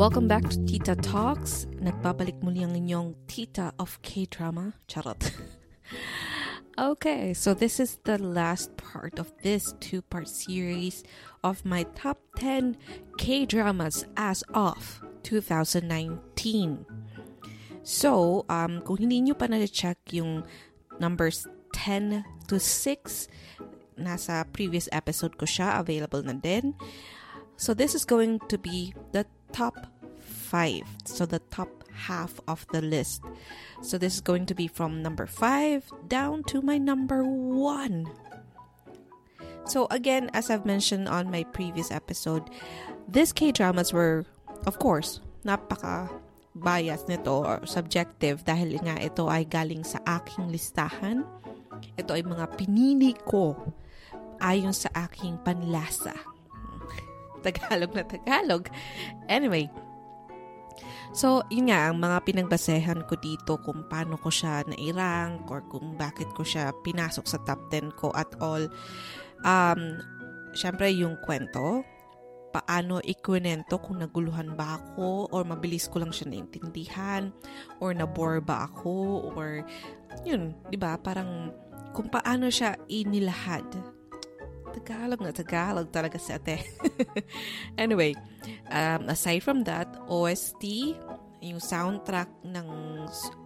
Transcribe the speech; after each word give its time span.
Welcome 0.00 0.28
back 0.28 0.48
to 0.48 0.56
Tita 0.64 0.96
Talks. 0.96 1.68
Nagbabalik 1.76 2.40
muli 2.40 2.64
ang 2.64 2.72
inyong 2.72 3.12
Tita 3.28 3.76
of 3.76 4.00
K-Drama. 4.00 4.72
Charot. 4.88 5.28
okay, 6.96 7.36
so 7.36 7.52
this 7.52 7.76
is 7.76 8.00
the 8.08 8.16
last 8.16 8.72
part 8.80 9.20
of 9.20 9.28
this 9.44 9.76
two-part 9.76 10.24
series 10.24 11.04
of 11.44 11.68
my 11.68 11.84
top 11.92 12.16
10 12.40 12.80
K-Dramas 13.20 14.08
as 14.16 14.40
of 14.56 15.04
2019. 15.20 15.84
So, 17.84 18.48
um, 18.48 18.80
kung 18.80 19.04
hindi 19.04 19.20
nyo 19.20 19.36
pa 19.36 19.52
na-check 19.52 20.00
yung 20.16 20.48
numbers 20.96 21.44
10 21.76 22.24
to 22.48 22.56
6, 22.56 23.28
nasa 24.00 24.48
previous 24.48 24.88
episode 24.96 25.36
ko 25.36 25.44
siya, 25.44 25.76
available 25.76 26.24
na 26.24 26.32
din. 26.32 26.72
So 27.60 27.76
this 27.76 27.92
is 27.92 28.08
going 28.08 28.40
to 28.48 28.56
be 28.56 28.96
the 29.12 29.28
top 29.52 29.86
five. 30.18 30.84
So 31.04 31.26
the 31.26 31.40
top 31.50 31.68
half 31.92 32.40
of 32.48 32.66
the 32.72 32.80
list. 32.80 33.22
So 33.82 33.98
this 33.98 34.14
is 34.14 34.20
going 34.20 34.46
to 34.46 34.54
be 34.54 34.66
from 34.66 35.02
number 35.02 35.26
five 35.26 35.84
down 36.08 36.44
to 36.50 36.62
my 36.62 36.78
number 36.78 37.24
one. 37.24 38.08
So 39.68 39.86
again, 39.90 40.30
as 40.34 40.50
I've 40.50 40.66
mentioned 40.66 41.08
on 41.08 41.30
my 41.30 41.44
previous 41.44 41.92
episode, 41.92 42.50
these 43.06 43.32
K 43.32 43.52
dramas 43.52 43.92
were, 43.92 44.26
of 44.66 44.78
course, 44.78 45.20
napaka 45.44 46.10
bias 46.54 47.06
nito 47.06 47.46
or 47.46 47.62
subjective 47.64 48.42
dahil 48.42 48.82
nga 48.82 48.98
ito 48.98 49.30
ay 49.30 49.46
galing 49.46 49.86
sa 49.86 50.02
aking 50.08 50.50
listahan. 50.50 51.22
Ito 51.94 52.18
ay 52.18 52.26
mga 52.26 52.58
pinili 52.58 53.14
ko 53.22 53.54
ayon 54.42 54.74
sa 54.74 54.90
aking 55.06 55.38
panlasa. 55.46 56.16
Tagalog 57.40 57.92
na 57.96 58.04
Tagalog. 58.04 58.68
Anyway, 59.26 59.66
so 61.16 61.42
yun 61.48 61.72
nga, 61.72 61.90
ang 61.90 61.98
mga 61.98 62.22
pinagbasehan 62.28 63.04
ko 63.08 63.16
dito 63.18 63.58
kung 63.64 63.88
paano 63.88 64.20
ko 64.20 64.28
siya 64.28 64.62
nairang 64.68 65.44
or 65.48 65.64
kung 65.72 65.96
bakit 65.96 66.28
ko 66.36 66.44
siya 66.44 66.70
pinasok 66.84 67.26
sa 67.26 67.40
top 67.42 67.72
10 67.72 67.96
ko 67.96 68.12
at 68.12 68.30
all. 68.38 68.68
Um, 69.40 69.98
Siyempre, 70.50 70.90
yung 70.90 71.14
kwento, 71.22 71.86
paano 72.50 72.98
ikwento 72.98 73.78
kung 73.78 74.02
naguluhan 74.02 74.58
ba 74.58 74.82
ako 74.82 75.30
or 75.30 75.46
mabilis 75.46 75.86
ko 75.86 76.02
lang 76.02 76.10
siya 76.10 76.26
naintindihan 76.26 77.30
or 77.78 77.94
nabore 77.94 78.42
ba 78.42 78.66
ako 78.66 79.30
or 79.30 79.62
yun, 80.26 80.58
di 80.66 80.74
ba? 80.74 80.98
Parang 80.98 81.54
kung 81.94 82.10
paano 82.10 82.50
siya 82.50 82.74
inilahad 82.90 83.66
Tagalog 84.70 85.20
na 85.20 85.34
Tagalog 85.34 85.90
talaga 85.90 86.16
si 86.16 86.30
ate. 86.32 86.62
anyway, 87.82 88.14
um, 88.70 89.10
aside 89.10 89.42
from 89.42 89.66
that, 89.66 89.90
OST, 90.06 90.96
yung 91.42 91.60
soundtrack 91.60 92.28
ng 92.46 92.68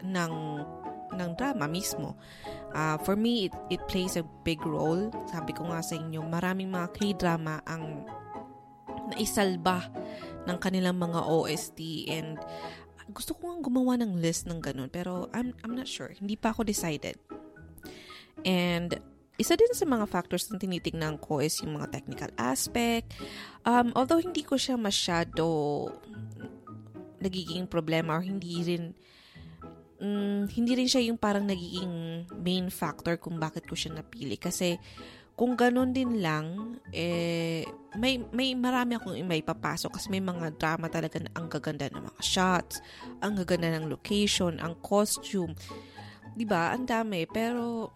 ng 0.04 0.34
ng 1.14 1.30
drama 1.38 1.70
mismo. 1.70 2.18
Uh, 2.74 2.98
for 3.06 3.14
me, 3.14 3.46
it, 3.46 3.54
it 3.78 3.82
plays 3.86 4.18
a 4.18 4.26
big 4.42 4.58
role. 4.66 5.08
Sabi 5.30 5.54
ko 5.54 5.70
nga 5.70 5.78
sa 5.78 5.94
inyo, 5.94 6.26
maraming 6.26 6.74
mga 6.74 6.90
K-drama 6.90 7.62
ang 7.62 8.02
naisalba 9.14 9.88
ng 10.44 10.58
kanilang 10.58 10.98
mga 10.98 11.22
OST 11.22 12.10
and 12.10 12.40
gusto 13.12 13.36
ko 13.36 13.52
nga 13.52 13.58
gumawa 13.60 14.00
ng 14.00 14.16
list 14.16 14.48
ng 14.48 14.64
ganun 14.64 14.88
pero 14.88 15.28
I'm, 15.36 15.52
I'm 15.62 15.76
not 15.76 15.88
sure. 15.88 16.10
Hindi 16.16 16.34
pa 16.34 16.50
ako 16.50 16.64
decided. 16.64 17.20
And 18.42 18.96
isa 19.34 19.58
din 19.58 19.72
sa 19.74 19.82
mga 19.86 20.06
factors 20.06 20.46
na 20.50 20.60
tinitingnan 20.62 21.18
ko 21.18 21.42
is 21.42 21.58
yung 21.62 21.74
mga 21.80 21.90
technical 21.90 22.30
aspect. 22.38 23.10
Um, 23.66 23.90
although 23.98 24.22
hindi 24.22 24.46
ko 24.46 24.54
siya 24.54 24.78
masyado 24.78 25.44
nagiging 27.18 27.66
problema 27.66 28.20
or 28.20 28.22
hindi 28.22 28.62
rin 28.62 28.92
um, 29.98 30.44
hindi 30.46 30.72
rin 30.76 30.86
siya 30.86 31.08
yung 31.08 31.16
parang 31.16 31.48
nagiging 31.48 32.28
main 32.36 32.68
factor 32.68 33.16
kung 33.16 33.40
bakit 33.40 33.64
ko 33.64 33.74
siya 33.74 33.96
napili 33.98 34.36
kasi 34.36 34.76
kung 35.34 35.58
ganun 35.58 35.90
din 35.90 36.22
lang, 36.22 36.78
eh, 36.94 37.66
may, 37.98 38.22
may 38.30 38.54
marami 38.54 38.94
akong 38.94 39.18
may 39.26 39.42
papasok 39.42 39.98
kasi 39.98 40.06
may 40.06 40.22
mga 40.22 40.54
drama 40.54 40.86
talaga 40.86 41.18
na 41.18 41.30
ang 41.34 41.50
gaganda 41.50 41.90
ng 41.90 42.06
mga 42.06 42.22
shots, 42.22 42.78
ang 43.18 43.34
gaganda 43.42 43.74
ng 43.74 43.90
location, 43.90 44.62
ang 44.62 44.78
costume. 44.78 45.50
'Di 46.38 46.46
ba 46.46 46.70
Ang 46.70 46.86
dami. 46.86 47.26
Pero, 47.26 47.90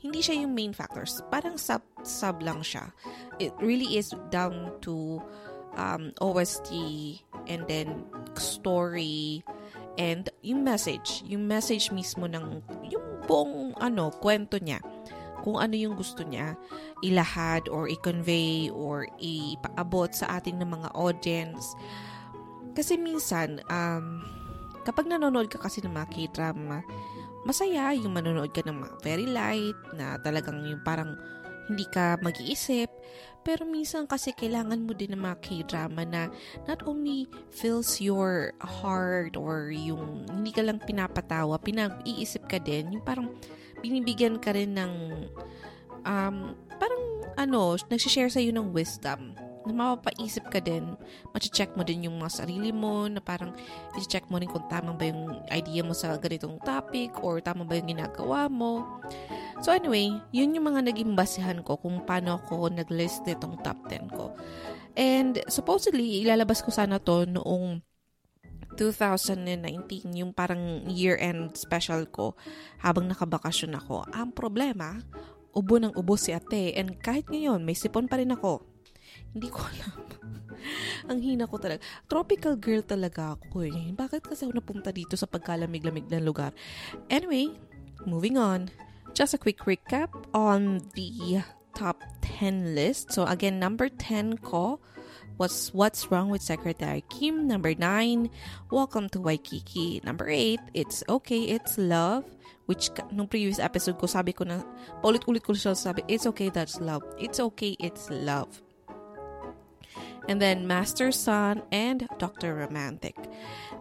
hindi 0.00 0.24
siya 0.24 0.42
yung 0.42 0.56
main 0.56 0.72
factors. 0.72 1.20
Parang 1.28 1.60
sub, 1.60 1.84
sub 2.02 2.40
lang 2.40 2.64
siya. 2.64 2.88
It 3.36 3.52
really 3.60 4.00
is 4.00 4.16
down 4.32 4.72
to 4.80 5.20
um, 5.76 6.16
OST 6.24 6.72
and 7.46 7.68
then 7.68 8.08
story 8.34 9.44
and 10.00 10.32
yung 10.40 10.64
message. 10.64 11.20
Yung 11.28 11.44
message 11.44 11.92
mismo 11.92 12.24
ng 12.24 12.64
yung 12.88 13.06
buong 13.28 13.76
ano, 13.76 14.08
kwento 14.08 14.56
niya. 14.56 14.80
Kung 15.40 15.56
ano 15.56 15.72
yung 15.72 15.96
gusto 15.96 16.20
niya 16.24 16.56
ilahad 17.00 17.68
or 17.72 17.88
i-convey 17.88 18.68
or 18.72 19.08
ipaabot 19.20 20.12
sa 20.12 20.40
ating 20.40 20.60
ng 20.60 20.68
mga 20.68 20.88
audience. 20.92 21.76
Kasi 22.76 23.00
minsan, 23.00 23.64
um, 23.72 24.20
kapag 24.84 25.08
nanonood 25.08 25.48
ka 25.48 25.60
kasi 25.60 25.80
ng 25.80 25.96
mga 25.96 26.08
K-drama, 26.12 26.84
masaya 27.44 27.96
yung 27.96 28.12
manonood 28.12 28.52
ka 28.52 28.60
ng 28.64 28.76
mga 28.84 28.94
very 29.00 29.28
light 29.28 29.78
na 29.96 30.20
talagang 30.20 30.60
yung 30.64 30.82
parang 30.84 31.16
hindi 31.70 31.86
ka 31.88 32.18
mag-iisip. 32.20 32.90
Pero 33.40 33.64
minsan 33.64 34.04
kasi 34.04 34.36
kailangan 34.36 34.84
mo 34.84 34.92
din 34.92 35.16
ng 35.16 35.22
mga 35.22 35.36
K-drama 35.40 36.04
na 36.04 36.28
not 36.68 36.84
only 36.84 37.24
fills 37.48 37.96
your 37.96 38.52
heart 38.60 39.32
or 39.38 39.72
yung 39.72 40.28
hindi 40.28 40.52
ka 40.52 40.60
lang 40.60 40.76
pinapatawa, 40.82 41.56
pinag-iisip 41.56 42.44
ka 42.50 42.60
din. 42.60 43.00
Yung 43.00 43.04
parang 43.06 43.32
binibigyan 43.80 44.36
ka 44.36 44.52
rin 44.52 44.76
ng 44.76 44.92
um, 46.04 46.36
parang 46.76 47.02
ano, 47.40 47.80
nagsishare 47.88 48.28
sa'yo 48.28 48.52
ng 48.52 48.76
wisdom 48.76 49.32
na 49.68 49.72
mapapaisip 49.72 50.48
ka 50.48 50.60
din, 50.62 50.96
check 51.50 51.74
mo 51.76 51.84
din 51.84 52.08
yung 52.08 52.16
mga 52.20 52.44
sarili 52.44 52.72
mo, 52.72 53.04
na 53.10 53.20
parang 53.20 53.52
i-check 53.98 54.28
mo 54.32 54.40
rin 54.40 54.48
kung 54.48 54.64
tama 54.70 54.96
ba 54.96 55.04
yung 55.08 55.44
idea 55.52 55.84
mo 55.84 55.92
sa 55.92 56.16
ganitong 56.16 56.56
topic 56.62 57.16
or 57.20 57.42
tama 57.44 57.68
ba 57.68 57.76
yung 57.76 57.92
ginagawa 57.92 58.48
mo. 58.48 59.00
So 59.60 59.76
anyway, 59.76 60.16
yun 60.32 60.56
yung 60.56 60.72
mga 60.72 60.88
naging 60.88 61.12
basehan 61.12 61.60
ko 61.60 61.76
kung 61.76 62.00
paano 62.08 62.40
ako 62.40 62.72
nag-list 62.72 63.28
nitong 63.28 63.60
top 63.60 63.76
10 63.92 64.08
ko. 64.16 64.32
And 64.96 65.38
supposedly, 65.46 66.24
ilalabas 66.24 66.64
ko 66.64 66.72
sana 66.72 66.96
to 66.96 67.28
noong 67.28 67.84
2019, 68.80 70.16
yung 70.16 70.32
parang 70.32 70.88
year-end 70.88 71.52
special 71.52 72.08
ko 72.08 72.32
habang 72.80 73.04
nakabakasyon 73.12 73.76
ako. 73.76 74.08
Ang 74.16 74.32
problema, 74.32 74.96
ubo 75.52 75.76
ng 75.76 75.92
ubo 75.98 76.16
si 76.16 76.32
ate 76.32 76.72
and 76.78 76.96
kahit 77.02 77.28
ngayon 77.28 77.60
may 77.60 77.76
sipon 77.76 78.08
pa 78.08 78.16
rin 78.16 78.32
ako. 78.32 78.69
Hindi 79.30 79.48
ko 79.48 79.62
alam. 79.62 80.00
Ang 81.10 81.18
hina 81.22 81.48
ko 81.48 81.56
talaga. 81.56 81.80
Tropical 82.10 82.54
girl 82.60 82.82
talaga 82.84 83.38
ako 83.38 83.64
eh. 83.66 83.94
Bakit 83.94 84.26
kasi 84.26 84.46
ako 84.46 84.60
napunta 84.60 84.90
dito 84.90 85.14
sa 85.16 85.30
pagkalamig-lamig 85.30 86.10
na 86.10 86.20
lugar? 86.20 86.52
Anyway, 87.08 87.54
moving 88.04 88.36
on. 88.36 88.68
Just 89.14 89.34
a 89.34 89.40
quick 89.40 89.62
recap 89.66 90.12
on 90.34 90.84
the 90.94 91.42
top 91.74 92.02
10 92.22 92.74
list. 92.74 93.10
So 93.10 93.26
again, 93.26 93.58
number 93.58 93.88
10 93.88 94.42
ko 94.44 94.78
What's 95.40 95.72
What's 95.72 96.12
Wrong 96.12 96.28
with 96.28 96.44
Secretary 96.44 97.00
Kim? 97.08 97.48
Number 97.48 97.72
9, 97.72 98.28
Welcome 98.68 99.08
to 99.16 99.24
Waikiki. 99.24 100.04
Number 100.04 100.28
8, 100.28 100.60
It's 100.76 101.00
Okay, 101.08 101.56
It's 101.56 101.80
Love. 101.80 102.28
Which, 102.68 102.92
nung 103.10 103.26
previous 103.26 103.58
episode 103.58 103.96
ko, 103.96 104.04
sabi 104.04 104.36
ko 104.36 104.44
na, 104.44 104.60
paulit-ulit 105.00 105.40
ko 105.40 105.56
siya 105.56 105.72
sabi, 105.72 106.04
It's 106.12 106.28
okay, 106.28 106.52
that's 106.52 106.78
love. 106.78 107.02
It's 107.16 107.40
okay, 107.40 107.72
it's 107.80 108.12
love. 108.12 108.60
And 110.28 110.40
then 110.40 110.66
Master 110.66 111.10
Son 111.10 111.62
and 111.72 112.06
Dr. 112.18 112.54
Romantic. 112.54 113.16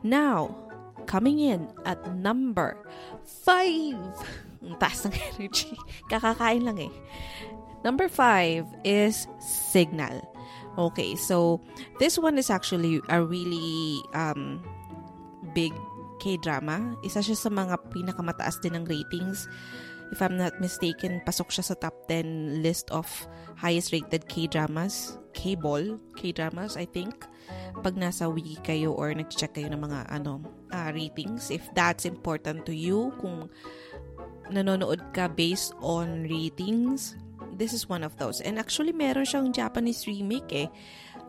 Now, 0.01 0.55
coming 1.05 1.39
in 1.39 1.69
at 1.85 1.99
number 2.15 2.77
5. 3.45 3.95
Ang 4.59 4.75
ng 4.75 5.15
energy. 5.33 5.71
Kakakain 6.11 6.67
lang 6.67 6.77
eh. 6.83 6.93
Number 7.87 8.11
5 8.11 8.83
is 8.83 9.23
Signal. 9.39 10.19
Okay, 10.75 11.15
so 11.15 11.63
this 11.97 12.19
one 12.19 12.35
is 12.37 12.51
actually 12.51 12.99
a 13.07 13.23
really 13.23 14.03
um, 14.13 14.59
big 15.55 15.71
K-drama. 16.19 16.99
Isa 17.01 17.23
siya 17.23 17.39
sa 17.39 17.47
mga 17.47 17.79
pinakamataas 17.95 18.59
din 18.59 18.75
ng 18.75 18.83
ratings. 18.83 19.47
If 20.09 20.25
I'm 20.25 20.37
not 20.37 20.57
mistaken, 20.57 21.21
pasok 21.21 21.53
siya 21.53 21.69
sa 21.69 21.75
top 21.77 22.09
10 22.09 22.65
list 22.65 22.89
of 22.89 23.05
highest 23.57 23.93
rated 23.93 24.25
K-dramas. 24.25 25.21
K-ball 25.37 26.01
K-dramas, 26.17 26.73
I 26.73 26.89
think. 26.89 27.29
Pag 27.85 27.93
nasa 27.95 28.25
wiki 28.25 28.57
kayo 28.65 28.97
or 28.97 29.13
nag-check 29.13 29.53
kayo 29.53 29.69
ng 29.69 29.81
mga 29.85 30.09
ano 30.09 30.41
uh, 30.73 30.89
ratings. 30.89 31.53
If 31.53 31.61
that's 31.77 32.09
important 32.09 32.65
to 32.65 32.73
you, 32.73 33.13
kung 33.21 33.53
nanonood 34.49 35.13
ka 35.13 35.29
based 35.29 35.77
on 35.79 36.25
ratings, 36.25 37.13
this 37.53 37.73
is 37.73 37.85
one 37.85 38.01
of 38.01 38.17
those. 38.17 38.41
And 38.41 38.57
actually, 38.57 38.91
meron 38.91 39.29
siyang 39.29 39.53
Japanese 39.53 40.09
remake 40.09 40.49
eh. 40.53 40.69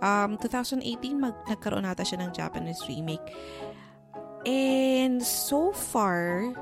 Um, 0.01 0.41
2018, 0.41 1.21
mag, 1.21 1.37
nagkaroon 1.45 1.85
nata 1.85 2.01
siya 2.01 2.25
ng 2.25 2.33
Japanese 2.33 2.81
remake. 2.89 3.37
And 4.49 5.21
so 5.21 5.77
far, 5.77 6.57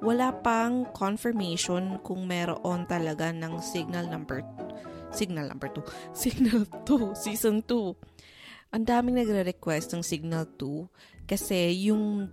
wala 0.00 0.34
pang 0.42 0.88
confirmation 0.96 2.00
kung 2.02 2.26
meron 2.26 2.86
talaga 2.88 3.30
ng 3.30 3.60
signal 3.60 4.08
number 4.08 4.42
signal 5.14 5.46
number 5.46 5.70
2 5.70 5.82
signal 6.26 6.66
2 6.86 7.14
season 7.14 7.62
2 7.62 8.74
ang 8.74 8.82
daming 8.82 9.22
nagre-request 9.22 9.94
ng 9.94 10.02
signal 10.02 10.50
2 10.58 11.28
kasi 11.30 11.86
yung 11.86 12.26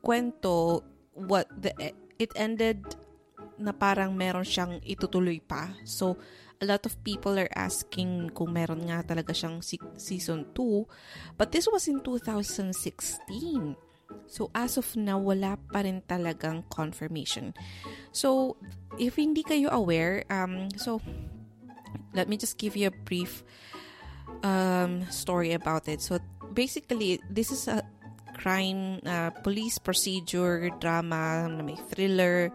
kwento 0.00 0.86
what 1.14 1.50
the 1.50 1.74
it 2.20 2.30
ended 2.36 2.80
na 3.60 3.76
parang 3.76 4.16
meron 4.16 4.44
siyang 4.44 4.80
itutuloy 4.80 5.36
pa. 5.44 5.76
So, 5.84 6.16
a 6.60 6.64
lot 6.64 6.88
of 6.88 6.96
people 7.04 7.36
are 7.36 7.52
asking 7.52 8.32
kung 8.32 8.56
meron 8.56 8.88
nga 8.88 9.04
talaga 9.04 9.36
siyang 9.36 9.60
si- 9.60 9.80
season 10.00 10.48
2. 10.56 11.36
But 11.36 11.52
this 11.52 11.68
was 11.68 11.84
in 11.88 12.00
2016. 12.00 13.76
So, 14.26 14.50
as 14.54 14.78
of 14.78 14.86
now, 14.94 15.18
wala 15.18 15.58
pa 15.74 15.82
rin 15.82 16.02
talagang 16.06 16.64
confirmation. 16.70 17.54
So, 18.12 18.56
if 18.98 19.18
hindi 19.18 19.42
kayo 19.42 19.70
aware, 19.70 20.22
um, 20.30 20.70
so, 20.78 21.02
let 22.14 22.28
me 22.28 22.38
just 22.38 22.58
give 22.58 22.76
you 22.76 22.88
a 22.88 22.94
brief 22.94 23.42
um, 24.42 25.06
story 25.10 25.52
about 25.52 25.88
it. 25.90 26.00
So, 26.00 26.18
basically, 26.54 27.18
this 27.26 27.50
is 27.50 27.66
a 27.66 27.82
crime, 28.38 29.02
uh, 29.04 29.30
police 29.42 29.78
procedure, 29.78 30.70
drama, 30.78 31.50
na 31.50 31.62
may 31.62 31.76
thriller, 31.90 32.54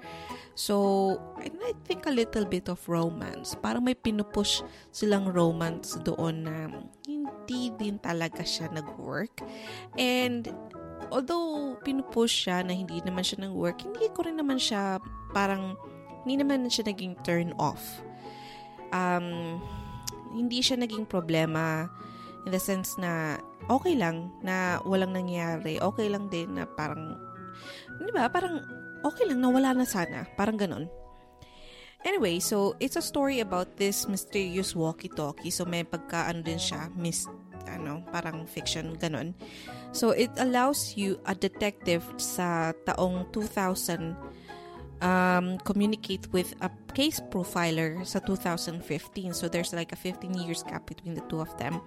So, 0.55 1.19
and 1.43 1.59
I 1.59 1.75
think 1.83 2.07
a 2.07 2.15
little 2.15 2.47
bit 2.47 2.71
of 2.71 2.79
romance. 2.87 3.59
Parang 3.59 3.83
may 3.83 3.93
pinupush 3.93 4.63
silang 4.87 5.27
romance 5.27 5.99
doon 5.99 6.47
na 6.47 6.71
hindi 7.03 7.75
din 7.75 7.99
talaga 7.99 8.47
siya 8.47 8.71
nag-work. 8.71 9.43
And 9.99 10.47
although 11.09 11.77
pinupush 11.81 12.47
siya 12.47 12.65
na 12.65 12.73
hindi 12.73 12.99
naman 13.03 13.23
siya 13.23 13.47
nag-work, 13.47 13.83
hindi 13.85 14.07
ko 14.11 14.25
rin 14.25 14.37
naman 14.39 14.59
siya 14.59 14.99
parang 15.31 15.77
hindi 16.25 16.41
naman 16.41 16.65
siya 16.67 16.89
naging 16.89 17.13
turn 17.21 17.53
off. 17.61 18.01
Um, 18.89 19.61
hindi 20.33 20.59
siya 20.59 20.81
naging 20.81 21.05
problema 21.05 21.87
in 22.45 22.51
the 22.53 22.61
sense 22.61 22.97
na 22.97 23.37
okay 23.69 23.93
lang 23.93 24.33
na 24.41 24.81
walang 24.83 25.13
nangyari. 25.13 25.77
Okay 25.81 26.09
lang 26.09 26.29
din 26.29 26.57
na 26.57 26.65
parang, 26.65 27.17
di 28.01 28.11
ba, 28.13 28.29
parang 28.29 28.61
okay 29.05 29.29
lang, 29.29 29.41
nawala 29.41 29.77
na 29.77 29.85
sana. 29.85 30.25
Parang 30.33 30.57
ganon. 30.57 30.89
Anyway, 32.05 32.37
so 32.37 32.77
it's 32.77 32.97
a 32.97 33.01
story 33.01 33.41
about 33.41 33.81
this 33.81 34.05
mysterious 34.05 34.77
walkie-talkie. 34.77 35.49
So 35.49 35.65
may 35.65 35.81
pagka 35.81 36.29
ano 36.29 36.45
din 36.45 36.61
siya, 36.61 36.93
mis 36.93 37.25
ano, 37.67 38.03
parang 38.09 38.45
fiction 38.45 38.97
ganon. 38.97 39.33
So 39.95 40.11
it 40.11 40.31
allows 40.37 40.99
you 40.99 41.19
a 41.25 41.33
detective 41.33 42.03
sa 42.17 42.75
taong 42.85 43.31
2000 43.31 44.15
um, 45.01 45.57
communicate 45.63 46.27
with 46.31 46.53
a 46.61 46.69
case 46.93 47.19
profiler 47.19 47.99
sa 48.07 48.19
2015. 48.19 48.81
So 49.33 49.47
there's 49.47 49.73
like 49.73 49.91
a 49.91 49.99
15 49.99 50.33
years 50.35 50.63
gap 50.63 50.87
between 50.87 51.15
the 51.15 51.25
two 51.27 51.39
of 51.39 51.51
them. 51.57 51.81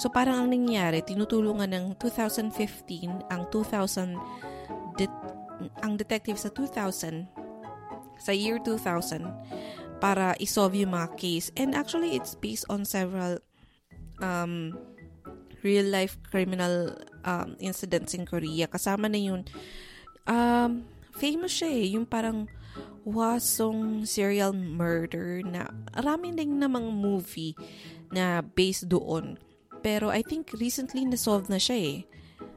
So 0.00 0.08
parang 0.08 0.46
ang 0.46 0.48
nangyari, 0.52 1.04
tinutulungan 1.04 1.72
ng 1.72 1.84
2015 2.00 3.28
ang 3.28 3.42
2000 3.52 4.16
det- 4.96 5.34
ang 5.80 5.96
detective 5.96 6.36
sa 6.36 6.52
2000, 6.52 7.28
sa 8.20 8.32
year 8.32 8.60
2000, 8.60 9.24
para 10.00 10.36
isolve 10.40 10.84
yung 10.84 10.92
mga 10.92 11.16
case. 11.16 11.48
And 11.56 11.72
actually, 11.72 12.16
it's 12.16 12.36
based 12.36 12.68
on 12.68 12.84
several 12.84 13.40
um, 14.20 14.76
real-life 15.66 16.14
criminal 16.30 16.94
um, 17.26 17.58
incidents 17.58 18.14
in 18.14 18.22
Korea. 18.22 18.70
Kasama 18.70 19.10
na 19.10 19.18
yun. 19.18 19.42
Um, 20.30 20.86
famous 21.18 21.58
siya 21.58 21.70
eh. 21.74 21.86
Yung 21.98 22.06
parang 22.06 22.46
wasong 23.02 24.06
serial 24.06 24.54
murder 24.54 25.42
na 25.42 25.70
marami 25.94 26.34
din 26.34 26.62
namang 26.62 26.90
movie 26.94 27.58
na 28.14 28.42
based 28.42 28.86
doon. 28.86 29.34
Pero 29.82 30.10
I 30.10 30.22
think 30.22 30.54
recently 30.54 31.06
na-solve 31.06 31.50
na 31.50 31.58
siya 31.58 31.78
eh. 31.78 31.98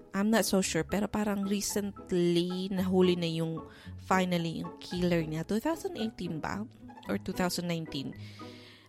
I'm 0.09 0.33
not 0.33 0.45
so 0.45 0.61
sure, 0.65 0.81
pero 0.81 1.05
parang 1.05 1.45
recently 1.45 2.65
nahuli 2.73 3.13
na 3.13 3.29
yung 3.29 3.61
finally 4.09 4.65
yung 4.65 4.73
killer 4.81 5.21
niya. 5.21 5.45
2018 5.45 6.41
ba? 6.41 6.65
Or 7.05 7.21
2019? 7.21 8.17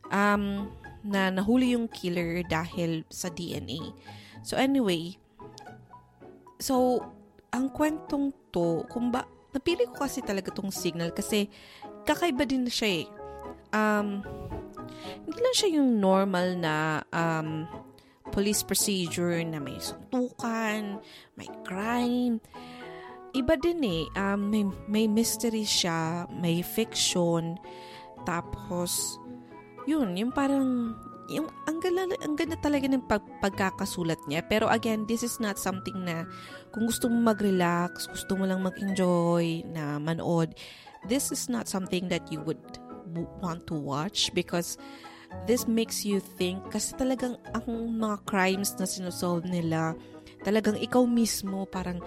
Um, 0.08 0.73
na 1.05 1.32
nahuli 1.32 1.73
yung 1.73 1.88
killer 1.88 2.44
dahil 2.44 3.05
sa 3.08 3.32
DNA. 3.32 3.81
So 4.44 4.56
anyway, 4.56 5.17
so 6.61 7.05
ang 7.50 7.73
kwentong 7.73 8.32
to, 8.52 8.85
kung 8.88 9.11
ba, 9.11 9.26
napili 9.50 9.88
ko 9.91 10.06
kasi 10.06 10.23
talaga 10.23 10.55
tong 10.55 10.70
signal 10.70 11.11
kasi 11.11 11.50
kakaiba 12.06 12.47
din 12.47 12.69
siya 12.70 13.05
eh. 13.05 13.06
Um, 13.70 14.23
hindi 15.26 15.38
lang 15.40 15.57
siya 15.57 15.71
yung 15.80 15.99
normal 15.99 16.59
na 16.59 17.02
um, 17.11 17.66
police 18.30 18.62
procedure 18.62 19.42
na 19.42 19.59
may 19.59 19.78
suntukan, 19.78 21.02
may 21.35 21.50
crime. 21.66 22.38
Iba 23.30 23.54
din 23.59 23.83
eh. 23.83 24.04
Um, 24.19 24.50
may, 24.50 24.64
may 24.90 25.07
mystery 25.07 25.62
siya, 25.62 26.26
may 26.30 26.62
fiction, 26.62 27.59
tapos, 28.26 29.19
yun, 29.88 30.16
yung 30.16 30.32
parang, 30.32 30.96
yung, 31.30 31.49
ang 31.68 31.78
ganda, 31.78 32.10
ang 32.20 32.34
ganda 32.34 32.56
talaga 32.58 32.87
ng 32.90 33.06
pag, 33.06 33.22
pagkakasulat 33.40 34.18
niya. 34.26 34.42
Pero 34.44 34.66
again, 34.66 35.06
this 35.06 35.22
is 35.22 35.38
not 35.38 35.56
something 35.56 35.96
na, 36.02 36.26
kung 36.75 36.88
gusto 36.88 37.06
mo 37.08 37.20
mag-relax, 37.32 38.08
gusto 38.10 38.34
mo 38.37 38.44
lang 38.44 38.64
mag-enjoy, 38.64 39.64
na 39.70 39.96
manood, 40.02 40.52
this 41.08 41.32
is 41.32 41.49
not 41.49 41.68
something 41.70 42.10
that 42.10 42.26
you 42.28 42.42
would 42.44 42.60
want 43.42 43.66
to 43.66 43.75
watch 43.75 44.30
because 44.37 44.78
this 45.46 45.66
makes 45.66 46.02
you 46.02 46.18
think 46.18 46.58
kasi 46.70 46.94
talagang 46.99 47.38
ang 47.54 47.66
mga 47.99 48.22
crimes 48.26 48.75
na 48.78 48.87
sinosolve 48.87 49.46
nila 49.46 49.94
talagang 50.42 50.76
ikaw 50.80 51.04
mismo 51.04 51.68
parang 51.68 52.00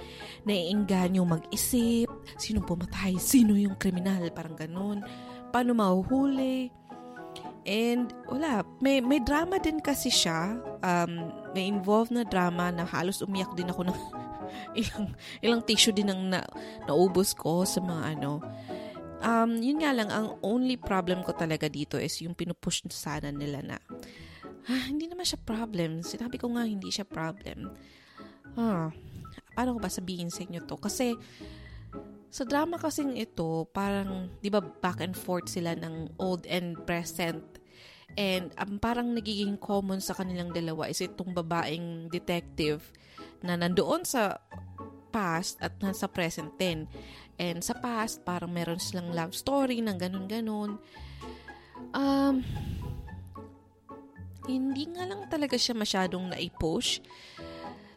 naiinganyo 0.43 1.21
mag-isip, 1.21 2.09
sino 2.37 2.65
pumatay, 2.65 3.17
sino 3.21 3.53
yung 3.53 3.77
kriminal, 3.77 4.25
parang 4.33 4.57
ganun, 4.57 5.05
paano 5.53 5.77
mahuhuli. 5.77 6.73
And 7.63 8.11
wala, 8.27 8.67
may, 8.83 8.99
may 8.99 9.23
drama 9.23 9.55
din 9.59 9.79
kasi 9.79 10.11
siya, 10.11 10.59
um, 10.83 11.31
may 11.55 11.67
involved 11.67 12.11
na 12.11 12.27
drama 12.27 12.71
na 12.71 12.83
halos 12.83 13.23
umiyak 13.23 13.55
din 13.55 13.71
ako 13.71 13.87
ng 13.87 13.99
ilang, 14.81 15.05
ilang 15.39 15.61
tissue 15.63 15.95
din 15.95 16.11
ang 16.11 16.21
na, 16.27 16.43
naubos 16.87 17.31
ko 17.31 17.63
sa 17.63 17.79
mga 17.79 18.19
ano, 18.19 18.43
Um, 19.23 19.63
yun 19.63 19.79
nga 19.79 19.95
lang, 19.95 20.11
ang 20.11 20.35
only 20.43 20.75
problem 20.75 21.23
ko 21.23 21.31
talaga 21.31 21.71
dito 21.71 21.95
is 21.95 22.19
yung 22.19 22.35
pinupush 22.35 22.83
sana 22.91 23.31
nila 23.31 23.63
na, 23.63 23.79
ah, 24.67 24.83
hindi 24.91 25.07
naman 25.07 25.23
siya 25.23 25.39
problem. 25.39 26.03
Sinabi 26.03 26.35
ko 26.35 26.51
nga, 26.51 26.67
hindi 26.67 26.91
siya 26.91 27.07
problem. 27.07 27.71
Ah, 28.59 28.91
paano 29.55 29.79
ko 29.79 29.79
ba 29.79 29.87
sabihin 29.87 30.27
sa 30.27 30.43
inyo 30.43 30.67
to? 30.67 30.75
Kasi, 30.75 31.15
sa 32.33 32.49
drama 32.49 32.81
kasing 32.81 33.13
ito, 33.13 33.69
parang, 33.69 34.25
di 34.41 34.49
ba, 34.49 34.57
back 34.57 35.05
and 35.05 35.13
forth 35.13 35.53
sila 35.53 35.77
ng 35.77 36.17
old 36.17 36.49
and 36.49 36.81
present. 36.81 37.45
And 38.17 38.49
um, 38.57 38.81
parang 38.81 39.13
nagiging 39.13 39.61
common 39.61 40.01
sa 40.01 40.17
kanilang 40.17 40.49
dalawa 40.49 40.89
is 40.89 40.97
itong 40.97 41.37
babaeng 41.37 42.09
detective 42.09 42.89
na 43.45 43.53
nandoon 43.53 44.01
sa 44.01 44.41
past 45.13 45.61
at 45.61 45.77
nasa 45.77 46.09
present 46.09 46.57
din. 46.57 46.89
And 47.37 47.61
sa 47.61 47.77
past, 47.77 48.25
parang 48.25 48.49
meron 48.49 48.81
silang 48.81 49.13
love 49.13 49.37
story 49.37 49.85
ng 49.85 50.01
ganun-ganun. 50.01 50.81
Um, 51.93 52.41
hindi 54.49 54.89
nga 54.89 55.05
lang 55.05 55.29
talaga 55.29 55.53
siya 55.53 55.77
masyadong 55.77 56.33
naipush. 56.33 56.97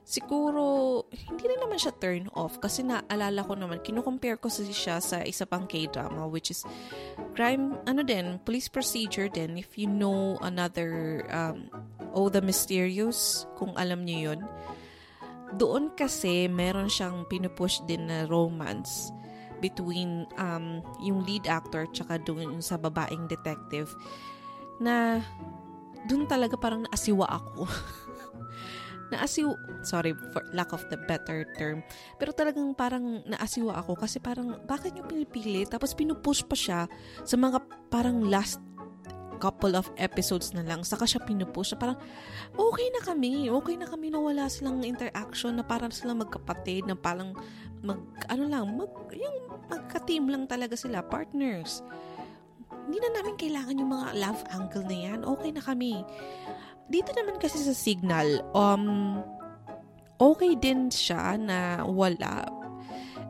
Siguro, 0.06 1.02
hindi 1.10 1.50
rin 1.50 1.58
naman 1.58 1.82
siya 1.82 1.90
turn 1.98 2.30
off 2.38 2.62
kasi 2.62 2.86
naalala 2.86 3.42
ko 3.42 3.58
naman, 3.58 3.82
kinukompare 3.82 4.38
ko 4.38 4.46
siya 4.46 5.02
sa 5.02 5.26
isa 5.26 5.42
pang 5.50 5.66
K-drama 5.66 6.30
which 6.30 6.54
is 6.54 6.62
crime, 7.34 7.74
ano 7.90 8.06
din, 8.06 8.38
police 8.46 8.70
procedure 8.70 9.26
din. 9.26 9.58
If 9.58 9.74
you 9.74 9.90
know 9.90 10.38
another, 10.46 11.26
um, 11.34 11.66
Oh 12.14 12.30
the 12.30 12.38
Mysterious, 12.38 13.50
kung 13.58 13.74
alam 13.74 14.06
niyo 14.06 14.30
yun. 14.30 14.40
Doon 15.58 15.90
kasi 15.98 16.46
meron 16.46 16.86
siyang 16.86 17.26
pinupush 17.26 17.82
din 17.90 18.06
na 18.06 18.30
romance 18.30 19.10
between 19.58 20.22
um, 20.38 20.86
yung 21.02 21.26
lead 21.26 21.50
actor 21.50 21.82
tsaka 21.90 22.22
doon 22.22 22.62
sa 22.62 22.78
babaeng 22.78 23.26
detective 23.26 23.90
na 24.78 25.18
doon 26.06 26.30
talaga 26.30 26.54
parang 26.54 26.86
naasiwa 26.86 27.26
ako. 27.26 27.66
naasiw, 29.12 29.54
sorry 29.86 30.12
for 30.34 30.42
lack 30.50 30.74
of 30.74 30.82
the 30.90 30.98
better 31.06 31.46
term, 31.54 31.82
pero 32.18 32.34
talagang 32.34 32.74
parang 32.74 33.22
naasiwa 33.26 33.78
ako 33.78 33.94
kasi 33.98 34.18
parang 34.18 34.58
bakit 34.66 34.94
nyo 34.94 35.06
pinipili 35.06 35.62
tapos 35.66 35.94
pinupush 35.94 36.42
pa 36.46 36.56
siya 36.58 36.80
sa 37.22 37.36
mga 37.38 37.62
parang 37.90 38.26
last 38.26 38.58
couple 39.36 39.76
of 39.76 39.86
episodes 40.00 40.56
na 40.56 40.64
lang 40.64 40.80
saka 40.80 41.04
siya 41.04 41.20
pinupush 41.20 41.76
parang 41.76 42.00
okay 42.56 42.88
na 42.88 43.04
kami 43.04 43.52
okay 43.52 43.76
na 43.76 43.84
kami 43.84 44.08
na 44.08 44.16
wala 44.16 44.48
silang 44.48 44.80
interaction 44.80 45.60
na 45.60 45.64
parang 45.64 45.92
silang 45.92 46.24
magkapatid 46.24 46.88
na 46.88 46.96
parang 46.96 47.36
mag 47.84 48.00
ano 48.32 48.48
lang 48.48 48.64
mag 48.72 48.88
yung 49.12 49.36
magka-team 49.68 50.32
lang 50.32 50.48
talaga 50.48 50.72
sila 50.72 51.04
partners 51.04 51.84
hindi 52.86 53.02
na 53.02 53.18
namin 53.18 53.34
kailangan 53.34 53.80
yung 53.82 53.92
mga 53.98 54.08
love 54.14 54.42
angle 54.54 54.86
na 54.86 54.98
yan. 55.10 55.20
Okay 55.26 55.50
na 55.50 55.58
kami. 55.58 56.06
Dito 56.86 57.10
naman 57.14 57.42
kasi 57.42 57.58
sa 57.58 57.74
signal, 57.74 58.46
um, 58.54 59.18
okay 60.22 60.54
din 60.54 60.86
siya 60.88 61.34
na 61.34 61.82
wala. 61.82 62.46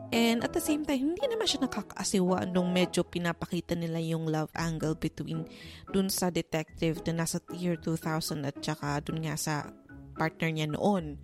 And 0.07 0.39
at 0.39 0.55
the 0.55 0.63
same 0.63 0.87
time, 0.87 1.03
hindi 1.03 1.25
naman 1.27 1.49
siya 1.49 1.67
nakakaasiwa 1.67 2.47
nung 2.47 2.71
medyo 2.71 3.03
pinapakita 3.03 3.75
nila 3.75 3.99
yung 3.99 4.31
love 4.31 4.47
angle 4.55 4.95
between 4.95 5.43
dun 5.91 6.07
sa 6.07 6.31
detective 6.31 7.03
na 7.03 7.25
nasa 7.25 7.43
year 7.51 7.75
2000 7.75 8.47
at 8.47 8.55
saka 8.63 9.03
dun 9.03 9.19
nga 9.27 9.35
sa 9.35 9.67
partner 10.15 10.47
niya 10.47 10.71
noon. 10.71 11.19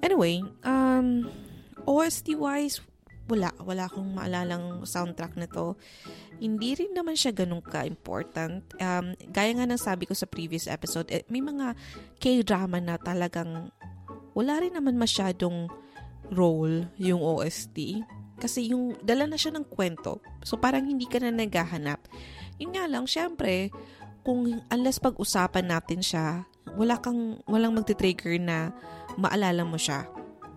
Anyway, 0.00 0.40
um, 0.64 1.28
OST-wise, 1.84 2.80
wala. 3.30 3.50
Wala 3.62 3.86
akong 3.86 4.18
maalalang 4.18 4.82
soundtrack 4.82 5.38
nito. 5.38 5.78
Hindi 6.42 6.74
rin 6.74 6.92
naman 6.94 7.14
siya 7.14 7.30
ganun 7.30 7.62
ka-important. 7.62 8.66
Um, 8.82 9.14
gaya 9.30 9.52
nga 9.54 9.66
ng 9.68 9.80
sabi 9.80 10.08
ko 10.08 10.14
sa 10.14 10.26
previous 10.26 10.66
episode, 10.66 11.06
eh, 11.12 11.22
may 11.30 11.42
mga 11.42 11.78
K-drama 12.18 12.82
na 12.82 12.98
talagang 12.98 13.70
wala 14.32 14.54
rin 14.58 14.74
naman 14.74 14.96
masyadong 14.98 15.68
role 16.32 16.88
yung 16.98 17.20
OST. 17.20 18.02
Kasi 18.42 18.74
yung 18.74 18.98
dala 19.04 19.30
na 19.30 19.38
siya 19.38 19.54
ng 19.54 19.66
kwento. 19.70 20.18
So 20.42 20.58
parang 20.58 20.88
hindi 20.88 21.06
ka 21.06 21.22
na 21.22 21.30
naghahanap. 21.30 22.10
Yun 22.58 22.74
nga 22.74 22.90
lang, 22.90 23.06
syempre, 23.06 23.70
kung 24.26 24.62
unless 24.66 24.98
pag-usapan 24.98 25.70
natin 25.70 26.02
siya, 26.02 26.42
wala 26.74 26.98
kang, 26.98 27.38
walang 27.46 27.74
magti-trigger 27.76 28.38
na 28.42 28.74
maalala 29.14 29.62
mo 29.62 29.78
siya 29.78 30.08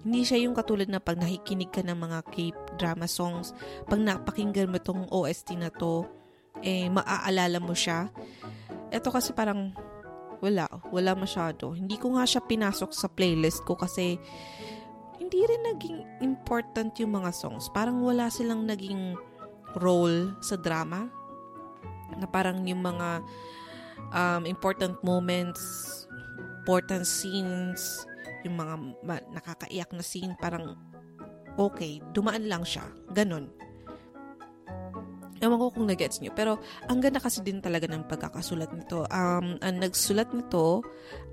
hindi 0.06 0.22
siya 0.22 0.46
yung 0.46 0.54
katulad 0.54 0.86
na 0.86 1.02
pag 1.02 1.18
nakikinig 1.18 1.74
ka 1.74 1.82
ng 1.82 1.98
mga 1.98 2.20
K-drama 2.30 3.10
songs, 3.10 3.58
pag 3.90 3.98
napakinggan 3.98 4.70
mo 4.70 4.78
tong 4.78 5.10
OST 5.10 5.58
na 5.58 5.74
to, 5.74 6.06
eh, 6.62 6.86
maaalala 6.94 7.58
mo 7.58 7.74
siya. 7.74 8.14
Ito 8.94 9.10
kasi 9.10 9.34
parang, 9.34 9.74
wala, 10.46 10.70
wala 10.94 11.18
masyado. 11.18 11.74
Hindi 11.74 11.98
ko 11.98 12.14
nga 12.14 12.30
siya 12.30 12.46
pinasok 12.46 12.94
sa 12.94 13.10
playlist 13.10 13.66
ko 13.66 13.74
kasi 13.74 14.22
hindi 15.18 15.42
rin 15.42 15.74
naging 15.74 16.00
important 16.22 16.94
yung 17.02 17.18
mga 17.18 17.34
songs. 17.34 17.74
Parang 17.74 17.98
wala 18.06 18.30
silang 18.30 18.70
naging 18.70 19.18
role 19.82 20.38
sa 20.46 20.54
drama. 20.54 21.10
Na 22.22 22.30
parang 22.30 22.62
yung 22.62 22.86
mga 22.86 23.26
um, 24.14 24.46
important 24.46 25.02
moments, 25.02 26.06
important 26.62 27.10
scenes, 27.10 28.06
yung 28.46 28.58
mga 28.62 28.76
nakakaiyak 29.34 29.90
na 29.92 30.06
scene, 30.06 30.38
parang 30.38 30.78
okay, 31.58 32.00
dumaan 32.14 32.46
lang 32.46 32.64
siya. 32.64 32.86
Ganon. 33.12 33.50
Ewan 35.44 35.60
ko 35.60 35.68
kung 35.74 35.88
nagets 35.90 36.24
nyo. 36.24 36.32
Pero, 36.32 36.58
ang 36.88 37.04
ganda 37.04 37.20
kasi 37.20 37.44
din 37.44 37.60
talaga 37.60 37.92
ng 37.92 38.08
pagkakasulat 38.08 38.72
nito. 38.72 39.04
Um, 39.12 39.60
ang 39.60 39.76
nagsulat 39.84 40.32
nito 40.32 40.80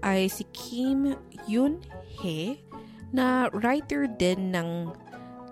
ay 0.02 0.26
si 0.26 0.42
Kim 0.50 1.14
Yun 1.46 1.78
He 2.18 2.58
na 3.14 3.46
writer 3.54 4.10
din 4.10 4.50
ng 4.50 4.90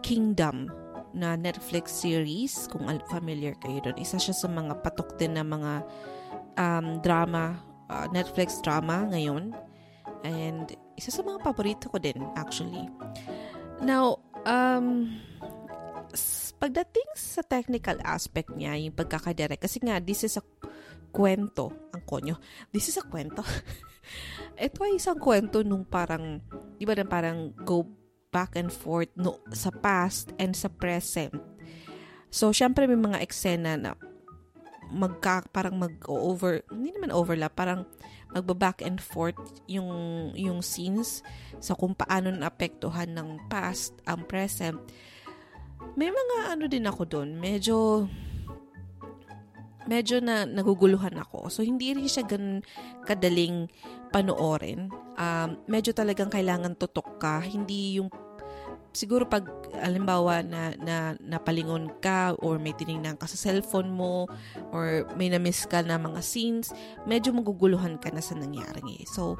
Kingdom 0.02 0.66
na 1.14 1.34
Netflix 1.34 1.90
series, 1.92 2.70
kung 2.70 2.86
familiar 3.10 3.54
kayo 3.58 3.82
doon. 3.82 3.98
Isa 3.98 4.18
siya 4.18 4.34
sa 4.34 4.46
mga 4.46 4.82
patok 4.82 5.18
din 5.18 5.34
na 5.34 5.44
mga 5.46 5.82
um, 6.58 6.86
drama, 7.02 7.58
uh, 7.90 8.06
Netflix 8.10 8.58
drama 8.62 9.06
ngayon. 9.10 9.54
And 10.22 10.74
isa 11.00 11.08
sa 11.08 11.24
mga 11.24 11.40
paborito 11.40 11.88
ko 11.88 11.96
din, 11.96 12.20
actually. 12.36 12.84
Now, 13.80 14.20
um, 14.44 15.08
pagdating 16.60 17.08
sa 17.16 17.40
technical 17.40 17.96
aspect 18.04 18.52
niya, 18.52 18.76
yung 18.76 18.92
pagkakadirect, 18.92 19.64
kasi 19.64 19.80
nga, 19.80 19.96
this 19.96 20.28
is 20.28 20.36
a 20.36 20.44
kwento, 21.08 21.72
ang 21.96 22.04
konyo, 22.04 22.36
this 22.68 22.92
is 22.92 23.00
a 23.00 23.04
kwento. 23.08 23.40
Ito 24.60 24.78
ay 24.84 25.00
isang 25.00 25.16
kwento 25.16 25.64
nung 25.64 25.88
parang, 25.88 26.44
di 26.76 26.84
ba 26.84 26.92
na 26.92 27.08
parang 27.08 27.56
go 27.64 27.88
back 28.28 28.54
and 28.60 28.68
forth 28.68 29.10
no, 29.16 29.40
sa 29.50 29.72
past 29.72 30.36
and 30.36 30.52
sa 30.52 30.68
present. 30.68 31.34
So, 32.30 32.52
syempre 32.52 32.84
may 32.86 33.00
mga 33.00 33.24
eksena 33.24 33.74
na 33.80 33.96
magka, 34.90 35.46
parang 35.50 35.78
mag-over, 35.78 36.66
hindi 36.68 36.92
naman 36.94 37.14
overlap, 37.14 37.54
parang 37.56 37.86
magba-back 38.30 38.82
and 38.86 39.02
forth 39.02 39.38
yung, 39.66 39.90
yung 40.38 40.62
scenes 40.62 41.22
sa 41.58 41.74
kung 41.74 41.94
paano 41.94 42.30
naapektuhan 42.30 43.10
ng 43.10 43.50
past 43.50 43.96
ang 44.06 44.22
present. 44.26 44.78
May 45.98 46.12
mga 46.12 46.54
ano 46.54 46.64
din 46.70 46.86
ako 46.86 47.02
doon, 47.08 47.40
medyo 47.40 48.06
medyo 49.90 50.22
na 50.22 50.46
naguguluhan 50.46 51.18
ako. 51.18 51.50
So, 51.50 51.66
hindi 51.66 51.90
rin 51.90 52.06
siya 52.06 52.22
ganun 52.22 52.62
kadaling 53.02 53.66
panoorin. 54.14 54.86
Um, 55.18 55.58
medyo 55.66 55.90
talagang 55.90 56.30
kailangan 56.30 56.78
tutok 56.78 57.18
ka. 57.18 57.42
Hindi 57.42 57.98
yung 57.98 58.06
siguro 58.90 59.26
pag 59.26 59.46
alimbawa 59.78 60.42
na, 60.42 60.74
na 60.82 61.14
napalingon 61.22 61.90
ka 62.02 62.34
or 62.42 62.58
may 62.58 62.74
tinignan 62.74 63.14
ka 63.14 63.30
sa 63.30 63.38
cellphone 63.38 63.90
mo 63.90 64.26
or 64.74 65.06
may 65.14 65.30
na-miss 65.30 65.64
ka 65.66 65.82
na 65.82 65.96
mga 65.96 66.20
scenes, 66.22 66.74
medyo 67.06 67.30
maguguluhan 67.30 67.96
ka 68.02 68.10
na 68.10 68.22
sa 68.22 68.34
nangyari. 68.34 69.06
So, 69.06 69.38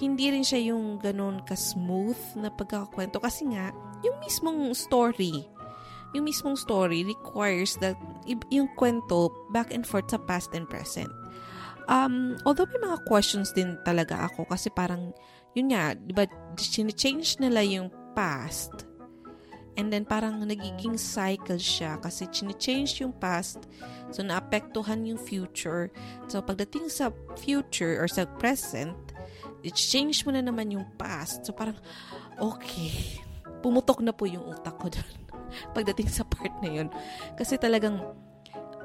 hindi 0.00 0.28
rin 0.28 0.44
siya 0.44 0.72
yung 0.72 1.00
ganun 1.00 1.44
ka-smooth 1.44 2.40
na 2.40 2.52
pagkakakwento 2.52 3.20
kasi 3.20 3.48
nga, 3.52 3.72
yung 4.04 4.16
mismong 4.20 4.72
story, 4.76 5.44
yung 6.12 6.24
mismong 6.28 6.56
story 6.56 7.04
requires 7.04 7.76
that 7.80 7.96
yung 8.52 8.68
kwento 8.76 9.32
back 9.52 9.72
and 9.72 9.84
forth 9.84 10.08
sa 10.08 10.20
past 10.24 10.52
and 10.56 10.68
present. 10.68 11.12
Um, 11.86 12.34
although 12.42 12.66
may 12.66 12.82
mga 12.82 13.06
questions 13.06 13.54
din 13.54 13.78
talaga 13.86 14.26
ako 14.26 14.48
kasi 14.50 14.72
parang, 14.74 15.14
yun 15.54 15.70
nga, 15.70 15.94
di 15.94 16.12
ba, 16.12 16.26
change 16.58 17.38
nila 17.38 17.62
yung 17.62 17.88
past. 18.16 18.88
And 19.76 19.92
then 19.92 20.08
parang 20.08 20.40
nagiging 20.40 20.96
cycle 20.96 21.60
siya 21.60 22.00
kasi 22.00 22.24
chine-change 22.32 23.04
yung 23.04 23.12
past 23.12 23.68
so 24.08 24.24
naapektuhan 24.24 25.04
yung 25.04 25.20
future. 25.20 25.92
So 26.32 26.40
pagdating 26.40 26.88
sa 26.88 27.12
future 27.36 28.00
or 28.00 28.08
sa 28.08 28.24
present, 28.40 28.96
i-change 29.60 30.24
mo 30.24 30.32
na 30.32 30.40
naman 30.40 30.72
yung 30.72 30.88
past. 30.96 31.44
So 31.44 31.52
parang, 31.52 31.76
okay, 32.40 33.20
pumutok 33.60 34.00
na 34.00 34.16
po 34.16 34.24
yung 34.24 34.48
utak 34.48 34.80
ko 34.80 34.88
doon 34.88 35.14
pagdating 35.76 36.08
sa 36.08 36.24
part 36.24 36.56
na 36.64 36.72
yun. 36.72 36.88
Kasi 37.36 37.60
talagang, 37.60 38.00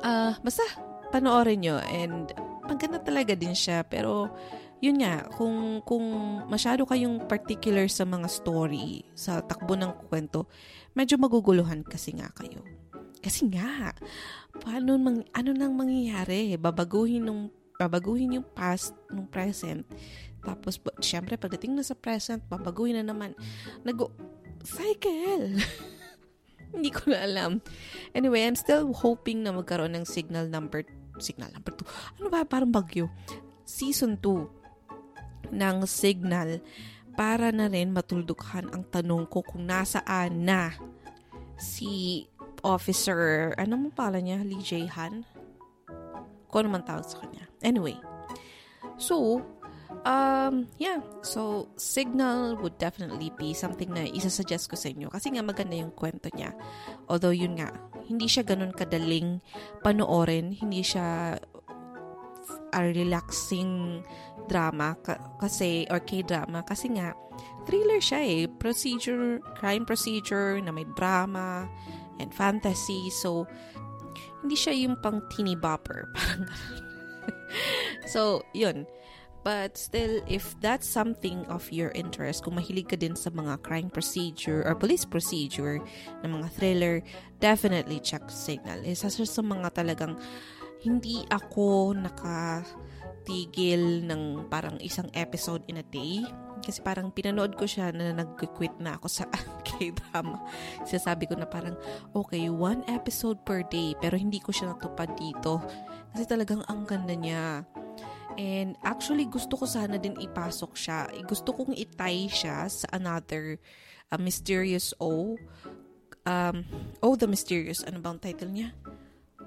uh, 0.04 0.36
basta 0.44 0.68
panoorin 1.16 1.64
nyo 1.64 1.80
and 1.88 2.36
maganda 2.68 3.00
talaga 3.04 3.36
din 3.36 3.52
siya 3.52 3.84
pero 3.84 4.32
yun 4.82 4.98
nga, 4.98 5.30
kung, 5.38 5.86
kung 5.86 6.06
masyado 6.50 6.90
kayong 6.90 7.30
particular 7.30 7.86
sa 7.86 8.02
mga 8.02 8.26
story, 8.26 9.06
sa 9.14 9.38
takbo 9.46 9.78
ng 9.78 10.10
kwento, 10.10 10.50
medyo 10.98 11.22
maguguluhan 11.22 11.86
kasi 11.86 12.18
nga 12.18 12.34
kayo. 12.34 12.66
Kasi 13.22 13.46
nga, 13.54 13.94
paano 14.58 14.98
mang, 14.98 15.22
ano 15.38 15.54
nang 15.54 15.78
mangyayari? 15.78 16.58
Babaguhin 16.58 17.30
ng 17.30 17.54
babaguhin 17.78 18.42
yung 18.42 18.48
past 18.58 18.98
nung 19.14 19.30
present. 19.30 19.86
Tapos, 20.42 20.82
syempre, 20.98 21.38
pagdating 21.38 21.78
na 21.78 21.86
sa 21.86 21.94
present, 21.94 22.42
babaguhin 22.50 22.98
na 22.98 23.06
naman. 23.06 23.38
Nag- 23.86 24.18
cycle! 24.66 25.62
Hindi 26.74 26.90
ko 26.90 27.14
na 27.14 27.22
alam. 27.22 27.62
Anyway, 28.18 28.42
I'm 28.42 28.58
still 28.58 28.90
hoping 28.98 29.46
na 29.46 29.54
magkaroon 29.54 29.94
ng 29.94 30.06
signal 30.10 30.50
number 30.50 30.90
signal 31.22 31.54
number 31.54 31.70
2. 31.78 32.18
Ano 32.18 32.34
ba? 32.34 32.42
Parang 32.42 32.74
bagyo. 32.74 33.06
Season 33.62 34.18
2 34.18 34.61
ng 35.50 35.78
signal 35.90 36.62
para 37.18 37.50
na 37.50 37.68
rin 37.68 37.92
matuldukan 37.92 38.70
ang 38.72 38.86
tanong 38.88 39.28
ko 39.28 39.42
kung 39.42 39.68
nasaan 39.68 40.46
na 40.48 40.72
si 41.58 42.26
officer, 42.62 43.52
ano 43.58 43.78
mo 43.78 43.90
pala 43.90 44.22
niya? 44.22 44.46
Lee 44.46 44.62
Jae 44.62 44.86
Han? 44.86 45.26
Kung 46.48 46.66
ano 46.66 46.70
man 46.78 46.86
tawag 46.86 47.06
sa 47.06 47.20
kanya. 47.22 47.50
Anyway. 47.62 47.98
So, 49.02 49.42
Um, 50.02 50.66
yeah. 50.82 51.04
So, 51.22 51.70
Signal 51.78 52.58
would 52.58 52.82
definitely 52.82 53.30
be 53.38 53.54
something 53.54 53.94
na 53.94 54.10
isa-suggest 54.10 54.72
ko 54.72 54.76
sa 54.80 54.90
inyo. 54.90 55.14
Kasi 55.14 55.30
nga 55.30 55.46
maganda 55.46 55.78
yung 55.78 55.94
kwento 55.94 56.34
niya. 56.34 56.58
Although, 57.06 57.36
yun 57.36 57.60
nga, 57.60 57.70
hindi 58.10 58.26
siya 58.26 58.42
ganun 58.42 58.74
kadaling 58.74 59.46
panoorin. 59.86 60.58
Hindi 60.58 60.82
siya 60.82 61.38
a 62.74 62.92
relaxing 62.92 64.04
drama 64.48 64.98
kasi 65.40 65.88
or 65.92 66.00
K-drama. 66.00 66.64
Kasi 66.66 66.92
nga 66.96 67.14
thriller 67.68 68.02
siya 68.02 68.22
eh. 68.24 68.42
Procedure 68.48 69.40
crime 69.56 69.86
procedure 69.86 70.60
na 70.60 70.72
may 70.74 70.88
drama 70.98 71.70
and 72.20 72.34
fantasy. 72.34 73.12
So 73.12 73.48
hindi 74.42 74.58
siya 74.58 74.74
yung 74.74 74.98
pang 75.00 75.22
teeny 75.30 75.54
bopper 75.54 76.10
parang 76.18 76.50
so 78.06 78.44
yun. 78.54 78.90
But 79.42 79.74
still, 79.74 80.22
if 80.30 80.54
that's 80.62 80.86
something 80.86 81.50
of 81.50 81.66
your 81.74 81.90
interest, 81.98 82.46
kung 82.46 82.62
mahilig 82.62 82.94
ka 82.94 82.98
din 82.98 83.18
sa 83.18 83.34
mga 83.34 83.66
crime 83.66 83.90
procedure 83.90 84.62
or 84.62 84.78
police 84.78 85.02
procedure 85.02 85.82
na 86.22 86.30
mga 86.30 86.54
thriller, 86.54 87.02
definitely 87.42 87.98
check 87.98 88.22
Signal. 88.30 88.86
Isa 88.86 89.10
sa 89.10 89.42
mga 89.42 89.74
talagang 89.74 90.14
hindi 90.82 91.22
ako 91.30 91.94
nakatigil 91.94 94.06
ng 94.06 94.50
parang 94.50 94.82
isang 94.82 95.10
episode 95.14 95.62
in 95.70 95.82
a 95.82 95.86
day. 95.86 96.26
Kasi 96.62 96.78
parang 96.86 97.10
pinanood 97.10 97.58
ko 97.58 97.66
siya 97.66 97.90
na 97.90 98.14
nag-quit 98.14 98.78
na 98.78 98.94
ako 99.02 99.10
sa 99.10 99.26
K-drama. 99.66 100.38
Sasabi 100.86 101.26
ko 101.26 101.34
na 101.34 101.50
parang, 101.50 101.74
okay, 102.14 102.54
one 102.54 102.86
episode 102.86 103.42
per 103.42 103.66
day, 103.66 103.98
pero 103.98 104.14
hindi 104.14 104.38
ko 104.38 104.54
siya 104.54 104.78
natupad 104.78 105.10
dito. 105.18 105.58
Kasi 106.14 106.30
talagang 106.30 106.62
ang 106.70 106.86
ganda 106.86 107.18
niya 107.18 107.66
And 108.40 108.80
actually, 108.84 109.28
gusto 109.28 109.60
ko 109.60 109.66
sana 109.68 110.00
din 110.00 110.16
ipasok 110.16 110.72
siya. 110.76 111.12
Gusto 111.28 111.52
kong 111.52 111.76
itay 111.76 112.32
siya 112.32 112.68
sa 112.72 112.88
another 112.96 113.60
uh, 114.12 114.20
Mysterious 114.20 114.96
O. 115.02 115.36
Um, 116.24 116.64
oh, 117.04 117.18
The 117.18 117.28
Mysterious. 117.28 117.84
Ano 117.84 118.00
bang 118.00 118.22
title 118.22 118.54
niya? 118.54 118.72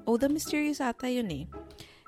Oh, 0.05 0.17
The 0.21 0.29
Mysterious 0.29 0.81
ata 0.81 1.09
yun 1.09 1.33
eh. 1.33 1.45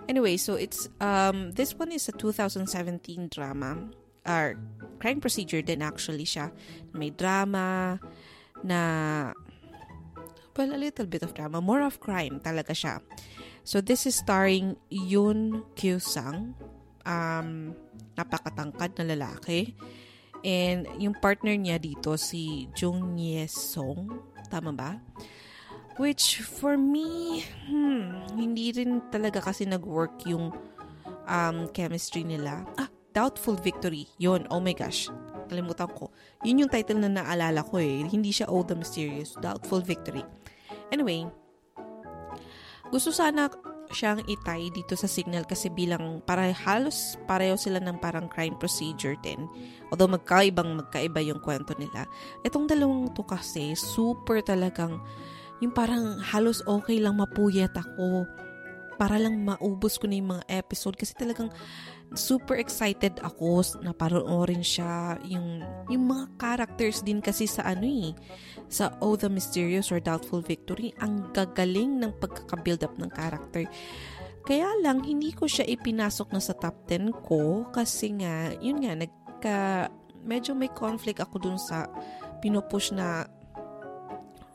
Anyway, 0.08 0.36
so 0.36 0.54
it's, 0.54 0.88
um, 1.00 1.50
this 1.52 1.74
one 1.74 1.90
is 1.90 2.08
a 2.08 2.12
2017 2.12 3.28
drama. 3.28 3.88
Or, 4.26 4.54
crime 4.98 5.20
procedure 5.20 5.62
din 5.62 5.82
actually 5.82 6.24
siya. 6.24 6.52
May 6.92 7.10
drama 7.10 7.98
na, 8.62 9.32
well, 10.54 10.70
a 10.74 10.78
little 10.78 11.06
bit 11.06 11.22
of 11.22 11.34
drama. 11.34 11.60
More 11.60 11.82
of 11.82 11.98
crime 11.98 12.38
talaga 12.40 12.76
siya. 12.76 13.00
So 13.66 13.80
this 13.82 14.06
is 14.06 14.14
starring 14.14 14.78
Yoon 14.92 15.66
Kyo-sang, 15.74 16.54
um, 17.02 17.74
napakatangkad 18.14 18.94
na 18.94 19.04
lalaki. 19.10 19.74
And 20.46 20.86
yung 21.02 21.18
partner 21.18 21.58
niya 21.58 21.82
dito 21.82 22.14
si 22.14 22.70
Jung 22.78 23.18
Ye-song, 23.18 24.22
tama 24.46 24.70
ba? 24.70 25.02
Which 25.96 26.44
for 26.44 26.76
me, 26.76 27.40
hmm, 27.68 28.36
hindi 28.36 28.68
rin 28.76 29.00
talaga 29.08 29.40
kasi 29.40 29.64
nag-work 29.64 30.28
yung 30.28 30.52
um, 31.24 31.56
chemistry 31.72 32.20
nila. 32.20 32.68
Ah, 32.76 32.92
Doubtful 33.16 33.56
Victory. 33.56 34.04
Yun, 34.20 34.44
oh 34.52 34.60
my 34.60 34.76
gosh. 34.76 35.08
Kalimutan 35.48 35.88
ko. 35.96 36.12
Yun 36.44 36.66
yung 36.66 36.72
title 36.72 37.00
na 37.00 37.08
naalala 37.08 37.64
ko 37.64 37.80
eh. 37.80 38.04
Hindi 38.04 38.28
siya 38.28 38.50
Oh 38.52 38.60
the 38.60 38.76
Mysterious. 38.76 39.40
Doubtful 39.40 39.80
Victory. 39.80 40.20
Anyway, 40.92 41.24
gusto 42.92 43.08
sana 43.08 43.48
siyang 43.90 44.20
itay 44.26 44.68
dito 44.74 44.98
sa 44.98 45.06
signal 45.06 45.46
kasi 45.46 45.70
bilang 45.70 46.18
para 46.26 46.50
halos 46.50 47.14
pareho 47.24 47.54
sila 47.54 47.78
ng 47.78 48.02
parang 48.02 48.26
crime 48.26 48.58
procedure 48.58 49.14
din. 49.22 49.46
Although 49.88 50.10
magkaibang 50.10 50.76
magkaiba 50.76 51.22
yung 51.22 51.40
kwento 51.40 51.72
nila. 51.78 52.04
Itong 52.42 52.66
dalawang 52.66 53.14
to 53.14 53.22
kasi 53.22 53.72
super 53.78 54.42
talagang 54.42 55.00
yung 55.60 55.72
parang 55.72 56.20
halos 56.20 56.60
okay 56.68 57.00
lang 57.00 57.16
mapuyat 57.16 57.72
ako 57.72 58.28
para 58.96 59.20
lang 59.20 59.44
maubos 59.44 60.00
ko 60.00 60.08
na 60.08 60.16
yung 60.16 60.30
mga 60.36 60.44
episode 60.48 60.96
kasi 60.96 61.12
talagang 61.12 61.52
super 62.16 62.56
excited 62.56 63.20
ako 63.20 63.60
na 63.84 63.92
panoorin 63.92 64.64
siya. 64.64 65.20
Yung, 65.28 65.60
yung 65.92 66.04
mga 66.08 66.24
characters 66.40 67.04
din 67.04 67.20
kasi 67.20 67.44
sa 67.44 67.68
ano 67.68 67.84
eh, 67.84 68.16
sa 68.72 68.96
Oh 69.04 69.14
the 69.14 69.28
Mysterious 69.28 69.92
or 69.92 70.00
Doubtful 70.00 70.40
Victory, 70.40 70.96
ang 70.98 71.28
gagaling 71.36 72.00
ng 72.00 72.16
pagkaka-build 72.18 72.82
up 72.88 72.96
ng 72.96 73.12
character. 73.12 73.68
Kaya 74.46 74.70
lang, 74.80 75.04
hindi 75.04 75.34
ko 75.34 75.44
siya 75.50 75.66
ipinasok 75.66 76.32
na 76.32 76.40
sa 76.40 76.54
top 76.56 76.88
10 76.88 77.10
ko 77.26 77.66
kasi 77.74 78.14
nga, 78.16 78.54
yun 78.62 78.80
nga, 78.80 78.94
nagka, 78.94 79.58
medyo 80.22 80.54
may 80.54 80.70
conflict 80.70 81.18
ako 81.18 81.42
dun 81.42 81.58
sa 81.58 81.90
pinupush 82.38 82.94
na 82.94 83.26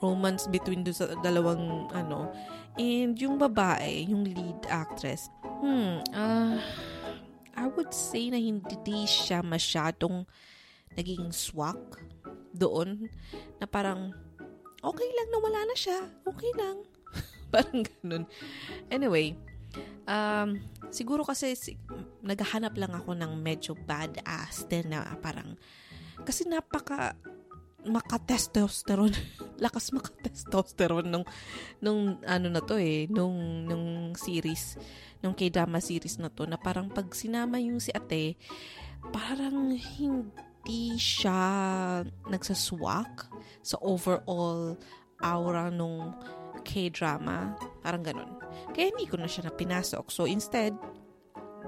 romance 0.02 0.50
between 0.50 0.84
dun 0.84 0.98
sa 0.98 1.14
dalawang 1.22 1.88
ano. 1.94 2.34
And 2.76 3.14
yung 3.16 3.38
babae, 3.38 4.10
yung 4.10 4.26
lead 4.26 4.66
actress, 4.68 5.30
hmm, 5.62 6.02
uh, 6.12 6.58
I 7.56 7.66
would 7.70 7.94
say 7.94 8.34
na 8.34 8.42
hindi 8.42 9.06
siya 9.06 9.46
masyadong 9.46 10.26
naging 10.98 11.32
swak 11.32 12.02
doon 12.52 13.08
na 13.62 13.66
parang 13.70 14.12
okay 14.82 15.10
lang 15.14 15.28
na 15.30 15.40
wala 15.40 15.62
na 15.70 15.76
siya. 15.78 16.00
Okay 16.26 16.52
lang. 16.58 16.78
parang 17.54 17.86
ganun. 17.86 18.24
Anyway, 18.90 19.38
um, 20.10 20.60
siguro 20.90 21.24
kasi 21.24 21.54
si, 21.56 21.78
naghahanap 22.26 22.74
lang 22.76 22.92
ako 22.92 23.16
ng 23.16 23.38
medyo 23.40 23.78
badass 23.88 24.66
din 24.68 24.92
na 24.92 25.06
parang 25.20 25.56
kasi 26.22 26.46
napaka 26.46 27.18
maka-testosterone. 27.88 29.16
Lakas 29.64 29.94
maka-testosterone 29.94 31.08
nung, 31.10 31.26
nung 31.82 32.22
ano 32.26 32.48
na 32.50 32.62
to 32.62 32.78
eh, 32.78 33.06
nung, 33.10 33.66
nung 33.66 34.14
series 34.18 34.78
nung 35.22 35.38
K-drama 35.38 35.78
series 35.78 36.18
na 36.18 36.34
to 36.34 36.50
na 36.50 36.58
parang 36.58 36.90
pag 36.90 37.14
sinama 37.14 37.62
yung 37.62 37.78
si 37.78 37.94
ate, 37.94 38.36
parang 39.14 39.78
hindi 39.78 40.98
siya 40.98 42.02
nagsaswak 42.26 43.30
sa 43.62 43.78
overall 43.86 44.76
aura 45.22 45.70
nung 45.70 46.18
K-drama. 46.66 47.54
Parang 47.86 48.02
ganun. 48.02 48.38
Kaya 48.74 48.90
hindi 48.94 49.06
ko 49.06 49.22
na 49.22 49.30
siya 49.30 49.50
napinasok. 49.50 50.10
So 50.10 50.26
instead, 50.26 50.74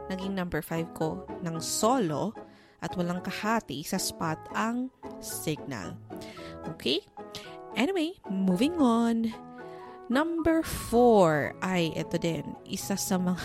naging 0.10 0.34
number 0.34 0.62
5 0.66 0.98
ko 0.98 1.26
ng 1.46 1.58
solo 1.62 2.34
at 2.84 2.92
walang 3.00 3.24
kahati 3.24 3.82
sa 3.88 3.96
spot 3.96 4.38
ang 4.52 4.92
signal. 5.24 5.96
Okay? 6.76 7.02
Anyway, 7.80 8.20
moving 8.28 8.78
on. 8.78 9.32
Number 10.12 10.62
four 10.62 11.56
ay 11.64 11.96
ito 11.96 12.20
din, 12.20 12.44
isa 12.68 13.00
sa 13.00 13.16
mga 13.16 13.40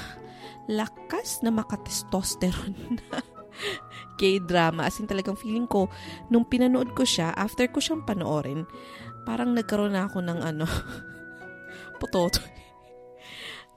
lakas 0.68 1.40
na 1.40 1.54
makatestosterone 1.54 2.76
na 2.98 3.22
K-drama. 4.18 4.86
As 4.86 4.98
in 4.98 5.06
talagang 5.06 5.38
feeling 5.38 5.70
ko, 5.70 5.86
nung 6.28 6.46
pinanood 6.46 6.92
ko 6.94 7.06
siya, 7.06 7.32
after 7.34 7.66
ko 7.70 7.78
siyang 7.78 8.04
panoorin, 8.04 8.66
parang 9.24 9.54
nagkaroon 9.54 9.94
na 9.94 10.06
ako 10.10 10.18
ng 10.22 10.38
ano, 10.42 10.66
pototo. 12.02 12.42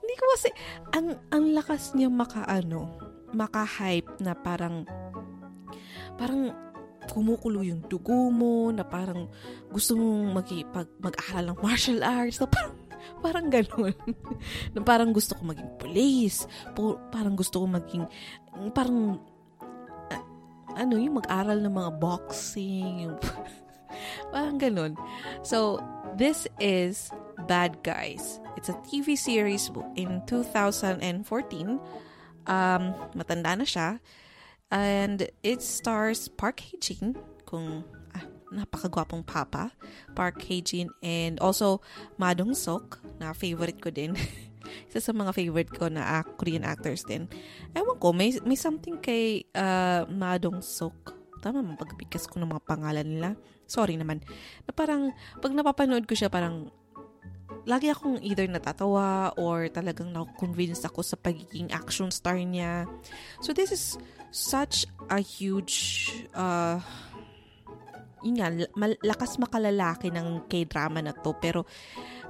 Hindi 0.02 0.14
ko 0.18 0.24
kasi, 0.34 0.50
ang, 0.98 1.06
ang 1.30 1.44
lakas 1.54 1.94
niya 1.94 2.10
maka-ano, 2.10 2.98
maka-hype 3.32 4.18
na 4.18 4.34
parang, 4.34 4.84
parang 6.22 6.54
kumukulo 7.10 7.66
yung 7.66 7.82
dugo 7.90 8.30
mo, 8.30 8.70
na 8.70 8.86
parang 8.86 9.26
gusto 9.74 9.98
mong 9.98 10.38
mag- 10.38 10.96
mag-aral 11.02 11.50
ng 11.50 11.58
martial 11.58 11.98
arts, 11.98 12.38
na 12.38 12.46
parang, 12.46 12.74
parang 13.18 13.46
ganun. 13.50 13.94
na 14.78 14.80
parang 14.86 15.10
gusto 15.10 15.34
ko 15.34 15.42
maging 15.50 15.70
police, 15.82 16.46
po, 16.78 17.02
parang 17.10 17.34
gusto 17.34 17.58
ko 17.58 17.66
maging, 17.66 18.06
parang, 18.70 19.18
uh, 20.14 20.24
ano, 20.78 20.94
yung 20.94 21.18
mag-aral 21.18 21.58
ng 21.58 21.74
mga 21.74 21.90
boxing, 21.98 23.10
yung, 23.10 23.18
parang 24.32 24.62
ganun. 24.62 24.94
So, 25.42 25.82
this 26.14 26.46
is 26.62 27.10
Bad 27.50 27.82
Guys. 27.82 28.38
It's 28.54 28.70
a 28.70 28.78
TV 28.86 29.18
series 29.18 29.74
in 29.98 30.22
2014 30.30 31.82
Um, 32.42 32.98
matanda 33.14 33.54
na 33.54 33.62
siya. 33.62 34.02
And 34.72 35.28
it 35.44 35.60
stars 35.60 36.32
Park 36.32 36.64
Hae-jin, 36.64 37.12
kung 37.44 37.84
ah, 38.16 38.24
napakagwapong 38.48 39.20
papa. 39.20 39.68
Park 40.16 40.40
Hae-jin 40.40 40.88
and 41.04 41.36
also 41.44 41.84
Ma 42.16 42.32
Dong-sok, 42.32 43.04
na 43.20 43.36
favorite 43.36 43.84
ko 43.84 43.92
din. 43.92 44.16
Isa 44.88 45.04
sa 45.04 45.12
mga 45.12 45.36
favorite 45.36 45.68
ko 45.76 45.92
na 45.92 46.20
uh, 46.20 46.24
Korean 46.40 46.64
actors 46.64 47.04
din. 47.04 47.28
Ewan 47.76 48.00
ko, 48.00 48.16
may, 48.16 48.32
may 48.48 48.56
something 48.56 48.96
kay 48.96 49.44
uh, 49.52 50.08
Ma 50.08 50.40
Dong-sok. 50.40 51.20
Tama 51.44 51.60
mo, 51.60 51.76
pagbigkas 51.76 52.24
ko 52.24 52.40
ng 52.40 52.56
mga 52.56 52.64
pangalan 52.64 53.04
nila. 53.04 53.30
Sorry 53.68 54.00
naman. 54.00 54.24
Na 54.64 54.72
parang, 54.72 55.12
pag 55.44 55.52
napapanood 55.52 56.08
ko 56.08 56.16
siya, 56.16 56.32
parang 56.32 56.72
lagi 57.68 57.92
akong 57.92 58.18
either 58.24 58.48
natatawa 58.48 59.30
or 59.38 59.70
talagang 59.70 60.10
na-convince 60.10 60.82
ako 60.82 61.04
sa 61.04 61.14
pagiging 61.20 61.70
action 61.70 62.10
star 62.10 62.40
niya. 62.40 62.88
So 63.44 63.54
this 63.54 63.70
is 63.70 64.00
such 64.32 64.88
a 65.12 65.20
huge 65.20 66.10
uh, 66.32 66.80
yun 68.22 68.38
nga, 68.38 68.48
lakas 69.02 69.36
makalalaki 69.36 70.08
ng 70.14 70.46
K-drama 70.46 71.02
na 71.02 71.12
to. 71.12 71.34
Pero 71.42 71.66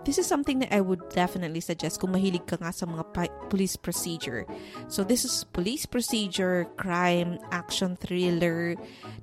this 0.02 0.16
is 0.16 0.26
something 0.26 0.58
that 0.64 0.72
I 0.72 0.80
would 0.80 1.12
definitely 1.12 1.60
suggest 1.60 2.00
kung 2.00 2.16
mahilig 2.16 2.48
ka 2.48 2.56
nga 2.58 2.72
sa 2.72 2.88
mga 2.88 3.04
police 3.52 3.76
procedure. 3.76 4.48
So 4.88 5.04
this 5.04 5.22
is 5.22 5.44
police 5.52 5.84
procedure, 5.84 6.66
crime, 6.80 7.38
action 7.52 7.94
thriller. 8.00 8.74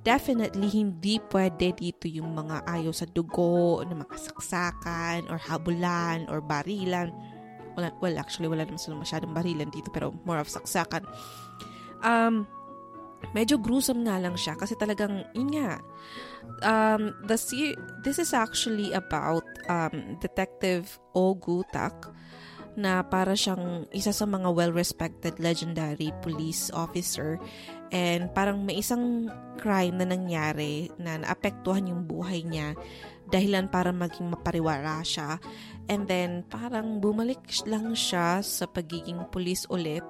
Definitely 0.06 0.70
hindi 0.70 1.18
pwede 1.34 1.74
dito 1.76 2.06
yung 2.06 2.32
mga 2.38 2.64
ayaw 2.70 2.94
sa 2.94 3.04
dugo, 3.10 3.82
na 3.82 3.98
mga 3.98 4.16
saksakan, 4.16 5.26
or 5.28 5.36
habulan, 5.42 6.30
or 6.30 6.38
barilan. 6.40 7.10
Wala, 7.74 7.94
well, 8.02 8.16
actually, 8.18 8.50
wala 8.50 8.66
naman 8.66 8.82
sila 8.82 8.98
masyadong 8.98 9.34
barilan 9.34 9.70
dito, 9.70 9.90
pero 9.90 10.14
more 10.26 10.38
of 10.38 10.50
saksakan. 10.50 11.06
Um, 12.00 12.48
medyo 13.36 13.60
gruesome 13.60 14.04
nga 14.04 14.18
lang 14.18 14.34
siya 14.34 14.56
kasi 14.58 14.74
talagang, 14.74 15.24
yun 15.36 15.50
nga, 15.54 15.78
um, 16.64 17.14
the 17.24 17.36
se- 17.36 17.78
this 18.02 18.18
is 18.18 18.34
actually 18.34 18.92
about 18.92 19.44
um, 19.68 20.16
Detective 20.18 20.98
Oh 21.14 21.36
Tak 21.70 22.10
na 22.78 23.02
para 23.02 23.34
siyang 23.34 23.90
isa 23.90 24.14
sa 24.14 24.24
mga 24.24 24.46
well-respected 24.54 25.42
legendary 25.42 26.14
police 26.22 26.70
officer 26.70 27.36
and 27.90 28.30
parang 28.30 28.62
may 28.62 28.78
isang 28.78 29.26
crime 29.58 29.98
na 29.98 30.06
nangyari 30.06 30.88
na 30.96 31.18
naapektuhan 31.18 31.90
yung 31.90 32.06
buhay 32.06 32.46
niya 32.46 32.78
dahilan 33.30 33.70
para 33.70 33.94
maging 33.94 34.30
mapariwara 34.30 35.02
siya. 35.06 35.38
And 35.90 36.06
then 36.06 36.46
parang 36.46 37.02
bumalik 37.02 37.42
lang 37.66 37.94
siya 37.94 38.42
sa 38.42 38.66
pagiging 38.66 39.30
police 39.30 39.66
ulit. 39.70 40.02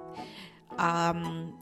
Um, 0.77 1.53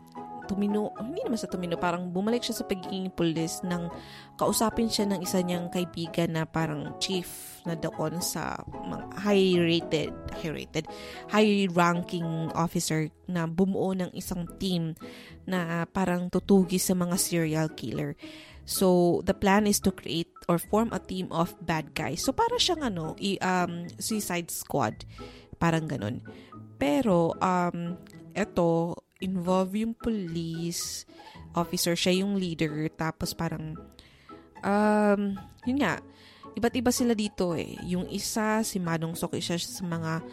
tumino, 0.49 0.89
hindi 0.97 1.21
naman 1.21 1.37
sa 1.37 1.45
tumino, 1.45 1.77
parang 1.77 2.09
bumalik 2.09 2.41
siya 2.41 2.57
sa 2.57 2.65
pagiging 2.65 3.13
pulis 3.13 3.61
nang 3.61 3.93
kausapin 4.41 4.89
siya 4.89 5.05
ng 5.05 5.21
isa 5.21 5.45
niyang 5.45 5.69
kaibigan 5.69 6.33
na 6.33 6.49
parang 6.49 6.97
chief 6.97 7.61
na 7.69 7.77
doon 7.77 8.17
sa 8.17 8.57
high-rated, 9.21 10.09
high-rated, 10.41 10.89
high-ranking 11.29 12.49
officer 12.57 13.13
na 13.29 13.45
bumuo 13.45 13.93
ng 13.93 14.09
isang 14.17 14.49
team 14.57 14.97
na 15.45 15.85
parang 15.85 16.33
tutugi 16.33 16.81
sa 16.81 16.97
mga 16.97 17.15
serial 17.21 17.69
killer. 17.77 18.17
So, 18.69 19.19
the 19.25 19.33
plan 19.33 19.65
is 19.65 19.81
to 19.81 19.93
create 19.93 20.29
or 20.45 20.61
form 20.61 20.93
a 20.93 21.01
team 21.01 21.33
of 21.33 21.57
bad 21.65 21.97
guys. 21.97 22.21
So, 22.21 22.37
para 22.37 22.61
siyang 22.61 22.85
ano, 22.85 23.17
i, 23.17 23.37
um, 23.41 23.89
suicide 23.97 24.53
squad. 24.53 25.09
Parang 25.57 25.89
ganun. 25.89 26.21
Pero, 26.77 27.33
um, 27.41 27.97
eto, 28.37 28.93
involve 29.19 29.75
yung 29.83 29.93
police 29.95 31.03
officer, 31.53 31.93
siya 31.95 32.23
yung 32.23 32.39
leader, 32.39 32.87
tapos 32.95 33.35
parang, 33.35 33.75
um, 34.63 35.21
yun 35.67 35.79
nga, 35.83 35.99
iba't 36.55 36.75
iba 36.75 36.91
sila 36.91 37.13
dito 37.13 37.53
eh. 37.55 37.75
Yung 37.87 38.07
isa, 38.09 38.63
si 38.63 38.79
Manong 38.79 39.15
Sok, 39.15 39.39
isa 39.39 39.59
sa 39.59 39.83
mga 39.83 40.23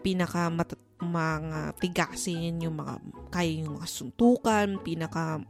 pinaka 0.00 0.48
mat- 0.48 0.88
mga 1.00 1.76
tigasin, 1.80 2.60
yung 2.60 2.76
mga, 2.80 2.94
kaya 3.32 3.64
yung 3.64 3.80
mga 3.80 3.88
suntukan, 3.88 4.68
pinaka, 4.84 5.40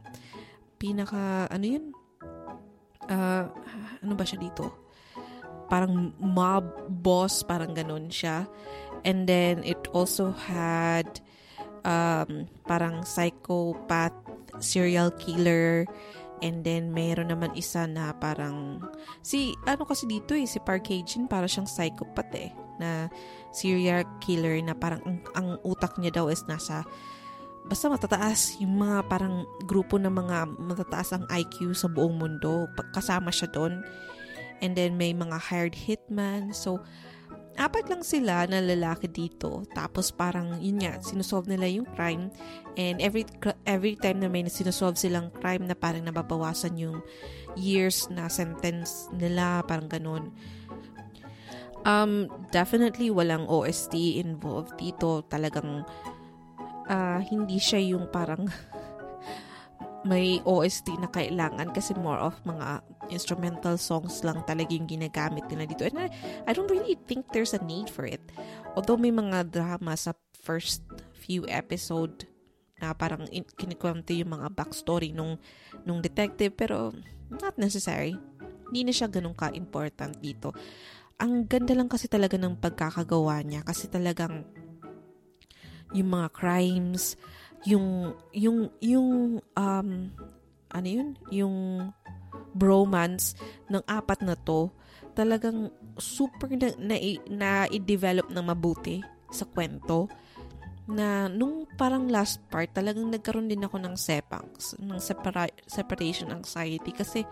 pinaka, 0.79 1.47
ano 1.51 1.65
yun? 1.67 1.85
Uh, 3.11 3.45
ano 3.99 4.13
ba 4.15 4.23
siya 4.23 4.39
dito? 4.39 4.71
Parang 5.67 6.15
mob 6.19 6.87
boss, 6.87 7.43
parang 7.43 7.75
ganun 7.75 8.07
siya. 8.11 8.47
And 9.03 9.27
then, 9.27 9.63
it 9.63 9.79
also 9.91 10.31
had, 10.31 11.19
um, 11.85 12.47
parang 12.65 13.05
psychopath, 13.05 14.15
serial 14.59 15.11
killer, 15.15 15.85
and 16.41 16.65
then 16.65 16.89
mayroon 16.89 17.29
naman 17.29 17.53
isa 17.53 17.85
na 17.85 18.13
parang, 18.17 18.81
si, 19.21 19.53
ano 19.69 19.85
kasi 19.85 20.09
dito 20.09 20.33
eh, 20.33 20.49
si 20.49 20.57
Park 20.61 20.89
Hae-jin, 20.89 21.29
para 21.29 21.45
siyang 21.45 21.69
psychopath 21.69 22.33
eh, 22.33 22.49
na 22.81 23.07
serial 23.53 24.05
killer 24.23 24.57
na 24.65 24.73
parang 24.73 25.01
ang, 25.05 25.17
ang 25.37 25.47
utak 25.61 25.97
niya 26.01 26.21
daw 26.21 26.33
is 26.33 26.41
nasa 26.49 26.81
basta 27.61 27.85
matataas 27.89 28.57
yung 28.57 28.81
mga 28.81 29.05
parang 29.05 29.45
grupo 29.69 30.01
ng 30.01 30.09
mga 30.09 30.37
matataas 30.57 31.13
ang 31.13 31.25
IQ 31.29 31.77
sa 31.77 31.85
buong 31.85 32.17
mundo. 32.17 32.65
Kasama 32.89 33.29
siya 33.29 33.53
doon. 33.53 33.85
And 34.61 34.73
then 34.73 34.97
may 34.97 35.13
mga 35.13 35.37
hired 35.37 35.77
hitman. 35.77 36.53
So 36.53 36.81
apat 37.59 37.91
lang 37.91 38.03
sila 38.03 38.47
na 38.47 38.63
lalaki 38.63 39.11
dito. 39.11 39.67
Tapos 39.75 40.11
parang, 40.11 40.59
yun 40.63 40.79
nga, 40.79 40.99
sinusolve 41.03 41.51
nila 41.51 41.67
yung 41.67 41.87
crime. 41.95 42.31
And 42.79 43.03
every 43.03 43.27
every 43.67 43.99
time 43.99 44.23
na 44.23 44.31
may 44.31 44.47
sinusolve 44.47 44.95
silang 44.95 45.31
crime 45.35 45.67
na 45.67 45.75
parang 45.75 46.07
nababawasan 46.07 46.79
yung 46.79 47.03
years 47.59 48.07
na 48.07 48.31
sentence 48.31 49.11
nila, 49.11 49.63
parang 49.67 49.91
ganun. 49.91 50.31
Um, 51.81 52.29
definitely 52.53 53.09
walang 53.09 53.49
OST 53.49 54.21
involved 54.21 54.77
dito. 54.77 55.25
Talagang 55.25 55.83
uh, 56.87 57.19
hindi 57.25 57.57
siya 57.57 57.81
yung 57.81 58.07
parang 58.13 58.47
may 60.01 60.41
OST 60.49 60.97
na 60.97 61.09
kailangan 61.13 61.69
kasi 61.77 61.93
more 61.93 62.17
of 62.17 62.33
mga 62.41 62.81
instrumental 63.13 63.77
songs 63.77 64.25
lang 64.25 64.41
talaga 64.49 64.73
yung 64.73 64.89
ginagamit 64.89 65.45
nila 65.45 65.69
dito. 65.69 65.85
And 65.85 65.97
I, 66.01 66.07
I 66.49 66.51
don't 66.57 66.69
really 66.69 66.97
think 67.05 67.29
there's 67.29 67.53
a 67.53 67.61
need 67.61 67.85
for 67.85 68.09
it. 68.09 68.21
Although 68.73 68.97
may 68.97 69.13
mga 69.13 69.53
drama 69.53 69.93
sa 69.93 70.17
first 70.41 70.81
few 71.13 71.45
episode 71.45 72.25
na 72.81 72.97
parang 72.97 73.29
in, 73.29 73.45
kinikwento 73.45 74.09
yung 74.17 74.33
mga 74.41 74.49
backstory 74.57 75.13
nung, 75.13 75.37
nung 75.85 76.01
detective 76.01 76.57
pero 76.57 76.89
not 77.29 77.53
necessary. 77.61 78.17
Hindi 78.73 78.89
na 78.89 78.93
siya 78.95 79.05
ganun 79.05 79.37
ka-important 79.37 80.17
dito. 80.17 80.57
Ang 81.21 81.45
ganda 81.45 81.77
lang 81.77 81.85
kasi 81.85 82.09
talaga 82.09 82.41
ng 82.41 82.57
pagkakagawa 82.57 83.45
niya 83.45 83.61
kasi 83.61 83.85
talagang 83.85 84.41
yung 85.93 86.09
mga 86.09 86.33
crimes, 86.33 87.19
yung 87.65 88.17
yung 88.33 88.69
yung 88.81 89.39
um 89.53 89.89
ano 90.71 90.87
yun? 90.87 91.19
Yung 91.29 91.55
bromance 92.55 93.35
ng 93.67 93.83
apat 93.87 94.23
na 94.23 94.35
to 94.35 94.71
talagang 95.11 95.71
super 95.99 96.47
na, 96.55 96.71
na, 96.79 96.95
na 97.27 97.49
i-develop 97.67 98.31
ng 98.31 98.45
mabuti 98.47 99.03
sa 99.31 99.43
kwento 99.43 100.07
na 100.87 101.27
nung 101.31 101.67
parang 101.79 102.07
last 102.07 102.43
part 102.51 102.71
talagang 102.71 103.07
nagkaroon 103.07 103.47
din 103.47 103.63
ako 103.63 103.79
ng 103.79 103.95
sepangs 103.95 104.75
ng 104.79 104.99
separa- 104.99 105.55
separation 105.67 106.31
anxiety 106.31 106.91
kasi 106.91 107.23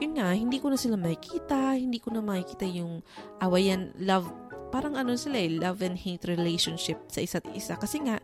yun 0.00 0.16
nga 0.16 0.32
hindi 0.32 0.60
ko 0.60 0.72
na 0.72 0.80
sila 0.80 0.96
makikita 0.96 1.76
hindi 1.76 2.00
ko 2.00 2.12
na 2.12 2.24
makikita 2.24 2.68
yung 2.68 3.04
awayan 3.40 3.92
love 4.00 4.28
parang 4.70 4.94
ano 4.94 5.18
sila 5.18 5.36
eh 5.36 5.50
love 5.50 5.82
and 5.82 5.98
hate 5.98 6.24
relationship 6.30 6.96
sa 7.10 7.20
isa't 7.20 7.44
isa. 7.52 7.74
Kasi 7.76 8.00
nga 8.06 8.22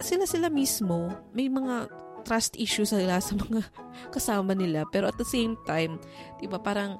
sila 0.00 0.24
sila 0.28 0.48
mismo, 0.48 1.12
may 1.32 1.48
mga 1.48 1.90
trust 2.26 2.58
issues 2.58 2.90
sila 2.90 3.22
sa 3.22 3.38
mga 3.38 3.62
kasama 4.14 4.52
nila. 4.52 4.82
Pero 4.90 5.06
at 5.06 5.16
the 5.16 5.28
same 5.28 5.54
time, 5.64 6.02
di 6.42 6.50
ba 6.50 6.58
parang 6.58 6.98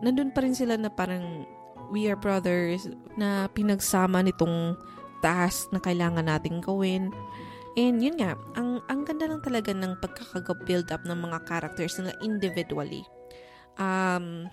nandun 0.00 0.30
pa 0.30 0.46
rin 0.46 0.54
sila 0.54 0.78
na 0.78 0.90
parang 0.90 1.46
we 1.90 2.08
are 2.08 2.16
brothers 2.16 2.88
na 3.18 3.50
pinagsama 3.52 4.24
nitong 4.24 4.78
task 5.20 5.68
na 5.70 5.82
kailangan 5.82 6.26
nating 6.26 6.62
gawin. 6.62 7.10
And 7.76 8.04
yun 8.04 8.20
nga, 8.20 8.36
ang, 8.56 8.84
ang 8.88 9.08
ganda 9.08 9.28
lang 9.28 9.40
talaga 9.40 9.72
ng 9.72 9.96
pagkaka-build 10.00 10.92
up 10.92 11.04
ng 11.08 11.16
mga 11.16 11.38
characters 11.48 11.96
nila 11.96 12.12
individually. 12.20 13.00
Um, 13.80 14.52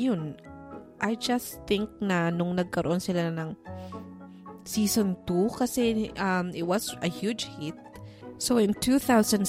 yun, 0.00 0.40
I 0.98 1.14
just 1.18 1.60
think 1.68 1.92
na 2.00 2.32
nung 2.32 2.56
nagkaroon 2.56 3.04
sila 3.04 3.28
ng 3.28 3.52
season 4.68 5.16
2 5.24 5.56
kasi 5.56 6.12
um, 6.20 6.52
it 6.52 6.68
was 6.68 6.92
a 7.00 7.08
huge 7.08 7.48
hit. 7.56 7.72
So 8.38 8.60
in 8.60 8.76
2017, 8.76 9.42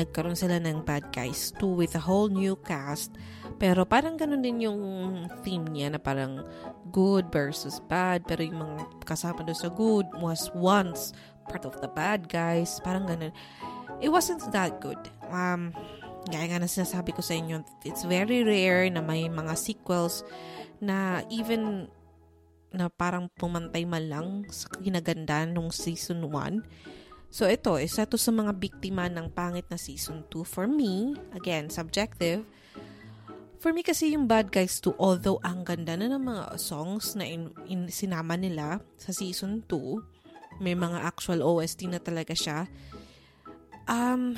nagkaroon 0.00 0.38
sila 0.38 0.62
ng 0.62 0.86
Bad 0.86 1.10
Guys 1.10 1.52
2 1.58 1.66
with 1.66 1.92
a 1.98 2.00
whole 2.00 2.30
new 2.30 2.56
cast. 2.62 3.12
Pero 3.58 3.84
parang 3.84 4.16
ganun 4.16 4.40
din 4.40 4.64
yung 4.64 4.80
theme 5.44 5.66
niya 5.68 5.92
na 5.92 6.00
parang 6.00 6.40
good 6.88 7.28
versus 7.34 7.82
bad. 7.84 8.24
Pero 8.24 8.46
yung 8.46 8.62
mga 8.62 9.04
kasama 9.04 9.44
doon 9.44 9.58
sa 9.58 9.68
good 9.68 10.08
was 10.22 10.48
once 10.56 11.12
part 11.50 11.68
of 11.68 11.76
the 11.84 11.90
bad 11.92 12.30
guys. 12.30 12.80
Parang 12.80 13.04
ganun. 13.04 13.34
It 14.00 14.08
wasn't 14.08 14.40
that 14.56 14.80
good. 14.80 15.00
Um, 15.28 15.76
gaya 16.32 16.48
nga 16.48 16.64
na 16.64 16.70
sinasabi 16.70 17.12
ko 17.12 17.20
sa 17.20 17.36
inyo, 17.36 17.60
it's 17.84 18.08
very 18.08 18.40
rare 18.40 18.88
na 18.88 19.04
may 19.04 19.28
mga 19.28 19.52
sequels 19.60 20.24
na 20.80 21.20
even 21.28 21.92
na 22.74 22.90
parang 22.90 23.30
pumantay 23.38 23.86
man 23.86 24.04
lang 24.10 24.26
sa 24.50 24.66
ginaganda 24.82 25.46
nung 25.46 25.70
season 25.70 26.26
1. 26.26 27.30
So 27.34 27.46
ito, 27.46 27.78
isa 27.78 28.06
to 28.06 28.18
sa 28.18 28.30
mga 28.30 28.54
biktima 28.54 29.06
ng 29.10 29.30
pangit 29.30 29.66
na 29.70 29.78
season 29.78 30.26
2 30.30 30.42
for 30.42 30.66
me. 30.66 31.18
Again, 31.34 31.70
subjective. 31.70 32.46
For 33.58 33.72
me 33.72 33.80
kasi 33.80 34.12
yung 34.12 34.28
Bad 34.28 34.52
Guys 34.52 34.76
2, 34.84 35.00
although 35.00 35.40
ang 35.40 35.64
ganda 35.64 35.96
na 35.96 36.12
ng 36.12 36.20
mga 36.20 36.60
songs 36.60 37.16
na 37.16 37.24
in, 37.24 37.48
in, 37.64 37.88
sinama 37.88 38.36
nila 38.36 38.84
sa 39.00 39.10
season 39.10 39.64
2, 39.66 40.60
may 40.60 40.76
mga 40.76 41.00
actual 41.00 41.40
OST 41.40 41.88
na 41.88 41.98
talaga 41.98 42.36
siya. 42.36 42.68
Um, 43.88 44.36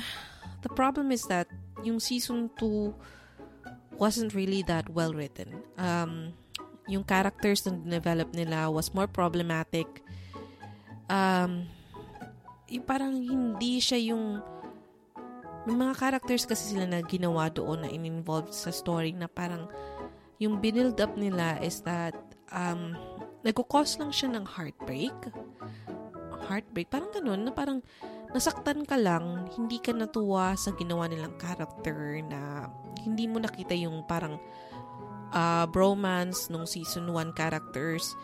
the 0.63 0.71
problem 0.71 1.11
is 1.11 1.27
that 1.27 1.51
yung 1.83 1.99
season 1.99 2.49
2 2.55 3.99
wasn't 3.99 4.33
really 4.33 4.63
that 4.65 4.89
well 4.89 5.13
written. 5.13 5.61
Um, 5.77 6.33
yung 6.87 7.03
characters 7.03 7.67
na 7.67 7.75
develop 7.99 8.31
nila 8.31 8.71
was 8.71 8.95
more 8.95 9.07
problematic. 9.07 9.87
Um, 11.11 11.67
yung 12.67 12.85
parang 12.87 13.15
hindi 13.15 13.79
siya 13.79 14.11
yung 14.11 14.39
may 15.67 15.75
mga 15.75 15.99
characters 15.99 16.47
kasi 16.47 16.75
sila 16.75 16.87
na 16.87 17.03
ginawa 17.03 17.51
doon 17.51 17.83
na 17.83 17.91
in-involved 17.91 18.55
sa 18.55 18.71
story 18.71 19.11
na 19.11 19.27
parang 19.27 19.67
yung 20.39 20.63
build 20.63 20.95
up 21.03 21.11
nila 21.19 21.59
is 21.59 21.83
that 21.83 22.15
um, 22.55 22.95
nagkukos 23.43 23.99
lang 23.99 24.15
siya 24.15 24.31
ng 24.31 24.47
heartbreak. 24.47 25.15
Heartbreak, 26.47 26.87
parang 26.87 27.11
ganun, 27.11 27.43
na 27.43 27.51
parang 27.51 27.83
nasaktan 28.31 28.87
ka 28.87 28.95
lang, 28.95 29.51
hindi 29.59 29.83
ka 29.83 29.91
natuwa 29.91 30.55
sa 30.55 30.71
ginawa 30.75 31.11
nilang 31.11 31.35
character 31.35 32.23
na 32.23 32.71
hindi 33.03 33.27
mo 33.27 33.43
nakita 33.43 33.75
yung 33.75 34.07
parang 34.07 34.39
uh, 35.31 35.65
bromance 35.67 36.47
nung 36.51 36.67
season 36.67 37.09
1 37.11 37.33
characters 37.33 38.15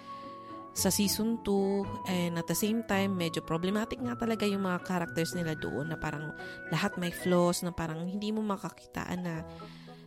sa 0.74 0.90
season 0.90 1.38
2 1.46 2.10
and 2.10 2.34
at 2.42 2.50
the 2.50 2.58
same 2.58 2.82
time 2.90 3.14
medyo 3.14 3.46
problematic 3.46 4.02
nga 4.02 4.18
talaga 4.18 4.50
yung 4.50 4.66
mga 4.66 4.82
characters 4.82 5.38
nila 5.38 5.54
doon 5.54 5.94
na 5.94 5.98
parang 6.02 6.34
lahat 6.74 6.98
may 6.98 7.14
flaws 7.14 7.62
na 7.62 7.70
parang 7.70 8.10
hindi 8.10 8.34
mo 8.34 8.42
makakitaan 8.42 9.22
na 9.22 9.46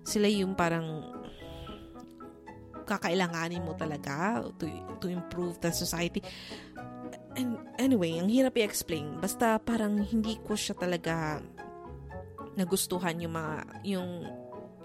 sila 0.03 0.27
yung 0.27 0.59
parang 0.59 1.07
kakailanganin 2.87 3.63
mo 3.63 3.75
talaga 3.79 4.43
to, 4.59 4.67
to 5.03 5.11
improve 5.11 5.59
the 5.59 5.71
society. 5.75 6.23
And 7.35 7.59
anyway 7.79 8.19
ang 8.19 8.31
hirap 8.31 8.59
i-explain. 8.59 9.23
Basta 9.23 9.63
parang 9.63 10.03
hindi 10.03 10.39
ko 10.43 10.59
siya 10.59 10.75
talaga 10.75 11.43
nagustuhan 12.59 13.23
yung 13.23 13.35
mga 13.39 13.55
yung 13.87 14.11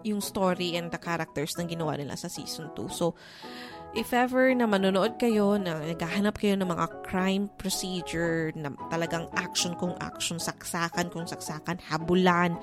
yung 0.04 0.22
story 0.22 0.76
and 0.78 0.90
the 0.90 1.02
characters 1.02 1.54
na 1.58 1.66
ginawa 1.66 1.98
nila 1.98 2.18
sa 2.18 2.28
season 2.28 2.70
2. 2.76 2.90
So, 2.92 3.14
if 3.92 4.16
ever 4.16 4.56
na 4.56 4.68
manonood 4.68 5.20
kayo, 5.20 5.60
na 5.60 5.84
naghahanap 5.84 6.40
kayo 6.40 6.56
ng 6.56 6.70
mga 6.70 6.88
crime 7.04 7.52
procedure, 7.60 8.56
na 8.56 8.72
talagang 8.88 9.28
action 9.36 9.76
kung 9.76 9.96
action, 10.00 10.40
saksakan 10.40 11.12
kung 11.12 11.28
saksakan, 11.28 11.80
habulan, 11.92 12.56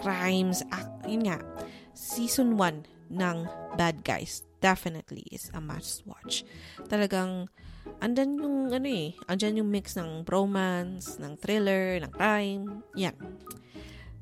crimes, 0.00 0.64
ak- 0.72 1.04
yun 1.04 1.28
nga, 1.28 1.38
season 1.92 2.56
1 2.56 3.12
ng 3.12 3.36
Bad 3.76 4.06
Guys 4.06 4.46
definitely 4.60 5.24
is 5.32 5.48
a 5.56 5.60
must 5.60 6.04
watch. 6.04 6.44
Talagang, 6.88 7.48
andyan 8.00 8.36
yung, 8.40 8.56
ano 8.72 8.88
eh, 8.88 9.16
andyan 9.28 9.64
yung 9.64 9.70
mix 9.72 9.96
ng 9.96 10.24
romance, 10.28 11.16
ng 11.16 11.36
thriller, 11.40 12.00
ng 12.00 12.12
crime, 12.12 12.84
yan. 12.96 13.16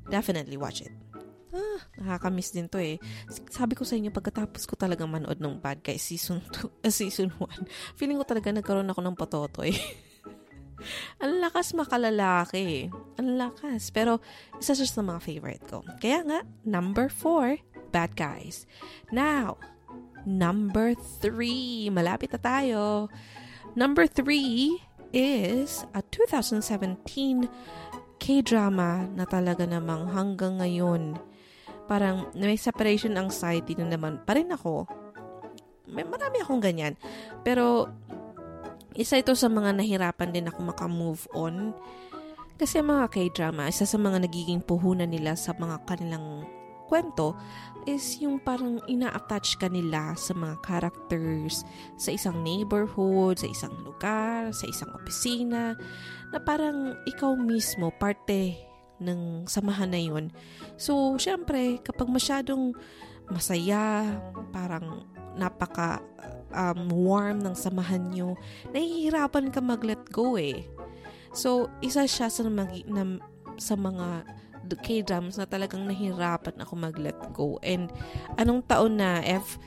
Definitely 0.09 0.57
watch 0.57 0.81
it 0.81 1.08
ah, 1.53 1.79
nakakamiss 1.97 2.53
din 2.53 2.69
to 2.69 2.77
eh. 2.77 3.01
Sabi 3.49 3.73
ko 3.73 3.83
sa 3.83 3.97
inyo, 3.97 4.13
pagkatapos 4.13 4.65
ko 4.69 4.77
talaga 4.77 5.05
manood 5.05 5.41
ng 5.41 5.57
Bad 5.57 5.81
Guys 5.81 6.05
season 6.05 6.41
2, 6.53 6.65
uh, 6.65 6.69
ah, 6.85 6.93
season 6.93 7.33
1, 7.37 7.97
feeling 7.97 8.17
ko 8.21 8.25
talaga 8.25 8.53
nagkaroon 8.53 8.89
ako 8.89 9.01
ng 9.01 9.17
patotoy. 9.17 9.71
Ang 11.23 11.43
lakas 11.43 11.75
makalalaki. 11.75 12.87
Ang 13.19 13.35
lakas. 13.35 13.91
Pero, 13.91 14.23
isa 14.63 14.71
siya 14.71 14.87
sa 14.87 15.03
mga 15.03 15.19
favorite 15.19 15.65
ko. 15.67 15.83
Kaya 15.99 16.23
nga, 16.23 16.39
number 16.63 17.11
4, 17.11 17.59
Bad 17.91 18.15
Guys. 18.15 18.63
Now, 19.11 19.59
number 20.23 20.95
3. 20.95 21.91
Malapit 21.91 22.31
na 22.31 22.39
tayo. 22.39 23.11
Number 23.75 24.07
3 24.07 24.79
is 25.11 25.83
a 25.91 26.01
2017 26.15 27.49
K-drama 28.19 29.07
na 29.15 29.23
talaga 29.23 29.63
namang 29.63 30.11
hanggang 30.11 30.59
ngayon 30.59 31.15
parang 31.89 32.29
may 32.37 32.53
separation 32.53 33.17
anxiety 33.17 33.73
na 33.73 33.97
naman 33.97 34.21
pa 34.21 34.37
rin 34.37 34.53
ako. 34.53 34.85
May 35.89 36.05
marami 36.05 36.37
akong 36.45 36.61
ganyan. 36.61 36.93
Pero, 37.41 37.89
isa 38.93 39.17
ito 39.17 39.33
sa 39.33 39.49
mga 39.49 39.73
nahirapan 39.73 40.29
din 40.29 40.45
ako 40.45 40.59
makamove 40.69 41.25
on. 41.33 41.73
Kasi 42.61 42.85
mga 42.85 43.09
K-drama, 43.09 43.65
isa 43.65 43.89
sa 43.89 43.97
mga 43.97 44.29
nagiging 44.29 44.61
puhunan 44.61 45.09
nila 45.09 45.33
sa 45.33 45.57
mga 45.57 45.81
kanilang 45.89 46.45
kwento 46.85 47.37
is 47.85 48.17
yung 48.21 48.41
parang 48.41 48.81
ina-attach 48.89 49.57
ka 49.61 49.69
nila 49.69 50.17
sa 50.17 50.33
mga 50.33 50.57
characters 50.65 51.65
sa 51.95 52.13
isang 52.13 52.41
neighborhood, 52.41 53.39
sa 53.39 53.47
isang 53.47 53.73
lugar, 53.85 54.49
sa 54.53 54.65
isang 54.67 54.91
opisina, 54.93 55.77
na 56.29 56.37
parang 56.41 56.97
ikaw 57.09 57.33
mismo 57.37 57.89
parte 57.95 58.68
ng 58.99 59.47
samahan 59.47 59.91
na 59.91 60.01
yun. 60.01 60.31
So, 60.75 61.15
syempre, 61.15 61.79
kapag 61.81 62.07
masyadong 62.11 62.75
masaya, 63.31 64.05
parang 64.51 65.07
napaka 65.39 66.03
um, 66.51 66.91
warm 66.91 67.39
ng 67.41 67.55
samahan 67.55 68.11
nyo, 68.11 68.35
nahihirapan 68.75 69.49
ka 69.49 69.59
mag-let 69.63 70.01
go 70.11 70.35
eh. 70.35 70.67
So, 71.31 71.69
isa 71.79 72.05
siya 72.05 72.27
sa, 72.27 72.45
mag- 72.45 72.87
na, 72.89 73.21
sa 73.57 73.79
mga 73.79 74.27
K-drams 74.69 75.41
na 75.41 75.49
talagang 75.49 75.87
nahirapan 75.89 76.61
ako 76.61 76.73
mag-let 76.77 77.17
go. 77.33 77.57
And 77.65 77.89
anong 78.37 78.69
taon 78.69 79.01
na, 79.01 79.23
F, 79.25 79.57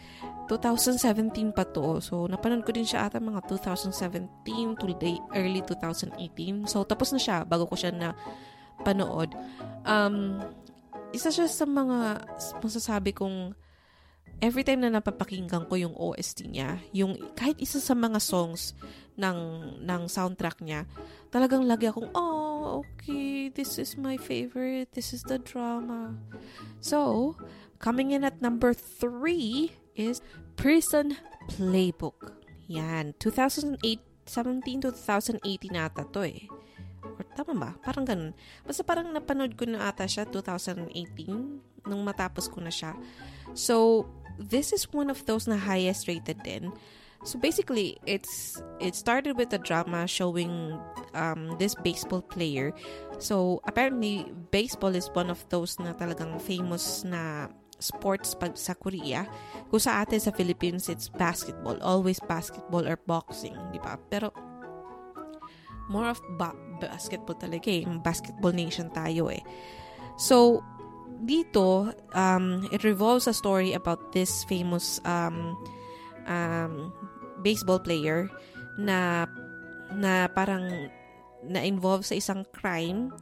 2017 0.47 1.55
pa 1.55 1.65
to. 1.65 2.03
So, 2.05 2.29
napanood 2.29 2.67
ko 2.67 2.75
din 2.75 2.85
siya 2.85 3.09
ata 3.09 3.23
mga 3.23 3.47
2017 3.49 4.77
to 4.77 4.85
early 5.33 5.63
2018. 5.65 6.69
So, 6.69 6.85
tapos 6.85 7.15
na 7.15 7.21
siya 7.23 7.47
bago 7.47 7.65
ko 7.71 7.75
siya 7.79 7.95
na 7.95 8.13
panood. 8.83 9.31
Um, 9.87 10.43
isa 11.15 11.31
siya 11.31 11.47
sa 11.47 11.65
mga 11.65 12.27
masasabi 12.63 13.15
kong 13.17 13.55
every 14.43 14.67
time 14.67 14.83
na 14.83 14.91
napapakinggan 14.91 15.71
ko 15.71 15.75
yung 15.79 15.95
OST 15.95 16.51
niya, 16.51 16.83
yung 16.91 17.15
kahit 17.39 17.63
isa 17.63 17.79
sa 17.79 17.95
mga 17.95 18.19
songs 18.19 18.75
ng 19.15 19.39
ng 19.87 20.03
soundtrack 20.11 20.59
niya, 20.67 20.89
talagang 21.31 21.63
lagi 21.63 21.87
akong 21.87 22.11
oh, 22.13 22.83
okay, 22.83 23.49
this 23.55 23.79
is 23.79 23.95
my 23.95 24.19
favorite. 24.19 24.91
This 24.99 25.15
is 25.15 25.23
the 25.23 25.39
drama. 25.39 26.19
So, 26.83 27.39
coming 27.79 28.11
in 28.11 28.27
at 28.27 28.43
number 28.43 28.75
three 28.75 29.79
is 29.95 30.19
Prison 30.59 31.15
Playbook. 31.47 32.35
Yan, 32.67 33.15
2008 33.23 33.79
17 34.27 34.87
to 34.87 34.91
2018 34.95 35.77
ata 35.77 36.07
to 36.11 36.23
eh. 36.23 36.47
Or 37.03 37.23
tama 37.35 37.53
ba? 37.59 37.71
Parang 37.83 38.07
ganun. 38.07 38.33
Basta 38.63 38.87
parang 38.87 39.11
napanood 39.11 39.59
ko 39.59 39.67
na 39.67 39.91
ata 39.91 40.07
siya 40.07 40.27
2018 40.27 40.89
nung 41.87 42.03
matapos 42.07 42.47
ko 42.47 42.63
na 42.63 42.71
siya. 42.71 42.95
So, 43.53 44.07
this 44.39 44.73
is 44.73 44.89
one 44.93 45.11
of 45.11 45.27
those 45.27 45.51
na 45.51 45.59
highest 45.59 46.09
rated 46.09 46.41
din. 46.47 46.73
So 47.23 47.39
basically, 47.39 48.03
it's 48.03 48.59
it 48.83 48.99
started 48.99 49.39
with 49.39 49.55
a 49.55 49.61
drama 49.63 50.11
showing 50.11 50.75
um, 51.15 51.55
this 51.59 51.79
baseball 51.79 52.23
player. 52.23 52.75
So 53.23 53.63
apparently, 53.63 54.27
baseball 54.51 54.99
is 54.99 55.07
one 55.15 55.31
of 55.31 55.39
those 55.47 55.79
na 55.79 55.95
talagang 55.95 56.43
famous 56.43 57.07
na 57.07 57.47
sports 57.79 58.35
pag 58.35 58.59
sa 58.59 58.75
Korea. 58.75 59.31
Kung 59.71 59.79
sa 59.79 60.03
atin 60.03 60.19
sa 60.19 60.35
Philippines, 60.35 60.91
it's 60.91 61.07
basketball. 61.07 61.79
Always 61.79 62.19
basketball 62.27 62.83
or 62.91 62.99
boxing, 63.07 63.55
di 63.71 63.79
ba? 63.79 63.99
Pero 64.11 64.35
more 65.93 66.09
of 66.09 66.19
ba- 66.41 66.57
basketball 66.81 67.37
talaga 67.37 67.69
eh. 67.69 67.85
Basketball 68.01 68.57
nation 68.57 68.89
tayo 68.91 69.29
eh. 69.29 69.45
So, 70.17 70.65
dito, 71.23 71.93
um, 72.17 72.65
it 72.73 72.83
revolves 72.83 73.29
a 73.29 73.37
story 73.37 73.77
about 73.77 74.11
this 74.17 74.43
famous 74.49 74.99
um, 75.05 75.55
um, 76.27 76.91
baseball 77.45 77.79
player 77.79 78.33
na 78.81 79.29
na 79.93 80.27
parang 80.33 80.89
na-involve 81.45 82.07
sa 82.07 82.17
isang 82.17 82.47
crime 82.55 83.13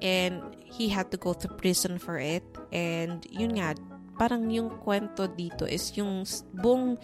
and 0.00 0.40
he 0.64 0.88
had 0.88 1.10
to 1.10 1.18
go 1.18 1.34
to 1.34 1.50
prison 1.60 1.98
for 1.98 2.16
it 2.16 2.44
and 2.72 3.26
yun 3.28 3.58
nga 3.58 3.74
parang 4.16 4.48
yung 4.48 4.70
kwento 4.80 5.28
dito 5.28 5.68
is 5.68 5.92
yung 5.98 6.24
buong 6.56 6.96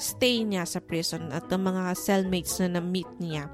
stay 0.00 0.42
niya 0.48 0.64
sa 0.64 0.80
prison 0.80 1.28
at 1.28 1.44
ang 1.52 1.68
mga 1.68 1.92
cellmates 1.92 2.56
na 2.58 2.80
na-meet 2.80 3.10
niya. 3.20 3.52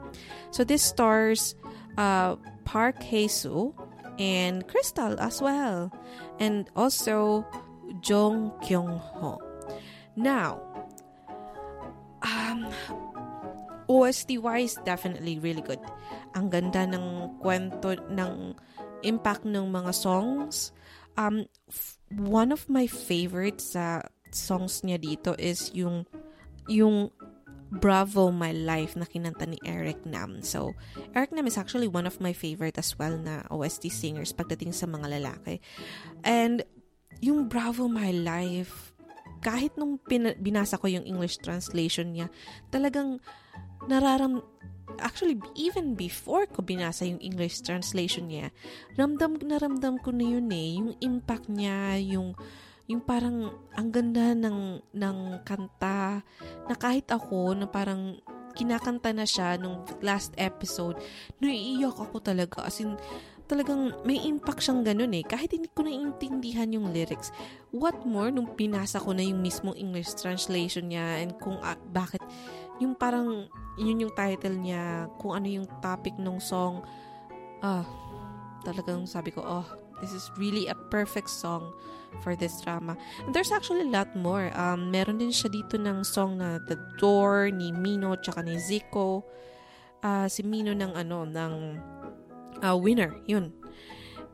So 0.54 0.62
this 0.62 0.86
stars 0.86 1.58
uh, 1.98 2.38
Park 2.62 3.02
Hae-soo 3.02 3.74
and 4.16 4.62
Crystal 4.70 5.18
as 5.18 5.42
well. 5.42 5.90
And 6.38 6.70
also 6.78 7.44
Jong 8.00 8.54
Kyung-ho. 8.62 9.42
Now, 10.14 10.62
um, 12.22 12.70
OST-wise, 13.90 14.78
definitely 14.84 15.38
really 15.38 15.62
good. 15.62 15.82
Ang 16.34 16.50
ganda 16.50 16.86
ng 16.86 17.38
kwento, 17.42 17.98
ng 18.10 18.54
impact 19.02 19.44
ng 19.44 19.66
mga 19.70 19.92
songs. 19.94 20.72
Um, 21.16 21.46
f- 21.68 21.98
one 22.10 22.52
of 22.52 22.68
my 22.68 22.86
favorites 22.86 23.76
sa 23.76 24.04
songs 24.34 24.82
niya 24.84 25.00
dito 25.00 25.32
is 25.38 25.72
yung 25.72 26.04
yung 26.66 27.10
Bravo 27.66 28.30
My 28.30 28.54
Life 28.54 28.94
na 28.94 29.04
kinanta 29.04 29.42
ni 29.42 29.58
Eric 29.66 30.06
Nam. 30.06 30.38
So, 30.46 30.78
Eric 31.18 31.34
Nam 31.34 31.50
is 31.50 31.58
actually 31.58 31.90
one 31.90 32.06
of 32.06 32.22
my 32.22 32.30
favorite 32.30 32.78
as 32.78 32.94
well 32.94 33.18
na 33.18 33.42
OST 33.50 33.90
singers 33.90 34.30
pagdating 34.30 34.70
sa 34.70 34.86
mga 34.86 35.18
lalaki. 35.18 35.58
And 36.22 36.62
yung 37.18 37.50
Bravo 37.50 37.90
My 37.90 38.14
Life, 38.14 38.94
kahit 39.42 39.74
nung 39.74 39.98
pin- 39.98 40.38
binasa 40.38 40.78
ko 40.78 40.86
yung 40.86 41.02
English 41.02 41.42
translation 41.42 42.14
niya, 42.14 42.30
talagang 42.70 43.18
nararam 43.90 44.42
actually 45.02 45.36
even 45.58 45.98
before 45.98 46.46
ko 46.46 46.62
binasa 46.62 47.04
yung 47.04 47.20
English 47.20 47.60
translation 47.66 48.30
niya, 48.30 48.54
ramdam 48.94 49.36
na 49.42 49.58
ramdam 49.58 49.98
ko 50.00 50.14
na 50.14 50.24
yun 50.24 50.48
eh, 50.54 50.78
yung 50.78 50.90
impact 51.02 51.50
niya, 51.50 51.98
yung 51.98 52.38
yung 52.86 53.02
parang 53.02 53.50
ang 53.74 53.88
ganda 53.90 54.30
ng 54.34 54.78
ng 54.94 55.18
kanta 55.42 56.22
na 56.70 56.74
kahit 56.78 57.10
ako 57.10 57.58
na 57.58 57.66
parang 57.66 58.22
kinakanta 58.56 59.12
na 59.12 59.28
siya 59.28 59.60
nung 59.60 59.84
last 60.00 60.32
episode, 60.40 60.96
naiiyak 61.44 61.92
ako 61.92 62.24
talaga. 62.24 62.64
As 62.64 62.80
in, 62.80 62.96
talagang 63.44 63.92
may 64.02 64.16
impact 64.24 64.64
siyang 64.64 64.80
ganun 64.80 65.12
eh. 65.12 65.22
Kahit 65.22 65.52
hindi 65.52 65.68
ko 65.68 65.84
naiintindihan 65.84 66.72
yung 66.72 66.88
lyrics. 66.90 67.30
What 67.70 68.08
more, 68.08 68.32
nung 68.32 68.56
pinasa 68.56 68.96
ko 68.96 69.12
na 69.12 69.20
yung 69.20 69.44
mismong 69.44 69.76
English 69.76 70.16
translation 70.16 70.88
niya 70.88 71.20
and 71.20 71.36
kung 71.36 71.60
uh, 71.60 71.76
bakit, 71.92 72.24
yung 72.80 72.96
parang, 72.96 73.44
yun 73.76 74.08
yung 74.08 74.14
title 74.16 74.56
niya, 74.56 75.12
kung 75.20 75.36
ano 75.36 75.46
yung 75.46 75.68
topic 75.84 76.16
ng 76.16 76.40
song, 76.40 76.80
ah, 77.60 77.84
talagang 78.64 79.04
sabi 79.04 79.36
ko, 79.36 79.44
oh, 79.44 79.68
this 80.00 80.16
is 80.16 80.32
really 80.40 80.66
a 80.72 80.76
perfect 80.88 81.28
song 81.28 81.76
for 82.20 82.36
this 82.36 82.60
drama. 82.60 82.96
And 83.24 83.34
there's 83.34 83.52
actually 83.52 83.88
a 83.88 83.92
lot 83.92 84.14
more. 84.16 84.52
Um, 84.56 84.90
meron 84.90 85.18
din 85.18 85.32
siya 85.32 85.50
dito 85.52 85.76
ng 85.76 86.04
song 86.04 86.38
na 86.38 86.62
The 86.64 86.76
Door 86.96 87.56
ni 87.56 87.72
Mino 87.72 88.16
tsaka 88.16 88.44
ni 88.44 88.56
Zico. 88.60 89.24
Uh, 90.04 90.28
si 90.30 90.44
Mino 90.44 90.72
ng 90.76 90.92
ano, 90.94 91.24
ng 91.26 91.52
uh, 92.62 92.76
Winner, 92.76 93.16
yun. 93.26 93.52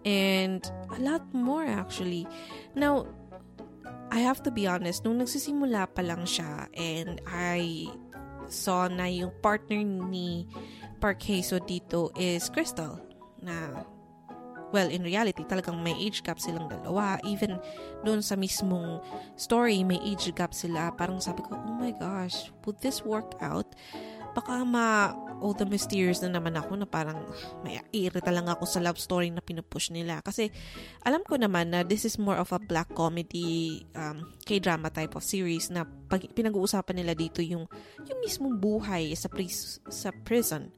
And 0.03 0.61
a 0.91 0.99
lot 0.99 1.23
more 1.31 1.65
actually. 1.65 2.27
Now, 2.75 3.07
I 4.13 4.21
have 4.21 4.43
to 4.45 4.53
be 4.53 4.69
honest, 4.69 5.09
nung 5.09 5.25
nagsisimula 5.25 5.89
pa 5.97 6.05
lang 6.05 6.29
siya 6.29 6.69
and 6.77 7.23
I 7.25 7.89
saw 8.45 8.85
na 8.91 9.09
yung 9.09 9.33
partner 9.41 9.81
ni 9.81 10.45
Park 11.01 11.25
Hae-so 11.25 11.57
dito 11.65 12.13
is 12.21 12.53
Crystal 12.53 13.01
na 13.41 13.87
well, 14.73 14.89
in 14.89 15.05
reality, 15.05 15.45
talagang 15.45 15.79
may 15.85 15.95
age 16.01 16.25
gap 16.25 16.41
silang 16.41 16.67
dalawa. 16.67 17.21
Even 17.23 17.61
doon 18.03 18.25
sa 18.25 18.35
mismong 18.35 18.99
story, 19.37 19.85
may 19.85 20.01
age 20.03 20.33
gap 20.33 20.57
sila. 20.57 20.91
Parang 20.97 21.21
sabi 21.21 21.45
ko, 21.45 21.55
oh 21.55 21.77
my 21.77 21.93
gosh, 21.95 22.51
would 22.65 22.81
this 22.81 23.05
work 23.05 23.37
out? 23.45 23.69
Baka 24.33 24.65
ma, 24.65 25.13
oh, 25.45 25.53
the 25.53 25.69
mysterious 25.69 26.25
na 26.25 26.33
naman 26.33 26.57
ako 26.57 26.81
na 26.81 26.89
parang 26.89 27.21
may 27.61 27.77
irita 27.93 28.33
lang 28.33 28.49
ako 28.49 28.65
sa 28.65 28.81
love 28.81 28.97
story 28.97 29.29
na 29.29 29.45
pinupush 29.45 29.93
nila. 29.93 30.25
Kasi 30.25 30.49
alam 31.05 31.21
ko 31.21 31.37
naman 31.37 31.69
na 31.69 31.85
this 31.85 32.09
is 32.09 32.17
more 32.17 32.41
of 32.41 32.49
a 32.57 32.61
black 32.61 32.89
comedy 32.97 33.85
um, 33.93 34.33
K-drama 34.49 34.89
type 34.89 35.13
of 35.13 35.21
series 35.21 35.69
na 35.69 35.85
pag, 35.85 36.25
pinag-uusapan 36.33 37.05
nila 37.05 37.13
dito 37.13 37.45
yung, 37.45 37.69
yung 38.09 38.19
mismong 38.25 38.57
buhay 38.57 39.13
sa, 39.13 39.29
pris, 39.29 39.85
sa 39.93 40.09
prison. 40.25 40.73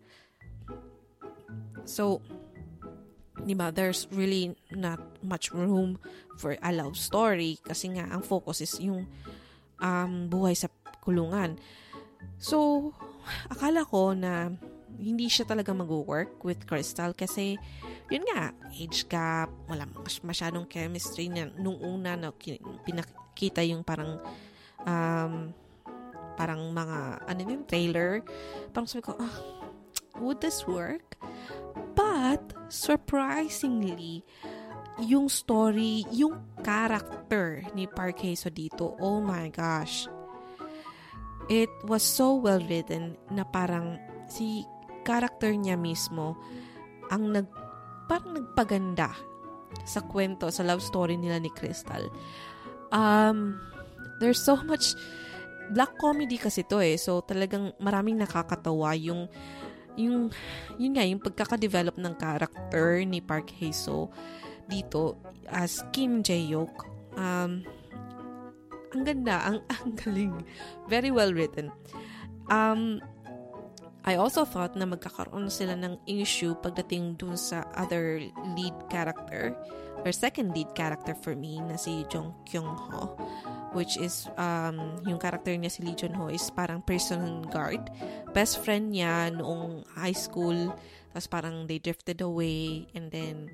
So, 1.86 2.24
di 3.42 3.54
ba, 3.58 3.74
there's 3.74 4.06
really 4.14 4.54
not 4.70 5.02
much 5.26 5.50
room 5.50 5.98
for 6.38 6.54
a 6.62 6.70
love 6.70 6.94
story 6.94 7.58
kasi 7.66 7.90
nga 7.90 8.06
ang 8.06 8.22
focus 8.22 8.62
is 8.62 8.74
yung 8.78 9.10
um, 9.82 10.30
buhay 10.30 10.54
sa 10.54 10.70
kulungan. 11.02 11.58
So, 12.38 12.90
akala 13.50 13.82
ko 13.82 14.14
na 14.14 14.54
hindi 14.94 15.26
siya 15.26 15.50
talaga 15.50 15.74
mag-work 15.74 16.38
with 16.46 16.62
Crystal 16.70 17.10
kasi 17.16 17.58
yun 18.12 18.22
nga, 18.30 18.54
age 18.70 19.08
gap, 19.10 19.50
wala 19.66 19.88
masyadong 20.22 20.68
chemistry 20.68 21.26
niya. 21.26 21.50
Nung 21.58 21.80
una 21.80 22.14
na 22.14 22.30
pinakita 22.86 23.64
yung 23.64 23.82
parang 23.82 24.20
um, 24.84 25.50
parang 26.34 26.60
mga 26.70 26.98
ano 27.26 27.40
yung 27.42 27.66
trailer, 27.66 28.22
parang 28.70 28.86
sabi 28.90 29.02
ko, 29.08 29.16
ah, 29.18 29.36
would 30.20 30.38
this 30.42 30.66
work? 30.68 31.16
But, 31.94 32.54
surprisingly, 32.70 34.22
yung 35.02 35.26
story, 35.26 36.06
yung 36.14 36.38
character 36.62 37.66
ni 37.74 37.90
Park 37.90 38.22
Hae-so 38.22 38.50
dito, 38.50 38.94
oh 39.02 39.18
my 39.18 39.50
gosh. 39.50 40.06
It 41.50 41.70
was 41.84 42.00
so 42.00 42.38
well 42.38 42.62
written 42.62 43.18
na 43.28 43.44
parang 43.44 44.00
si 44.30 44.64
character 45.04 45.52
niya 45.52 45.76
mismo 45.76 46.40
ang 47.12 47.36
nag 47.36 47.46
parang 48.08 48.32
nagpaganda 48.32 49.12
sa 49.84 50.00
kwento, 50.00 50.48
sa 50.48 50.64
love 50.64 50.80
story 50.80 51.20
nila 51.20 51.36
ni 51.42 51.52
Crystal. 51.52 52.08
Um, 52.94 53.60
there's 54.22 54.40
so 54.40 54.56
much 54.64 54.96
black 55.72 55.92
comedy 56.00 56.38
kasi 56.38 56.64
to 56.64 56.80
eh. 56.80 56.96
So 56.96 57.20
talagang 57.24 57.76
maraming 57.80 58.20
nakakatawa 58.20 58.96
yung 58.96 59.28
yung 59.94 60.30
yun 60.78 60.92
nga 60.94 61.04
yung 61.06 61.22
pagkaka-develop 61.22 61.96
ng 61.98 62.14
character 62.18 63.02
ni 63.06 63.22
Park 63.22 63.50
Hae-so 63.58 64.10
dito 64.66 65.18
as 65.46 65.84
Kim 65.92 66.24
Jae-hyuk 66.24 66.72
um 67.14 67.62
ang 68.94 69.02
ganda 69.02 69.42
ang 69.42 69.58
ang 69.74 69.90
galing. 69.98 70.34
Very 70.86 71.10
well 71.10 71.34
written. 71.34 71.74
Um 72.46 73.02
I 74.04 74.20
also 74.20 74.44
thought 74.44 74.76
na 74.76 74.84
magkakaroon 74.84 75.48
sila 75.48 75.74
ng 75.80 76.04
issue 76.04 76.52
pagdating 76.60 77.16
dun 77.16 77.40
sa 77.40 77.64
other 77.72 78.20
lead 78.52 78.76
character 78.92 79.56
or 80.04 80.12
second 80.12 80.52
lead 80.52 80.70
character 80.76 81.16
for 81.16 81.32
me 81.32 81.58
na 81.64 81.80
si 81.80 82.04
Jong 82.12 82.30
Kyung 82.44 82.68
Ho 82.68 83.16
which 83.74 83.98
is 83.98 84.30
um, 84.38 85.02
yung 85.04 85.18
character 85.18 85.50
niya 85.50 85.68
si 85.68 85.82
Lee 85.82 85.98
Jun 85.98 86.14
Ho 86.14 86.30
is 86.30 86.46
parang 86.54 86.80
prison 86.80 87.42
guard. 87.50 87.82
Best 88.30 88.62
friend 88.62 88.94
niya 88.94 89.34
noong 89.34 89.82
high 89.98 90.14
school. 90.14 90.70
Tapos 91.10 91.26
parang 91.26 91.66
they 91.66 91.82
drifted 91.82 92.22
away 92.22 92.86
and 92.94 93.10
then 93.10 93.50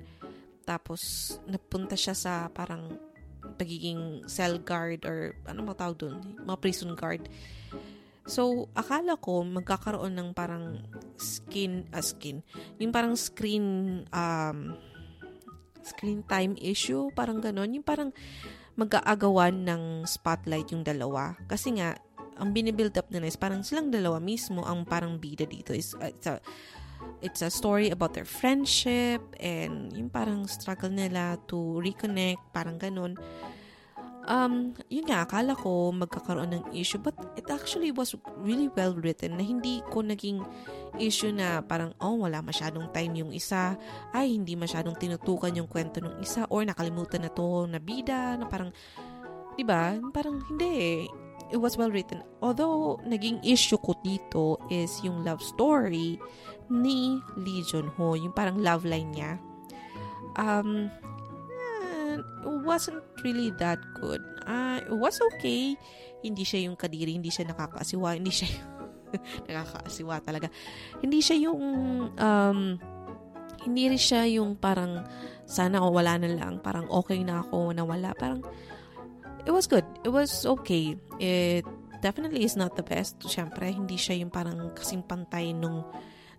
tapos 0.61 1.35
napunta 1.49 1.97
siya 1.97 2.13
sa 2.13 2.47
parang 2.53 3.01
pagiging 3.57 4.21
cell 4.29 4.61
guard 4.61 5.01
or 5.09 5.33
ano 5.49 5.65
mo 5.65 5.73
tawag 5.73 5.97
dun? 5.97 6.21
Mga 6.45 6.61
prison 6.61 6.93
guard. 6.93 7.25
So, 8.29 8.69
akala 8.77 9.17
ko 9.17 9.41
magkakaroon 9.41 10.13
ng 10.13 10.29
parang 10.37 10.85
skin, 11.17 11.89
uh, 11.89 12.05
skin, 12.05 12.45
yung 12.77 12.93
parang 12.93 13.17
screen, 13.17 13.65
um, 14.13 14.77
screen 15.83 16.23
time 16.25 16.55
issue, 16.59 17.09
parang 17.13 17.41
ganon. 17.43 17.73
Yung 17.73 17.85
parang, 17.85 18.11
mag-aagawan 18.79 19.67
ng 19.67 19.83
spotlight 20.07 20.71
yung 20.71 20.81
dalawa. 20.81 21.35
Kasi 21.47 21.75
nga, 21.77 21.97
ang 22.39 22.55
binibuild 22.55 22.95
up 22.97 23.11
nila 23.11 23.27
is 23.29 23.37
parang 23.37 23.61
silang 23.61 23.91
dalawa 23.91 24.17
mismo 24.17 24.63
ang 24.63 24.87
parang 24.87 25.19
bida 25.19 25.45
dito. 25.45 25.75
Is, 25.75 25.93
uh, 25.99 26.09
it's, 26.09 26.27
a, 26.27 26.39
it's 27.21 27.41
a 27.43 27.51
story 27.51 27.91
about 27.91 28.15
their 28.15 28.25
friendship 28.25 29.21
and 29.37 29.91
yung 29.93 30.09
parang 30.09 30.47
struggle 30.47 30.89
nila 30.89 31.37
to 31.45 31.77
reconnect, 31.83 32.41
parang 32.55 32.79
ganun. 32.79 33.19
Um, 34.29 34.77
yun 34.85 35.09
nga, 35.09 35.25
akala 35.25 35.57
ko 35.57 35.89
magkakaroon 35.89 36.53
ng 36.53 36.65
issue 36.77 37.01
but 37.01 37.17
it 37.33 37.49
actually 37.49 37.89
was 37.89 38.13
really 38.37 38.69
well 38.77 38.93
written 38.93 39.33
na 39.33 39.41
hindi 39.41 39.81
ko 39.89 40.05
naging 40.05 40.45
issue 41.01 41.33
na 41.33 41.65
parang, 41.65 41.97
oh, 41.97 42.21
wala 42.21 42.45
masyadong 42.45 42.93
time 42.93 43.17
yung 43.17 43.33
isa, 43.33 43.73
ay, 44.13 44.37
hindi 44.37 44.53
masyadong 44.53 44.93
tinutukan 44.93 45.49
yung 45.57 45.65
kwento 45.65 45.97
ng 46.05 46.21
isa, 46.21 46.45
or 46.53 46.61
nakalimutan 46.61 47.25
na 47.25 47.33
to 47.33 47.65
na 47.65 47.81
bida, 47.81 48.37
na 48.37 48.45
parang, 48.45 48.69
di 49.57 49.65
ba? 49.65 49.97
Parang 50.13 50.37
hindi 50.53 51.09
It 51.51 51.59
was 51.59 51.75
well 51.75 51.91
written. 51.91 52.23
Although, 52.39 53.03
naging 53.03 53.43
issue 53.43 53.75
ko 53.75 53.91
dito 53.99 54.55
is 54.71 55.03
yung 55.03 55.27
love 55.27 55.43
story 55.43 56.15
ni 56.71 57.19
Lee 57.35 57.59
Jun 57.67 57.91
Ho, 57.99 58.15
yung 58.15 58.31
parang 58.31 58.55
love 58.63 58.87
line 58.87 59.11
niya. 59.11 59.35
Um, 60.39 60.87
eh, 62.11 62.19
it 62.19 62.59
wasn't 62.67 62.99
really 63.23 63.55
that 63.55 63.79
good. 63.95 64.19
Uh, 64.43 64.83
it 64.83 64.97
was 64.97 65.17
okay. 65.33 65.79
Hindi 66.19 66.43
siya 66.43 66.67
yung 66.67 66.75
kadiri, 66.75 67.15
hindi 67.15 67.31
siya 67.31 67.47
nakakasiwa, 67.49 68.19
hindi 68.19 68.29
siya 68.29 68.51
Nakakaasiwa 69.47 70.23
talaga. 70.23 70.47
Hindi 71.03 71.19
siya 71.19 71.49
yung 71.49 71.61
um, 72.15 72.59
hindi 73.61 73.83
rin 73.93 74.01
siya 74.01 74.25
yung 74.25 74.57
parang 74.57 75.05
sana 75.45 75.83
o 75.83 75.93
wala 75.93 76.17
na 76.17 76.31
lang. 76.31 76.63
Parang 76.63 76.89
okay 76.89 77.21
na 77.21 77.45
ako 77.45 77.75
na 77.75 77.83
wala. 77.85 78.15
Parang 78.17 78.41
it 79.45 79.51
was 79.53 79.67
good. 79.67 79.85
It 80.01 80.09
was 80.09 80.47
okay. 80.47 80.97
It 81.21 81.67
definitely 82.01 82.43
is 82.47 82.57
not 82.57 82.73
the 82.73 82.85
best. 82.85 83.21
Siyempre, 83.21 83.69
hindi 83.69 83.99
siya 83.99 84.17
yung 84.17 84.33
parang 84.33 84.73
kasing 84.73 85.05
pantay 85.05 85.53
nung 85.53 85.85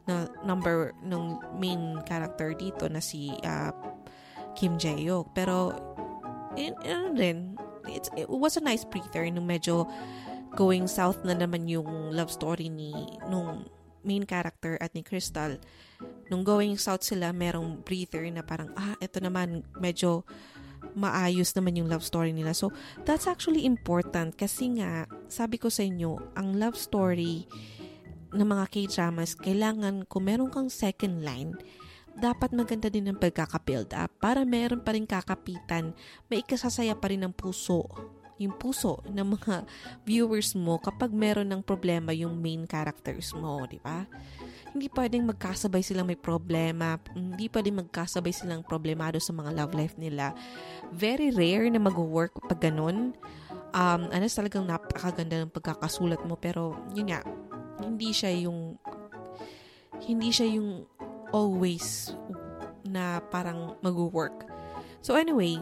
na 0.02 0.26
number 0.42 0.90
nung 1.06 1.38
main 1.62 2.02
character 2.02 2.50
dito 2.58 2.90
na 2.90 2.98
si 2.98 3.30
uh, 3.46 3.70
Kim 4.54 4.76
Jae-hyuk. 4.76 5.32
Pero, 5.34 5.72
in, 6.56 6.76
in, 6.84 7.16
rin, 7.16 7.38
it's, 7.88 8.08
it 8.16 8.28
was 8.28 8.56
a 8.56 8.64
nice 8.64 8.84
breather 8.84 9.26
nung 9.28 9.48
medyo 9.48 9.88
going 10.52 10.84
south 10.84 11.24
na 11.24 11.32
naman 11.32 11.64
yung 11.64 12.12
love 12.12 12.28
story 12.28 12.68
ni 12.68 12.92
nung 13.32 13.64
main 14.04 14.26
character 14.26 14.76
at 14.82 14.92
ni 14.92 15.00
Crystal. 15.00 15.56
Nung 16.28 16.42
going 16.42 16.74
south 16.76 17.06
sila, 17.06 17.30
merong 17.30 17.80
breather 17.86 18.26
na 18.28 18.42
parang, 18.42 18.74
ah, 18.74 18.98
ito 18.98 19.22
naman, 19.22 19.62
medyo 19.78 20.26
maayos 20.98 21.54
naman 21.54 21.78
yung 21.78 21.88
love 21.88 22.04
story 22.04 22.34
nila. 22.34 22.52
So, 22.52 22.74
that's 23.06 23.30
actually 23.30 23.64
important 23.64 24.34
kasi 24.34 24.82
nga, 24.82 25.06
sabi 25.30 25.56
ko 25.56 25.70
sa 25.70 25.86
inyo, 25.86 26.34
ang 26.34 26.58
love 26.58 26.76
story 26.76 27.46
ng 28.32 28.48
mga 28.48 28.64
K-dramas, 28.72 29.38
kailangan 29.38 30.08
kung 30.08 30.26
meron 30.26 30.50
kang 30.50 30.68
second 30.72 31.22
line, 31.22 31.54
dapat 32.16 32.52
maganda 32.52 32.92
din 32.92 33.08
ang 33.08 33.18
pagkaka-build 33.18 33.92
up 33.96 34.10
para 34.20 34.44
meron 34.44 34.84
pa 34.84 34.92
rin 34.92 35.08
kakapitan, 35.08 35.96
may 36.28 36.44
ikasasaya 36.44 36.96
pa 36.96 37.10
rin 37.10 37.24
ng 37.24 37.34
puso 37.34 37.88
yung 38.42 38.58
puso 38.58 38.98
ng 39.06 39.38
mga 39.38 39.62
viewers 40.02 40.58
mo 40.58 40.82
kapag 40.82 41.14
meron 41.14 41.46
ng 41.46 41.62
problema 41.62 42.10
yung 42.10 42.34
main 42.34 42.66
characters 42.66 43.30
mo, 43.38 43.62
di 43.70 43.78
ba? 43.78 44.02
Hindi 44.72 44.88
pwedeng 44.90 45.28
magkasabay 45.28 45.84
silang 45.84 46.08
may 46.08 46.18
problema, 46.18 46.98
hindi 47.14 47.46
pwedeng 47.52 47.86
magkasabay 47.86 48.32
silang 48.32 48.64
problemado 48.66 49.20
sa 49.22 49.30
mga 49.30 49.52
love 49.52 49.74
life 49.76 49.96
nila. 50.00 50.32
Very 50.90 51.30
rare 51.30 51.68
na 51.70 51.78
mag-work 51.78 52.34
pag 52.48 52.58
ganun. 52.58 53.14
Um, 53.72 54.02
ano, 54.10 54.24
talagang 54.28 54.64
napakaganda 54.64 55.44
ng 55.44 55.52
pagkakasulat 55.52 56.24
mo, 56.24 56.40
pero 56.40 56.76
yun 56.96 57.12
nga, 57.12 57.20
hindi 57.84 58.12
siya 58.16 58.32
yung 58.48 58.76
hindi 60.02 60.34
siya 60.34 60.50
yung 60.58 60.82
always 61.32 62.12
na 62.86 63.18
parang 63.32 63.74
mag-work. 63.80 64.46
So 65.02 65.18
anyway, 65.18 65.58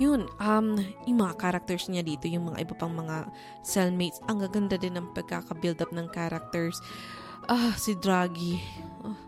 yun, 0.00 0.24
um, 0.40 0.80
yung 1.04 1.20
mga 1.20 1.36
characters 1.36 1.90
niya 1.90 2.00
dito, 2.00 2.24
yung 2.30 2.48
mga 2.48 2.64
iba 2.64 2.74
pang 2.78 2.94
mga 2.96 3.28
cellmates, 3.60 4.22
ang 4.30 4.40
gaganda 4.40 4.80
din 4.80 4.96
ng 4.96 5.12
pagkaka-build 5.12 5.84
up 5.84 5.92
ng 5.92 6.08
characters. 6.10 6.80
Ah, 7.50 7.74
si 7.76 7.92
Draghi. 7.98 8.56
Oh. 9.04 9.18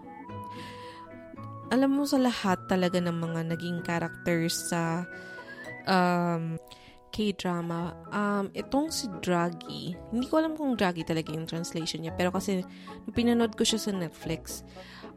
Alam 1.74 1.98
mo 1.98 2.04
sa 2.06 2.16
lahat 2.22 2.64
talaga 2.70 3.02
ng 3.02 3.12
mga 3.12 3.40
naging 3.50 3.82
characters 3.82 4.70
sa 4.70 5.04
um, 5.84 6.56
K-drama, 7.14 7.94
um, 8.10 8.50
itong 8.58 8.90
si 8.90 9.06
Draghi, 9.22 9.94
hindi 10.10 10.26
ko 10.26 10.42
alam 10.42 10.58
kung 10.58 10.74
Draghi 10.74 11.06
talaga 11.06 11.30
yung 11.30 11.46
translation 11.46 12.02
niya, 12.02 12.14
pero 12.18 12.34
kasi 12.34 12.66
pinanood 13.14 13.54
ko 13.54 13.62
siya 13.62 13.78
sa 13.78 13.94
Netflix, 13.94 14.66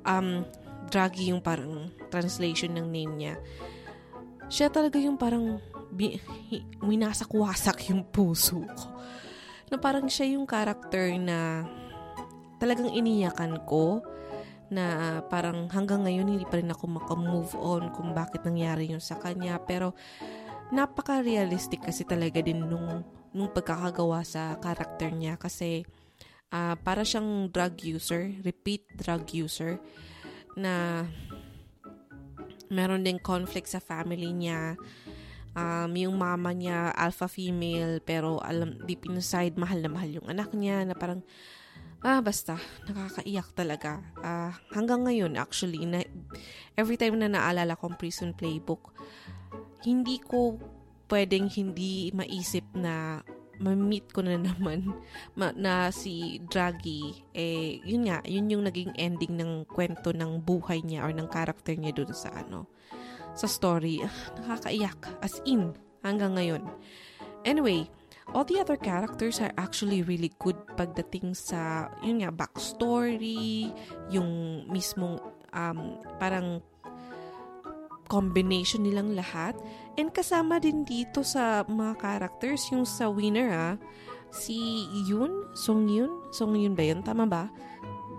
um, 0.08 0.47
Draghi 0.88 1.36
yung 1.36 1.43
parang 1.43 1.91
translation 2.08 2.72
ng 2.72 2.88
name 2.88 3.14
niya 3.20 3.36
siya 4.47 4.72
talaga 4.72 4.95
yung 4.95 5.20
parang 5.20 5.60
winasak-wasak 6.84 7.91
yung 7.91 8.08
puso 8.08 8.64
ko. 8.64 8.88
Na 9.68 9.76
parang 9.76 10.08
siya 10.08 10.36
yung 10.36 10.47
character 10.47 11.12
na 11.20 11.68
talagang 12.55 12.91
iniyakan 12.91 13.60
ko 13.68 13.99
na 14.68 15.20
parang 15.32 15.68
hanggang 15.72 16.03
ngayon 16.03 16.28
hindi 16.28 16.47
pa 16.47 16.60
rin 16.60 16.72
ako 16.72 16.84
makamove 16.99 17.55
on 17.55 17.91
kung 17.91 18.12
bakit 18.12 18.43
nangyari 18.47 18.91
yun 18.91 19.03
sa 19.03 19.20
kanya. 19.20 19.60
Pero 19.64 19.95
napaka-realistic 20.72 21.84
kasi 21.84 22.08
talaga 22.08 22.39
din 22.39 22.64
nung, 22.64 23.03
nung 23.36 23.51
pagkakagawa 23.51 24.24
sa 24.24 24.55
character 24.64 25.12
niya 25.12 25.36
kasi 25.36 25.84
uh, 26.52 26.76
para 26.80 27.04
siyang 27.04 27.52
drug 27.52 27.80
user, 27.84 28.32
repeat 28.43 28.88
drug 28.95 29.28
user 29.32 29.80
na 30.58 31.06
meron 32.68 33.04
ding 33.04 33.20
conflict 33.22 33.72
sa 33.72 33.80
family 33.80 34.32
niya. 34.32 34.76
Um, 35.58 35.89
yung 35.98 36.22
mama 36.22 36.54
niya, 36.54 36.93
alpha 36.93 37.26
female, 37.26 37.98
pero 38.06 38.38
alam, 38.45 38.78
deep 38.86 39.10
inside, 39.10 39.58
mahal 39.58 39.82
na 39.82 39.89
mahal 39.89 40.22
yung 40.22 40.30
anak 40.30 40.54
niya, 40.54 40.86
na 40.86 40.93
parang, 40.93 41.26
ah, 42.06 42.22
basta, 42.22 42.62
nakakaiyak 42.86 43.50
talaga. 43.58 44.06
Uh, 44.22 44.54
hanggang 44.70 45.02
ngayon, 45.10 45.34
actually, 45.34 45.82
na, 45.89 46.06
every 46.78 46.93
time 46.93 47.18
na 47.18 47.26
naalala 47.26 47.74
ko 47.74 47.89
ang 47.89 47.98
prison 47.98 48.38
playbook, 48.38 48.93
hindi 49.82 50.22
ko 50.22 50.62
pwedeng 51.10 51.50
hindi 51.50 52.14
maisip 52.14 52.68
na 52.78 53.26
ma-meet 53.58 54.14
ko 54.14 54.22
na 54.22 54.38
naman 54.38 54.93
ma- 55.39 55.55
na 55.55 55.89
si 55.89 56.41
Draghi, 56.45 57.26
eh, 57.34 57.82
yun 57.84 58.10
nga, 58.10 58.22
yun 58.26 58.49
yung 58.49 58.64
naging 58.66 58.93
ending 58.97 59.38
ng 59.38 59.66
kwento 59.70 60.14
ng 60.14 60.41
buhay 60.41 60.82
niya 60.86 61.05
or 61.05 61.12
ng 61.14 61.30
character 61.30 61.74
niya 61.74 61.93
doon 61.93 62.14
sa 62.14 62.34
ano, 62.34 62.70
sa 63.38 63.45
story. 63.45 64.01
Ah, 64.01 64.18
nakakaiyak. 64.41 65.22
As 65.22 65.38
in, 65.45 65.74
hanggang 66.01 66.38
ngayon. 66.38 66.64
Anyway, 67.45 67.86
all 68.34 68.43
the 68.43 68.60
other 68.60 68.76
characters 68.76 69.39
are 69.39 69.53
actually 69.58 70.01
really 70.03 70.34
good 70.41 70.58
pagdating 70.76 71.38
sa, 71.38 71.91
yun 72.01 72.26
nga, 72.26 72.34
backstory, 72.34 73.72
yung 74.10 74.64
mismong, 74.68 75.22
um, 75.53 76.01
parang 76.18 76.60
combination 78.08 78.88
nilang 78.88 79.14
lahat. 79.14 79.53
And 79.98 80.14
kasama 80.14 80.62
din 80.62 80.86
dito 80.86 81.26
sa 81.26 81.66
mga 81.66 81.98
characters, 81.98 82.70
yung 82.70 82.86
sa 82.86 83.10
winner 83.10 83.50
ah, 83.50 83.76
si 84.30 84.86
Yun, 85.10 85.50
Song 85.58 85.89
Yun, 85.89 86.30
Song 86.30 86.54
Yun 86.54 86.78
ba 86.78 86.86
yun? 86.86 87.02
Tama 87.02 87.26
ba? 87.26 87.50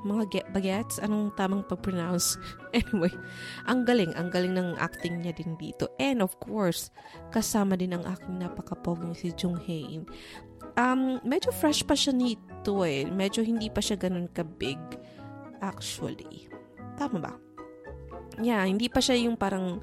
Mga 0.02 0.24
get, 0.30 0.46
bagets, 0.50 0.98
anong 0.98 1.30
tamang 1.38 1.62
pag-pronounce? 1.66 2.34
anyway, 2.78 3.14
ang 3.70 3.86
galing, 3.86 4.10
ang 4.18 4.30
galing 4.30 4.58
ng 4.58 4.74
acting 4.78 5.22
niya 5.22 5.34
din 5.38 5.54
dito. 5.54 5.86
And 6.02 6.18
of 6.18 6.34
course, 6.42 6.90
kasama 7.30 7.78
din 7.78 7.94
ang 7.94 8.02
aking 8.06 8.42
napakapoging 8.42 9.14
si 9.14 9.30
Jung 9.38 9.58
Hae-in. 9.58 10.06
Um, 10.78 11.22
medyo 11.22 11.50
fresh 11.54 11.86
pa 11.86 11.94
siya 11.94 12.14
nito 12.14 12.82
eh. 12.82 13.06
Medyo 13.06 13.42
hindi 13.46 13.70
pa 13.70 13.82
siya 13.82 13.98
ganun 13.98 14.30
ka-big 14.30 14.78
actually. 15.62 16.50
Tama 16.98 17.18
ba? 17.22 17.34
yeah, 18.42 18.62
hindi 18.62 18.86
pa 18.86 19.02
siya 19.02 19.18
yung 19.18 19.34
parang 19.34 19.82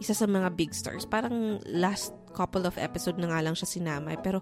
isa 0.00 0.16
sa 0.16 0.24
mga 0.24 0.56
big 0.56 0.72
stars. 0.72 1.04
Parang 1.04 1.60
last 1.68 2.16
couple 2.32 2.64
of 2.64 2.80
episode 2.80 3.20
na 3.20 3.28
nga 3.28 3.44
lang 3.44 3.52
siya 3.52 3.68
sinamay. 3.68 4.16
Pero 4.24 4.40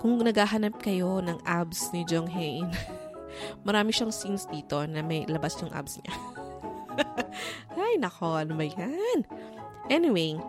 kung 0.00 0.16
naghahanap 0.18 0.80
kayo 0.80 1.20
ng 1.20 1.44
abs 1.44 1.92
ni 1.92 2.02
Jong 2.08 2.32
Hae-in, 2.32 2.72
marami 3.68 3.92
siyang 3.92 4.10
scenes 4.10 4.48
dito 4.48 4.80
na 4.88 5.04
may 5.04 5.28
labas 5.28 5.60
yung 5.60 5.70
abs 5.76 6.00
niya. 6.00 6.14
Ay, 7.76 8.00
nako, 8.00 8.40
ano 8.40 8.56
ba 8.56 8.64
yan? 8.64 9.28
Anyway, 9.92 10.40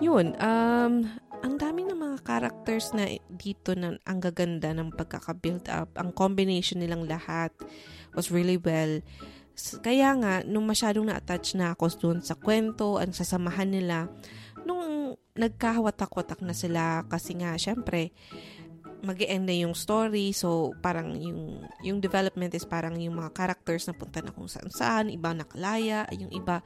yun, 0.00 0.32
um, 0.40 1.04
ang 1.44 1.54
dami 1.60 1.84
ng 1.84 2.00
mga 2.00 2.18
characters 2.24 2.96
na 2.96 3.06
dito 3.28 3.76
na 3.76 4.00
ang 4.08 4.18
gaganda 4.24 4.72
ng 4.72 4.96
pagkaka-build 4.96 5.68
up. 5.68 5.92
Ang 6.00 6.16
combination 6.16 6.80
nilang 6.80 7.04
lahat 7.04 7.52
was 8.16 8.32
really 8.32 8.56
well 8.56 9.04
kaya 9.80 10.12
nga, 10.20 10.44
nung 10.44 10.68
masyadong 10.68 11.08
na-attach 11.08 11.56
na 11.56 11.72
ako 11.72 11.84
doon 11.96 12.18
sa 12.20 12.36
kwento, 12.36 13.00
ang 13.00 13.16
sasamahan 13.16 13.72
nila, 13.72 14.12
nung 14.68 15.16
nagkahawatak-watak 15.32 16.44
na 16.44 16.52
sila, 16.52 17.04
kasi 17.08 17.36
nga, 17.40 17.56
syempre, 17.56 18.12
mag 19.04 19.22
end 19.22 19.46
na 19.46 19.56
yung 19.56 19.72
story. 19.76 20.32
So, 20.32 20.74
parang 20.80 21.14
yung, 21.16 21.62
yung 21.84 21.98
development 22.02 22.52
is 22.58 22.66
parang 22.66 22.98
yung 22.98 23.16
mga 23.16 23.32
characters 23.32 23.86
na 23.86 23.94
punta 23.94 24.18
na 24.18 24.34
kung 24.34 24.50
saan 24.50 24.68
saan, 24.72 25.06
iba 25.12 25.30
nakalaya, 25.30 26.08
yung 26.12 26.32
iba 26.32 26.60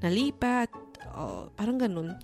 nalipat, 0.00 0.70
oh, 1.14 1.50
parang 1.54 1.76
ganun. 1.76 2.16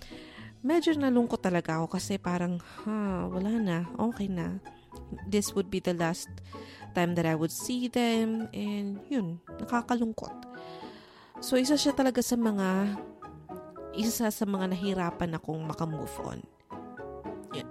Medyo 0.61 0.97
nalungkot 0.97 1.41
talaga 1.41 1.81
ako 1.81 2.01
kasi 2.01 2.21
parang, 2.21 2.61
ha, 2.85 3.29
wala 3.29 3.53
na, 3.61 3.79
okay 3.97 4.29
na. 4.29 4.61
This 5.29 5.57
would 5.57 5.73
be 5.73 5.81
the 5.81 5.97
last 5.97 6.29
time 6.95 7.15
that 7.15 7.27
I 7.27 7.35
would 7.35 7.53
see 7.53 7.89
them, 7.89 8.49
and 8.55 9.01
yun, 9.09 9.41
nakakalungkot. 9.61 10.49
So, 11.41 11.57
isa 11.57 11.81
siya 11.81 11.97
talaga 11.97 12.21
sa 12.21 12.37
mga, 12.37 13.01
isa 13.97 14.29
sa 14.29 14.45
mga 14.45 14.77
nahirapan 14.77 15.37
akong 15.39 15.65
makamove 15.65 16.17
on. 16.21 16.41
Yun. 17.57 17.69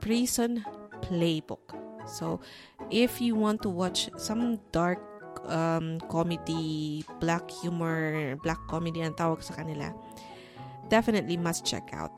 Prison 0.00 0.64
Playbook. 1.04 1.76
So, 2.08 2.40
if 2.88 3.20
you 3.20 3.36
want 3.36 3.62
to 3.62 3.70
watch 3.70 4.08
some 4.16 4.58
dark 4.72 4.98
um, 5.46 6.00
comedy, 6.08 7.04
black 7.20 7.46
humor, 7.62 8.34
black 8.40 8.58
comedy 8.66 9.04
ang 9.04 9.14
tawag 9.14 9.44
sa 9.44 9.54
kanila, 9.54 9.92
definitely 10.88 11.36
must 11.36 11.62
check 11.62 11.92
out. 11.94 12.12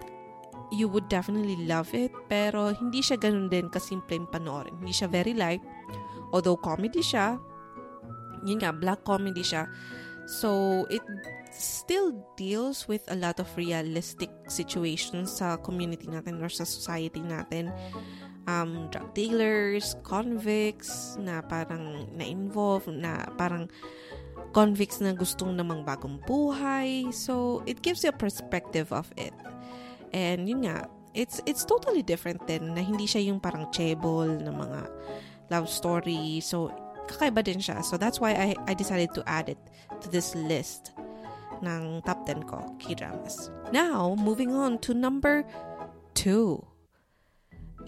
You 0.73 0.89
would 0.89 1.13
definitely 1.13 1.69
love 1.69 1.93
it, 1.93 2.15
pero 2.33 2.73
hindi 2.73 3.05
siya 3.05 3.21
ganun 3.21 3.53
din 3.53 3.69
kasimpleng 3.69 4.25
panoorin. 4.33 4.81
Hindi 4.81 4.97
siya 4.97 5.13
very 5.13 5.37
light, 5.37 5.61
Although 6.33 6.57
comedy 6.59 7.05
siya, 7.05 7.37
yun 8.43 8.59
nga, 8.59 8.75
black 8.75 9.05
comedy 9.07 9.45
siya, 9.45 9.69
So, 10.27 10.87
it 10.87 11.03
still 11.51 12.15
deals 12.39 12.87
with 12.87 13.03
a 13.11 13.17
lot 13.19 13.41
of 13.43 13.51
realistic 13.59 14.31
situations 14.47 15.43
sa 15.43 15.59
community 15.59 16.07
natin 16.07 16.39
or 16.41 16.49
sa 16.49 16.63
society 16.63 17.21
natin. 17.21 17.75
Um, 18.47 18.91
drug 18.91 19.15
dealers, 19.15 19.95
convicts 20.03 21.15
na 21.19 21.43
parang 21.43 22.11
na-involve, 22.15 22.91
na 22.91 23.27
parang 23.39 23.71
convicts 24.55 25.03
na 25.03 25.15
gustong 25.15 25.59
namang 25.59 25.83
bagong 25.83 26.23
buhay. 26.23 27.11
So, 27.11 27.67
it 27.67 27.83
gives 27.83 28.07
you 28.07 28.15
a 28.15 28.17
perspective 28.17 28.95
of 28.95 29.11
it. 29.19 29.35
And 30.15 30.47
yun 30.47 30.71
nga, 30.71 30.87
it's 31.13 31.45
it's 31.45 31.67
totally 31.67 32.01
different 32.01 32.41
din 32.49 32.73
na 32.73 32.81
hindi 32.81 33.05
siya 33.05 33.29
yung 33.29 33.37
parang 33.37 33.69
chebol 33.69 34.29
na 34.29 34.49
mga 34.49 34.81
love 35.51 35.67
story. 35.69 36.41
So, 36.45 36.71
kakaiba 37.09 37.43
din 37.43 37.59
siya. 37.59 37.83
So, 37.83 37.97
that's 37.97 38.21
why 38.21 38.35
I, 38.35 38.55
I 38.69 38.75
decided 38.75 39.15
to 39.15 39.23
add 39.27 39.49
it 39.49 39.59
to 40.01 40.11
this 40.11 40.35
list 40.35 40.93
ng 41.63 42.03
top 42.03 42.27
10 42.27 42.43
ko, 42.51 42.67
K-dramas. 42.83 43.51
Now, 43.71 44.19
moving 44.19 44.53
on 44.53 44.83
to 44.85 44.95
number 44.95 45.47
2. 46.19 46.59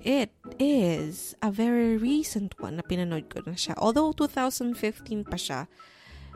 It 0.05 0.31
is 0.61 1.35
a 1.41 1.49
very 1.49 1.97
recent 1.97 2.55
one 2.61 2.77
na 2.77 2.85
pinanood 2.85 3.33
ko 3.33 3.41
na 3.43 3.57
siya. 3.57 3.75
Although 3.81 4.13
2015 4.13 5.25
pa 5.25 5.39
siya, 5.41 5.67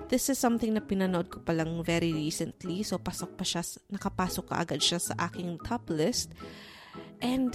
this 0.09 0.33
is 0.33 0.41
something 0.41 0.73
na 0.73 0.81
pinanood 0.81 1.29
ko 1.29 1.45
pa 1.45 1.53
lang 1.53 1.85
very 1.85 2.11
recently. 2.11 2.83
So, 2.83 2.99
pasok 2.99 3.37
pa 3.37 3.45
siya, 3.45 3.62
nakapasok 3.93 4.45
ka 4.51 4.55
agad 4.64 4.81
siya 4.81 4.99
sa 4.99 5.14
aking 5.29 5.61
top 5.62 5.87
list. 5.93 6.33
And, 7.21 7.55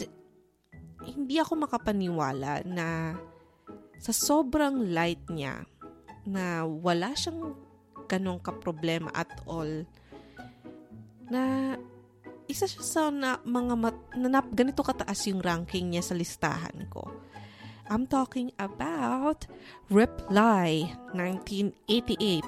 hindi 1.03 1.35
ako 1.41 1.67
makapaniwala 1.67 2.63
na 2.63 3.17
sa 4.03 4.11
sobrang 4.11 4.91
light 4.91 5.23
niya, 5.31 5.63
na 6.27 6.67
wala 6.67 7.15
siyang 7.15 7.55
ganong 8.07 8.43
ka-problema 8.43 9.11
at 9.15 9.31
all 9.47 9.87
na 11.31 11.75
isa 12.51 12.67
siya 12.67 12.83
sa 12.83 13.03
na, 13.07 13.39
mga 13.47 13.75
mat, 13.79 13.97
na, 14.19 14.43
ganito 14.43 14.83
kataas 14.83 15.31
yung 15.31 15.39
ranking 15.39 15.95
niya 15.95 16.03
sa 16.03 16.15
listahan 16.15 16.85
ko. 16.91 17.07
I'm 17.87 18.07
talking 18.07 18.51
about 18.59 19.47
Reply 19.87 20.91
1988. 21.15 22.43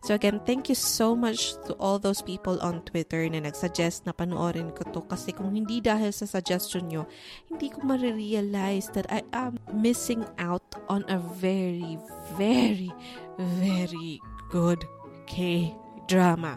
So 0.00 0.16
again, 0.16 0.40
thank 0.48 0.72
you 0.72 0.78
so 0.78 1.12
much 1.12 1.54
to 1.68 1.76
all 1.76 2.00
those 2.00 2.24
people 2.24 2.56
on 2.64 2.80
Twitter 2.88 3.28
na 3.28 3.44
nagsuggest 3.44 4.08
na 4.08 4.16
panoorin 4.16 4.72
ko 4.72 4.88
to 4.96 5.04
kasi 5.04 5.36
kung 5.36 5.52
hindi 5.52 5.84
dahil 5.84 6.08
sa 6.12 6.24
suggestion 6.24 6.88
nyo, 6.88 7.04
hindi 7.52 7.68
ko 7.68 7.84
marirealize 7.84 8.88
that 8.96 9.04
I 9.12 9.20
am 9.36 9.60
missing 9.76 10.24
out 10.40 10.64
on 10.88 11.04
a 11.12 11.20
very, 11.20 12.00
very, 12.40 12.88
very 13.36 14.18
good 14.48 14.84
K-drama. 15.28 16.56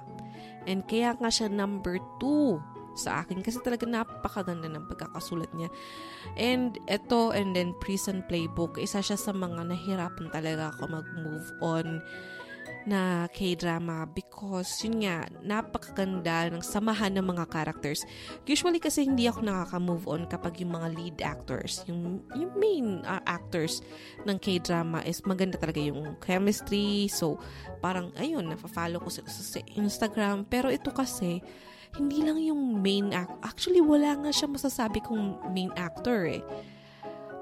And 0.64 0.88
kaya 0.88 1.20
nga 1.20 1.28
siya 1.28 1.52
number 1.52 2.00
2 2.24 2.74
sa 2.94 3.26
akin 3.26 3.42
kasi 3.42 3.58
talaga 3.60 3.90
napakaganda 3.90 4.70
ng 4.70 4.86
pagkakasulat 4.86 5.50
niya. 5.58 5.70
And 6.38 6.78
ito, 6.86 7.34
and 7.34 7.58
then 7.58 7.74
Prison 7.82 8.22
Playbook, 8.30 8.78
isa 8.78 9.02
siya 9.02 9.18
sa 9.18 9.34
mga 9.34 9.66
nahirapan 9.68 10.30
talaga 10.30 10.74
ako 10.74 11.02
mag-move 11.02 11.48
on 11.60 12.00
na 12.84 13.32
K-drama 13.32 14.04
because 14.12 14.84
yun 14.84 15.08
nga, 15.08 15.28
napakaganda 15.40 16.52
ng 16.52 16.64
samahan 16.64 17.16
ng 17.16 17.24
mga 17.24 17.48
characters. 17.48 18.04
Usually 18.44 18.80
kasi 18.80 19.08
hindi 19.08 19.28
ako 19.28 19.44
nakaka-move 19.44 20.06
on 20.08 20.22
kapag 20.28 20.60
yung 20.60 20.76
mga 20.76 20.88
lead 20.96 21.18
actors, 21.24 21.84
yung, 21.88 22.24
yung 22.36 22.52
main 22.60 22.88
uh, 23.08 23.24
actors 23.24 23.80
ng 24.28 24.36
K-drama 24.40 25.00
is 25.08 25.24
maganda 25.24 25.56
talaga 25.56 25.80
yung 25.80 26.20
chemistry. 26.20 27.08
So, 27.08 27.40
parang 27.80 28.12
ayun, 28.20 28.52
nafa-follow 28.52 29.00
ko 29.00 29.10
sa, 29.12 29.24
sa 29.28 29.60
Instagram. 29.80 30.44
Pero 30.52 30.68
ito 30.68 30.92
kasi, 30.92 31.40
hindi 31.94 32.26
lang 32.26 32.42
yung 32.42 32.82
main 32.82 33.14
act. 33.14 33.38
Actually, 33.46 33.80
wala 33.80 34.18
nga 34.18 34.32
siya 34.34 34.50
masasabi 34.50 35.00
kong 35.06 35.54
main 35.54 35.70
actor 35.78 36.26
eh. 36.26 36.42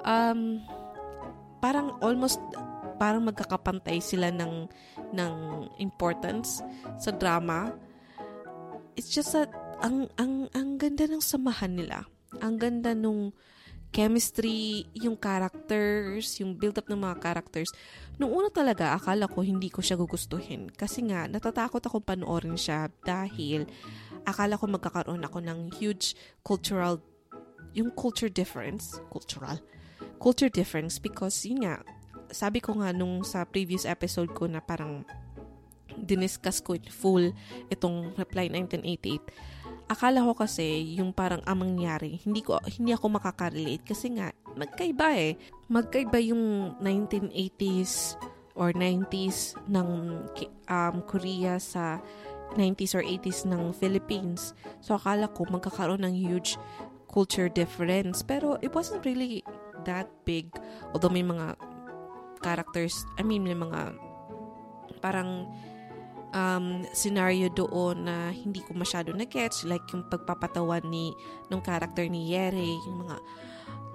Um, 0.04 0.60
parang 1.64 1.96
almost 2.02 2.42
parang 3.02 3.26
magkakapantay 3.26 3.98
sila 3.98 4.30
ng 4.30 4.70
ng 5.18 5.34
importance 5.82 6.62
sa 7.02 7.10
drama. 7.10 7.74
It's 8.94 9.10
just 9.10 9.34
that 9.34 9.50
ang 9.82 10.06
ang 10.22 10.54
ang 10.54 10.78
ganda 10.78 11.10
ng 11.10 11.18
samahan 11.18 11.74
nila. 11.74 12.06
Ang 12.46 12.62
ganda 12.62 12.94
nung 12.94 13.34
chemistry, 13.92 14.88
yung 14.96 15.20
characters, 15.20 16.40
yung 16.40 16.56
build-up 16.56 16.88
ng 16.88 17.02
mga 17.02 17.20
characters. 17.20 17.76
Nung 18.16 18.32
una 18.32 18.48
talaga, 18.48 18.96
akala 18.96 19.28
ko 19.28 19.44
hindi 19.44 19.68
ko 19.68 19.84
siya 19.84 20.00
gugustuhin. 20.00 20.72
Kasi 20.72 21.04
nga, 21.12 21.28
natatakot 21.28 21.84
ako 21.84 22.00
panoorin 22.00 22.56
siya 22.56 22.88
dahil 23.04 23.68
akala 24.24 24.56
ko 24.56 24.72
magkakaroon 24.72 25.28
ako 25.28 25.44
ng 25.44 25.76
huge 25.76 26.16
cultural, 26.40 27.04
yung 27.76 27.92
culture 27.92 28.32
difference, 28.32 28.96
cultural, 29.12 29.60
culture 30.24 30.48
difference 30.48 30.96
because 30.96 31.44
yun 31.44 31.68
nga, 31.68 31.84
sabi 32.32 32.64
ko 32.64 32.80
nga 32.80 32.96
nung 32.96 33.22
sa 33.22 33.44
previous 33.46 33.86
episode 33.86 34.32
ko 34.34 34.48
na 34.48 34.64
parang 34.64 35.04
diniscuss 35.96 36.64
ko 36.64 36.76
in 36.76 36.88
full 36.88 37.36
itong 37.68 38.16
Reply 38.16 38.48
1988. 38.48 39.92
Akala 39.92 40.24
ko 40.24 40.34
kasi 40.34 40.96
yung 40.96 41.12
parang 41.12 41.44
ang 41.44 41.60
mangyari, 41.60 42.16
hindi 42.24 42.40
ko 42.40 42.58
hindi 42.64 42.96
ako 42.96 43.20
makaka-relate 43.20 43.84
kasi 43.84 44.16
nga 44.16 44.32
magkaiba 44.56 45.08
eh. 45.20 45.36
Magkaiba 45.68 46.20
yung 46.24 46.76
1980s 46.80 48.16
or 48.56 48.72
90s 48.72 49.56
ng 49.68 49.90
um, 50.72 50.96
Korea 51.04 51.60
sa 51.60 52.00
90s 52.56 52.96
or 52.96 53.04
80s 53.04 53.48
ng 53.48 53.76
Philippines. 53.76 54.56
So 54.80 54.96
akala 54.96 55.28
ko 55.32 55.48
magkakaroon 55.48 56.08
ng 56.08 56.16
huge 56.16 56.56
culture 57.12 57.52
difference 57.52 58.24
pero 58.24 58.56
it 58.64 58.72
wasn't 58.72 59.04
really 59.04 59.44
that 59.84 60.08
big 60.24 60.48
although 60.96 61.12
may 61.12 61.26
mga 61.26 61.60
characters, 62.42 63.06
I 63.16 63.24
mean, 63.24 63.46
may 63.46 63.56
mga 63.56 63.96
parang 65.02 65.50
um, 66.34 66.84
scenario 66.92 67.48
doon 67.54 68.06
na 68.08 68.30
hindi 68.34 68.60
ko 68.66 68.76
masyado 68.76 69.14
na-catch. 69.14 69.70
Like 69.70 69.86
yung 69.94 70.08
pagpapatawan 70.10 70.84
ni, 70.90 71.14
nung 71.48 71.64
character 71.64 72.06
ni 72.10 72.34
Yere, 72.34 72.76
yung 72.88 73.08
mga, 73.08 73.16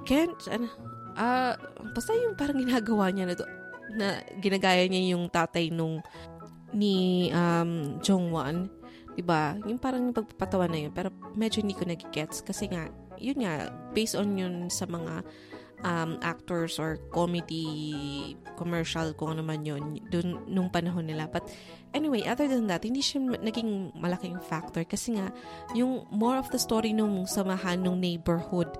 Kent, 0.06 0.46
ano, 0.54 0.70
uh, 1.18 1.54
basta 1.90 2.14
yung 2.14 2.38
parang 2.38 2.62
ginagawa 2.62 3.10
niya 3.10 3.26
na, 3.26 3.34
to, 3.34 3.44
na 3.98 4.22
ginagaya 4.38 4.86
niya 4.86 5.18
yung 5.18 5.26
tatay 5.26 5.74
nung 5.74 5.98
ni 6.70 7.28
um, 7.34 7.98
Jongwon. 7.98 8.70
Diba? 9.16 9.56
Yung 9.64 9.80
parang 9.80 10.06
yung 10.06 10.14
pagpapatawan 10.14 10.70
na 10.70 10.78
yun. 10.86 10.92
Pero 10.92 11.08
medyo 11.34 11.64
hindi 11.64 11.72
ko 11.72 11.88
nag-gets 11.88 12.44
kasi 12.44 12.68
nga, 12.68 12.86
yun 13.16 13.40
nga, 13.40 13.72
based 13.96 14.12
on 14.12 14.36
yun 14.36 14.68
sa 14.68 14.84
mga 14.84 15.24
um, 15.84 16.16
actors 16.24 16.80
or 16.80 16.96
comedy 17.12 18.36
commercial 18.56 19.12
kung 19.12 19.36
ano 19.36 19.42
man 19.44 19.66
yun 19.66 20.00
dun, 20.08 20.40
nung 20.48 20.72
panahon 20.72 21.08
nila. 21.10 21.28
But 21.28 21.50
anyway, 21.92 22.24
other 22.24 22.48
than 22.48 22.70
that, 22.72 22.86
hindi 22.86 23.04
siya 23.04 23.20
naging 23.40 23.92
malaking 23.98 24.40
factor 24.40 24.86
kasi 24.86 25.18
nga 25.18 25.28
yung 25.76 26.08
more 26.08 26.40
of 26.40 26.48
the 26.54 26.60
story 26.60 26.96
nung 26.96 27.28
samahan 27.28 27.82
nung 27.82 28.00
neighborhood. 28.00 28.70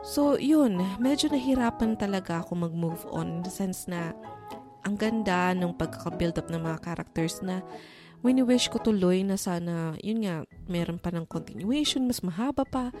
So, 0.00 0.40
yun, 0.40 0.80
medyo 0.96 1.28
nahirapan 1.28 2.00
talaga 2.00 2.40
ako 2.40 2.64
mag-move 2.64 3.04
on 3.12 3.40
in 3.40 3.42
the 3.44 3.52
sense 3.52 3.84
na 3.84 4.16
ang 4.80 4.96
ganda 4.96 5.52
ng 5.52 5.76
pagkaka-build 5.76 6.40
up 6.40 6.48
ng 6.48 6.64
mga 6.64 6.78
characters 6.80 7.44
na 7.44 7.60
wini-wish 8.24 8.72
ko 8.72 8.80
tuloy 8.80 9.24
na 9.24 9.36
sana, 9.36 9.96
yun 10.00 10.24
nga, 10.24 10.44
meron 10.68 11.00
pa 11.00 11.12
ng 11.12 11.28
continuation, 11.28 12.04
mas 12.04 12.20
mahaba 12.20 12.64
pa. 12.64 12.92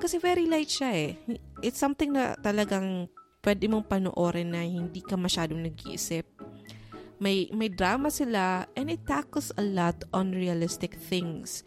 Kasi 0.00 0.16
very 0.16 0.48
light 0.48 0.72
siya 0.72 0.90
eh. 0.96 1.10
It's 1.60 1.76
something 1.76 2.16
na 2.16 2.32
talagang 2.40 3.12
pwede 3.44 3.68
mong 3.68 3.84
panoorin 3.84 4.52
na 4.52 4.64
hindi 4.64 5.04
ka 5.04 5.16
masyadong 5.20 5.60
nag-iisip. 5.60 6.24
May, 7.20 7.52
may 7.52 7.68
drama 7.68 8.08
sila 8.08 8.64
and 8.72 8.88
it 8.88 9.04
tackles 9.04 9.52
a 9.60 9.64
lot 9.64 10.00
on 10.16 10.32
realistic 10.32 10.96
things. 10.96 11.60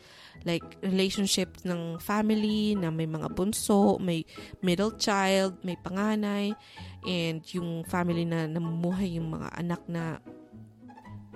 Like 0.50 0.66
relationship 0.82 1.62
ng 1.62 2.02
family 2.02 2.74
na 2.74 2.90
may 2.90 3.06
mga 3.06 3.30
bunso, 3.38 4.02
may 4.02 4.26
middle 4.66 4.98
child, 4.98 5.62
may 5.62 5.78
panganay, 5.78 6.58
and 7.06 7.46
yung 7.54 7.86
family 7.86 8.26
na 8.26 8.50
namumuhay 8.50 9.22
yung 9.22 9.30
mga 9.30 9.50
anak 9.62 9.82
na 9.86 10.18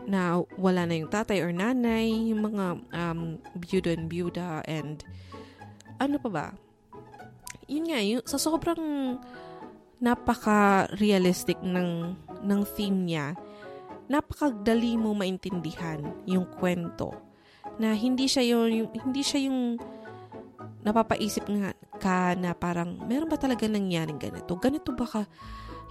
na 0.07 0.39
wala 0.55 0.87
na 0.87 0.97
yung 0.97 1.11
tatay 1.11 1.43
or 1.43 1.53
nanay, 1.53 2.09
yung 2.09 2.41
mga 2.41 2.65
um, 2.95 3.37
byudo 3.53 3.91
and 3.91 4.07
byuda, 4.07 4.63
and 4.65 5.03
ano 5.99 6.17
pa 6.17 6.29
ba? 6.31 6.47
Yun 7.67 7.85
nga, 7.91 7.99
yun, 7.99 8.23
sa 8.23 8.39
sobrang 8.39 9.15
napaka-realistic 9.99 11.59
ng, 11.61 12.15
ng 12.43 12.61
theme 12.77 12.99
niya, 13.05 13.35
napakadali 14.07 14.95
mo 14.95 15.11
maintindihan 15.11 15.99
yung 16.23 16.47
kwento. 16.57 17.11
Na 17.77 17.93
hindi 17.93 18.25
siya 18.25 18.55
yung, 18.55 18.89
hindi 18.91 19.21
siya 19.21 19.51
yung 19.51 19.77
napapaisip 20.87 21.43
nga 21.51 21.75
ka 21.99 22.33
na 22.39 22.55
parang, 22.55 22.95
meron 23.03 23.27
ba 23.27 23.35
talaga 23.35 23.67
nangyaring 23.67 24.17
ganito? 24.17 24.55
Ganito 24.55 24.95
ba 24.95 25.03
ka, 25.03 25.21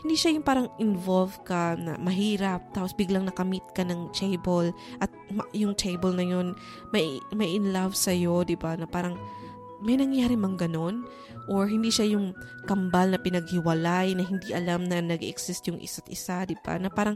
hindi 0.00 0.16
siya 0.16 0.32
yung 0.32 0.46
parang 0.46 0.68
involved 0.78 1.42
ka 1.42 1.74
na 1.74 1.98
mahirap 1.98 2.70
tapos 2.70 2.94
biglang 2.94 3.26
nakamit 3.26 3.64
ka 3.74 3.82
ng 3.82 4.12
table 4.14 4.70
at 5.02 5.10
yung 5.56 5.74
table 5.74 6.14
na 6.14 6.22
yun 6.22 6.54
may, 6.94 7.18
may 7.34 7.56
in 7.56 7.74
love 7.74 7.96
sa'yo, 7.96 8.46
di 8.46 8.54
ba? 8.54 8.76
Na 8.78 8.86
parang 8.86 9.18
may 9.86 9.94
nangyari 9.94 10.34
mang 10.34 10.58
ganon 10.58 11.06
or 11.46 11.70
hindi 11.70 11.94
siya 11.94 12.10
yung 12.18 12.34
kambal 12.66 13.14
na 13.14 13.22
pinaghiwalay 13.22 14.18
na 14.18 14.26
hindi 14.26 14.50
alam 14.50 14.82
na 14.90 14.98
nag-exist 14.98 15.70
yung 15.70 15.78
isa't 15.78 16.10
isa, 16.10 16.42
di 16.42 16.58
ba? 16.58 16.74
Na 16.74 16.90
parang 16.90 17.14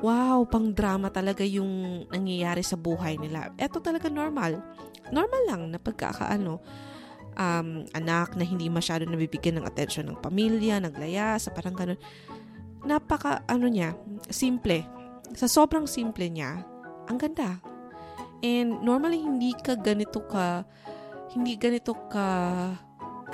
wow, 0.00 0.40
pang 0.48 0.72
drama 0.72 1.12
talaga 1.12 1.44
yung 1.44 2.04
nangyayari 2.08 2.64
sa 2.64 2.80
buhay 2.80 3.20
nila. 3.20 3.52
Ito 3.60 3.84
talaga 3.84 4.08
normal. 4.08 4.64
Normal 5.12 5.42
lang 5.44 5.62
na 5.68 5.78
pagkakaano 5.80 6.60
um, 7.38 7.68
anak 7.92 8.34
na 8.34 8.44
hindi 8.46 8.70
masyado 8.70 9.04
nabibigyan 9.04 9.60
ng 9.60 9.66
atensyon 9.68 10.08
ng 10.10 10.18
pamilya, 10.22 10.80
naglaya, 10.80 11.38
sa 11.38 11.50
parang 11.52 11.76
ganun. 11.76 12.00
Napaka, 12.84 13.44
ano 13.48 13.66
niya, 13.68 13.96
simple. 14.28 14.84
Sa 15.34 15.48
sobrang 15.48 15.88
simple 15.88 16.28
niya, 16.28 16.62
ang 17.08 17.16
ganda. 17.16 17.60
And 18.44 18.84
normally, 18.84 19.24
hindi 19.24 19.56
ka 19.56 19.80
ganito 19.80 20.20
ka, 20.28 20.68
hindi 21.34 21.58
ganito 21.58 21.98
ka 22.06 22.26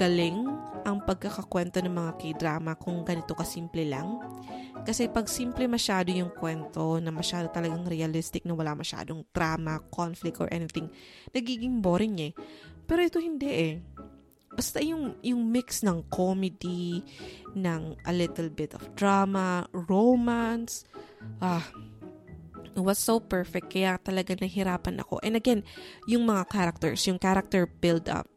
galing 0.01 0.49
ang 0.89 1.05
pagkakakwento 1.05 1.85
ng 1.85 1.93
mga 1.93 2.13
k-drama 2.17 2.73
kung 2.81 3.05
ganito 3.05 3.37
ka 3.37 3.45
simple 3.45 3.85
lang. 3.85 4.17
Kasi 4.81 5.13
pag 5.13 5.29
simple 5.29 5.69
masyado 5.69 6.09
yung 6.09 6.33
kwento 6.33 6.97
na 7.05 7.13
masyado 7.13 7.53
talagang 7.53 7.85
realistic 7.85 8.49
na 8.49 8.57
wala 8.57 8.73
masyadong 8.73 9.29
drama, 9.29 9.85
conflict, 9.93 10.41
or 10.41 10.49
anything, 10.49 10.89
nagiging 11.37 11.85
boring 11.85 12.17
eh. 12.17 12.33
Pero 12.89 13.05
ito 13.05 13.21
hindi 13.21 13.51
eh. 13.53 13.75
Basta 14.51 14.81
yung, 14.81 15.21
yung 15.21 15.53
mix 15.53 15.85
ng 15.85 16.09
comedy, 16.09 17.05
ng 17.53 18.01
a 18.09 18.13
little 18.17 18.49
bit 18.49 18.73
of 18.73 18.83
drama, 18.97 19.69
romance, 19.77 20.89
ah, 21.45 21.63
was 22.79 22.99
so 22.99 23.19
perfect. 23.19 23.73
Kaya 23.73 23.99
talaga 23.99 24.39
nahirapan 24.39 25.03
ako. 25.03 25.19
And 25.27 25.35
again, 25.35 25.67
yung 26.07 26.27
mga 26.31 26.47
characters, 26.47 27.03
yung 27.11 27.19
character 27.19 27.67
build-up, 27.67 28.31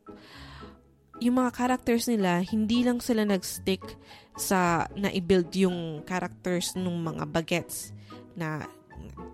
yung 1.22 1.38
mga 1.40 1.52
characters 1.54 2.10
nila, 2.10 2.42
hindi 2.42 2.82
lang 2.82 3.00
sila 3.00 3.24
nag-stick 3.24 3.84
sa 4.34 4.90
na-build 4.98 5.54
yung 5.54 6.02
characters 6.04 6.74
ng 6.74 6.90
mga 6.90 7.24
bagets 7.30 7.94
na 8.34 8.66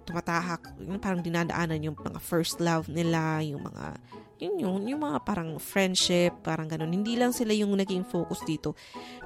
tumatahak, 0.03 0.65
parang 0.99 1.23
dinadaanan 1.23 1.79
yung 1.85 1.97
mga 1.97 2.19
first 2.19 2.59
love 2.59 2.89
nila, 2.91 3.39
yung 3.45 3.63
mga 3.63 3.95
yun 4.39 4.55
yun, 4.55 4.81
yung 4.87 5.03
mga 5.03 5.19
parang 5.27 5.59
friendship, 5.59 6.31
parang 6.39 6.71
ganun. 6.71 6.95
Hindi 6.95 7.19
lang 7.19 7.35
sila 7.35 7.51
yung 7.51 7.75
naging 7.75 8.07
focus 8.07 8.39
dito. 8.47 8.71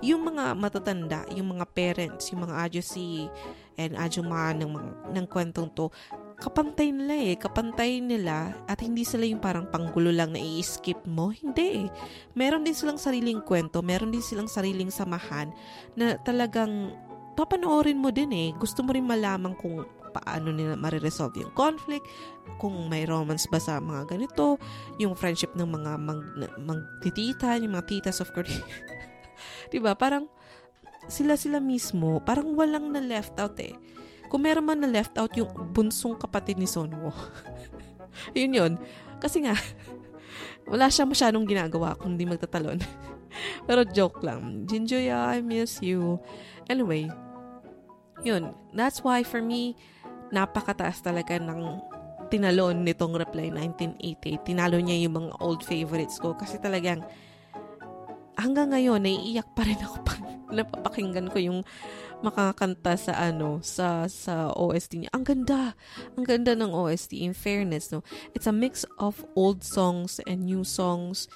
Yung 0.01 0.26
mga 0.26 0.57
matatanda, 0.57 1.22
yung 1.38 1.53
mga 1.53 1.70
parents, 1.70 2.34
yung 2.34 2.49
mga 2.49 2.66
ajusi 2.66 3.30
and 3.78 3.93
ajuma 3.93 4.57
ng, 4.57 4.74
ng 5.14 5.26
kwentong 5.30 5.70
to, 5.78 5.93
kapantay 6.41 6.89
nila 6.89 7.14
eh. 7.14 7.36
Kapantay 7.38 8.01
nila 8.01 8.57
at 8.66 8.82
hindi 8.82 9.05
sila 9.05 9.30
yung 9.30 9.39
parang 9.39 9.70
panggulo 9.70 10.09
lang 10.09 10.34
na 10.34 10.41
i-skip 10.41 11.05
mo. 11.05 11.30
Hindi 11.30 11.86
eh. 11.86 11.88
Meron 12.34 12.66
din 12.66 12.74
silang 12.74 12.97
sariling 12.97 13.45
kwento, 13.45 13.86
meron 13.86 14.09
din 14.09 14.26
silang 14.26 14.49
sariling 14.49 14.89
samahan 14.89 15.53
na 15.93 16.18
talagang 16.26 16.89
papanoorin 17.38 18.01
mo 18.01 18.09
din 18.09 18.34
eh. 18.34 18.49
Gusto 18.57 18.82
mo 18.82 18.97
rin 18.97 19.05
malaman 19.05 19.53
kung 19.53 19.86
paano 20.14 20.53
nila 20.53 20.78
mariresolve 20.78 21.41
yung 21.41 21.53
conflict, 21.57 22.05
kung 22.61 22.88
may 22.88 23.09
romance 23.09 23.49
ba 23.49 23.57
sa 23.57 23.82
mga 23.82 24.14
ganito, 24.14 24.61
yung 25.01 25.18
friendship 25.18 25.57
ng 25.57 25.66
mga 25.66 25.91
mag, 25.97 26.22
magtitita, 26.61 27.57
yung 27.57 27.74
mga 27.74 27.89
titas 27.89 28.22
of 28.22 28.30
Korea. 28.30 28.61
diba? 29.74 29.97
Parang 29.97 30.30
sila-sila 31.09 31.57
mismo, 31.57 32.22
parang 32.22 32.53
walang 32.53 32.93
na 32.93 33.01
left 33.01 33.36
out 33.41 33.57
eh. 33.59 33.74
Kung 34.30 34.45
meron 34.45 34.66
man 34.66 34.82
na 34.82 34.89
left 34.89 35.18
out 35.18 35.34
yung 35.38 35.49
bunsong 35.74 36.18
kapatid 36.18 36.57
ni 36.57 36.66
Sonwo. 36.66 37.14
yun 38.38 38.53
yun. 38.53 38.74
Kasi 39.22 39.45
nga, 39.45 39.53
wala 40.72 40.89
siya 40.89 41.05
masyadong 41.05 41.45
ginagawa 41.45 41.97
kung 41.97 42.16
di 42.18 42.26
magtatalon. 42.26 42.82
Pero 43.68 43.82
joke 43.86 44.22
lang. 44.26 44.66
Jinjoya, 44.70 45.38
I 45.38 45.41
miss 45.41 45.82
you. 45.82 46.22
Anyway, 46.70 47.09
yun. 48.22 48.53
That's 48.74 49.03
why 49.03 49.22
for 49.22 49.41
me, 49.41 49.76
napakataas 50.34 51.05
talaga 51.05 51.38
ng 51.38 51.77
tinalon 52.34 52.81
nitong 52.81 53.13
Reply 53.13 53.53
1988. 53.53 54.49
Tinalo 54.49 54.81
niya 54.81 55.05
yung 55.05 55.21
mga 55.21 55.31
old 55.38 55.61
favorites 55.61 56.17
ko 56.17 56.34
kasi 56.34 56.57
talagang 56.57 57.05
hanggang 58.34 58.73
ngayon 58.73 59.05
naiiyak 59.05 59.45
pa 59.53 59.61
rin 59.61 59.77
ako 59.77 60.01
pag 60.01 60.19
napapakinggan 60.57 61.29
ko 61.29 61.38
yung 61.38 61.59
makakanta 62.25 62.97
sa 62.97 63.13
ano 63.19 63.61
sa 63.61 64.09
sa 64.09 64.49
OST 64.49 65.05
niya. 65.05 65.11
Ang 65.13 65.25
ganda. 65.27 65.77
Ang 66.17 66.25
ganda 66.25 66.57
ng 66.57 66.73
OST 66.73 67.21
in 67.21 67.38
fairness 67.38 67.93
no. 67.93 68.01
It's 68.34 68.49
a 68.49 68.55
mix 68.55 68.88
of 68.97 69.21
old 69.38 69.61
songs 69.61 70.17
and 70.25 70.49
new 70.49 70.65
songs, 70.65 71.29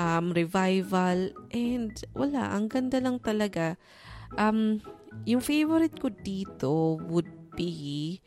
um 0.00 0.34
revival 0.34 1.30
and 1.54 1.94
wala, 2.18 2.50
ang 2.50 2.66
ganda 2.66 2.98
lang 2.98 3.22
talaga. 3.22 3.78
Um 4.34 4.82
yung 5.26 5.42
favorite 5.42 5.98
ko 5.98 6.08
dito 6.10 6.98
would 7.10 7.39
be 7.56 8.20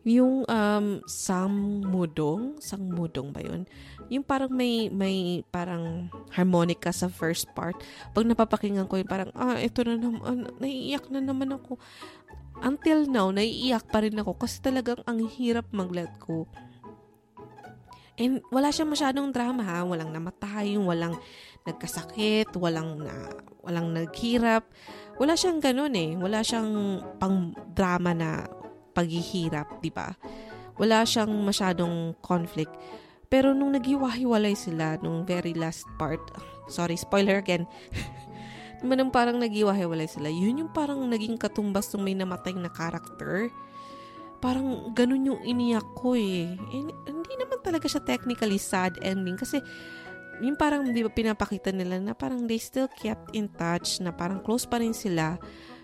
yung 0.00 0.48
um, 0.48 0.86
sangmudong, 1.04 2.56
sangmudong 2.56 3.36
ba 3.36 3.44
yun? 3.44 3.68
Yung 4.08 4.24
parang 4.24 4.48
may, 4.48 4.88
may 4.88 5.44
parang 5.52 6.08
harmonica 6.32 6.88
sa 6.88 7.12
first 7.12 7.52
part. 7.52 7.76
Pag 8.16 8.24
napapakinggan 8.24 8.88
ko 8.88 8.96
yung 8.96 9.10
parang, 9.10 9.28
ah, 9.36 9.60
ito 9.60 9.84
na 9.84 10.00
naman, 10.00 10.20
ah, 10.24 10.36
naiiyak 10.56 11.04
na 11.12 11.20
naman 11.20 11.52
ako. 11.52 11.76
Until 12.64 13.04
now, 13.08 13.28
naiiyak 13.28 13.92
pa 13.92 14.00
rin 14.00 14.16
ako 14.16 14.40
kasi 14.40 14.64
talagang 14.64 15.04
ang 15.04 15.20
hirap 15.20 15.68
mag-let 15.68 16.12
go. 16.16 16.48
And 18.20 18.44
wala 18.52 18.68
siyang 18.68 18.92
masyadong 18.92 19.32
drama 19.32 19.64
ha. 19.64 19.80
Walang 19.80 20.12
namatay, 20.12 20.76
walang 20.76 21.16
nagkasakit, 21.64 22.52
walang 22.56 23.00
na, 23.00 23.32
walang 23.64 23.96
naghirap. 23.96 24.68
Wala 25.20 25.36
siyang 25.36 25.60
ganun 25.60 25.92
eh. 25.92 26.16
Wala 26.16 26.40
siyang 26.40 27.04
pang 27.20 27.52
drama 27.76 28.16
na 28.16 28.48
paghihirap, 28.96 29.84
di 29.84 29.92
ba? 29.92 30.16
Wala 30.80 31.04
siyang 31.04 31.28
masyadong 31.44 32.16
conflict. 32.24 32.72
Pero 33.28 33.52
nung 33.52 33.76
naghiwa-hiwalay 33.76 34.56
sila, 34.56 34.96
nung 35.04 35.28
very 35.28 35.52
last 35.52 35.84
part, 36.00 36.18
sorry, 36.72 36.96
spoiler 36.96 37.36
again, 37.36 37.68
naman 38.80 38.96
nung 39.04 39.12
parang 39.12 39.36
naghiwa-hiwalay 39.36 40.08
sila, 40.08 40.32
yun 40.32 40.64
yung 40.64 40.72
parang 40.72 41.04
naging 41.04 41.36
katumbas 41.36 41.92
ng 41.92 42.00
may 42.00 42.16
namatay 42.16 42.56
na 42.56 42.72
character. 42.72 43.52
Parang 44.40 44.96
ganun 44.96 45.36
yung 45.36 45.40
iniyak 45.44 45.84
ko 46.00 46.16
eh. 46.16 46.48
eh 46.56 46.82
hindi 47.12 47.34
naman 47.36 47.60
talaga 47.60 47.84
siya 47.84 48.00
technically 48.00 48.56
sad 48.56 48.96
ending 49.04 49.36
kasi 49.36 49.60
yung 50.40 50.56
parang 50.56 50.88
di 50.88 51.04
ba 51.04 51.12
pinapakita 51.12 51.70
nila 51.72 52.00
na 52.00 52.12
parang 52.16 52.48
they 52.48 52.58
still 52.58 52.88
kept 52.88 53.32
in 53.36 53.48
touch 53.54 54.00
na 54.00 54.12
parang 54.12 54.40
close 54.40 54.64
pa 54.64 54.80
rin 54.80 54.96
sila 54.96 55.36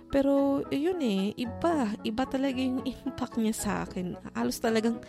pero, 0.06 0.62
yun 0.70 1.02
eh, 1.02 1.34
iba. 1.34 1.90
Iba 2.06 2.24
talaga 2.30 2.58
yung 2.62 2.82
impact 3.06 3.38
niya 3.38 3.54
sa 3.54 3.72
akin. 3.82 4.14
Halos 4.38 4.62
talagang 4.62 5.02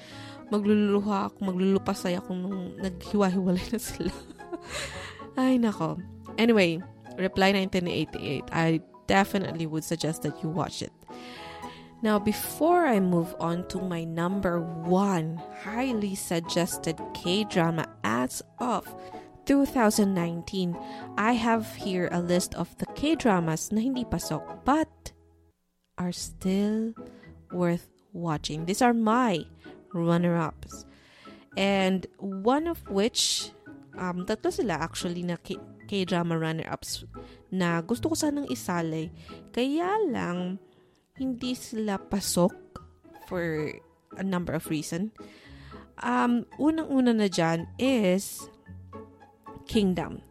magluluha 0.50 1.30
ako, 1.30 1.38
maglulupasay 1.54 2.18
ako 2.18 2.34
nung 2.34 2.76
naghiwa-hiwalay 2.82 3.66
na 3.70 3.82
sila. 3.82 4.14
Ay, 5.40 5.62
nako. 5.62 6.02
Anyway, 6.42 6.82
Reply 7.18 7.54
1988. 7.54 8.50
I 8.54 8.82
definitely 9.06 9.70
would 9.70 9.86
suggest 9.86 10.26
that 10.26 10.38
you 10.42 10.50
watch 10.50 10.82
it. 10.82 10.94
Now, 12.02 12.22
before 12.22 12.86
I 12.86 13.02
move 13.02 13.34
on 13.42 13.66
to 13.74 13.82
my 13.82 14.06
number 14.06 14.62
one 14.86 15.42
highly 15.66 16.14
suggested 16.14 17.02
K 17.18 17.42
drama 17.50 17.90
as 18.06 18.46
of 18.62 18.86
2019, 19.48 20.76
I 21.18 21.32
have 21.34 21.72
here 21.80 22.12
a 22.12 22.20
list 22.20 22.54
of 22.60 22.76
the 22.78 22.86
K-dramas 23.00 23.72
na 23.72 23.80
hindi 23.80 24.04
pasok 24.04 24.44
but 24.68 24.92
are 25.96 26.12
still 26.12 26.92
worth 27.56 27.88
watching. 28.12 28.68
These 28.68 28.84
are 28.84 28.94
my 28.94 29.48
runner-ups. 29.96 30.84
And 31.56 32.06
one 32.20 32.68
of 32.68 32.84
which, 32.92 33.56
um, 33.96 34.28
tatlo 34.28 34.52
sila 34.52 34.78
actually 34.78 35.24
na 35.24 35.40
K- 35.40 35.64
K-drama 35.88 36.36
runner-ups 36.38 37.08
na 37.50 37.80
gusto 37.80 38.12
ko 38.12 38.16
sanang 38.20 38.52
isalay. 38.52 39.10
Kaya 39.56 39.96
lang, 40.12 40.60
hindi 41.16 41.56
sila 41.56 41.98
pasok 41.98 42.54
for 43.26 43.72
a 44.20 44.24
number 44.28 44.52
of 44.52 44.68
reason. 44.68 45.16
Um, 46.04 46.46
unang-una 46.62 47.16
na 47.16 47.26
dyan 47.32 47.66
is 47.82 48.46
Kingdom. 49.68 50.24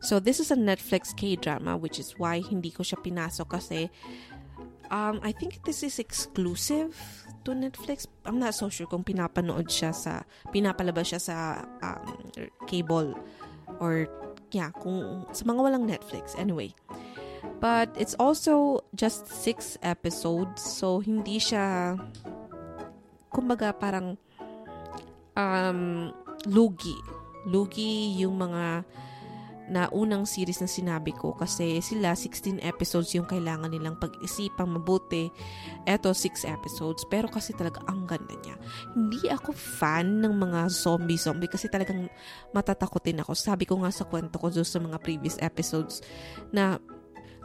So, 0.00 0.18
this 0.18 0.40
is 0.40 0.50
a 0.50 0.56
Netflix 0.56 1.14
K-drama, 1.14 1.76
which 1.76 1.98
is 1.98 2.14
why 2.16 2.40
hindi 2.40 2.70
ko 2.70 2.86
siya 2.86 3.02
pinasok 3.02 3.48
kasi 3.50 3.90
um, 4.90 5.18
I 5.22 5.34
think 5.34 5.62
this 5.66 5.82
is 5.82 5.98
exclusive 5.98 6.94
to 7.44 7.52
Netflix. 7.52 8.06
I'm 8.24 8.38
not 8.38 8.54
so 8.54 8.70
sure 8.70 8.86
kung 8.86 9.02
pinapanood 9.02 9.68
siya 9.68 9.90
sa, 9.90 10.22
pinapalabas 10.54 11.12
siya 11.12 11.20
sa 11.20 11.36
um, 11.82 12.30
cable 12.70 13.18
or, 13.82 14.06
yeah, 14.54 14.70
kung, 14.78 15.26
sa 15.34 15.44
mga 15.44 15.60
walang 15.60 15.84
Netflix. 15.84 16.38
Anyway, 16.38 16.72
But 17.60 17.90
it's 17.98 18.14
also 18.18 18.84
just 18.94 19.26
six 19.26 19.78
episodes. 19.82 20.62
So, 20.62 21.02
hindi 21.02 21.42
siya, 21.42 21.98
kumbaga 23.34 23.74
parang, 23.74 24.14
um, 25.34 26.14
lugi. 26.46 26.94
Lugi 27.48 28.20
yung 28.20 28.36
mga 28.36 28.84
na 29.68 29.86
unang 29.92 30.24
series 30.24 30.64
na 30.64 30.68
sinabi 30.68 31.12
ko 31.12 31.36
kasi 31.36 31.84
sila 31.84 32.16
16 32.16 32.64
episodes 32.64 33.12
yung 33.12 33.28
kailangan 33.28 33.68
nilang 33.68 34.00
pag-isipang 34.00 34.72
mabuti. 34.72 35.28
Eto 35.84 36.10
6 36.16 36.48
episodes 36.48 37.04
pero 37.06 37.28
kasi 37.28 37.52
talaga 37.52 37.84
ang 37.84 38.08
ganda 38.08 38.32
niya. 38.40 38.56
Hindi 38.96 39.28
ako 39.28 39.52
fan 39.52 40.24
ng 40.24 40.34
mga 40.34 40.72
zombie-zombie 40.72 41.52
kasi 41.52 41.68
talagang 41.68 42.08
matatakotin 42.56 43.20
ako. 43.20 43.36
Sabi 43.36 43.68
ko 43.68 43.76
nga 43.84 43.92
sa 43.92 44.08
kwento 44.08 44.40
ko 44.40 44.48
sa 44.48 44.80
mga 44.80 44.96
previous 45.04 45.36
episodes 45.44 46.00
na 46.48 46.80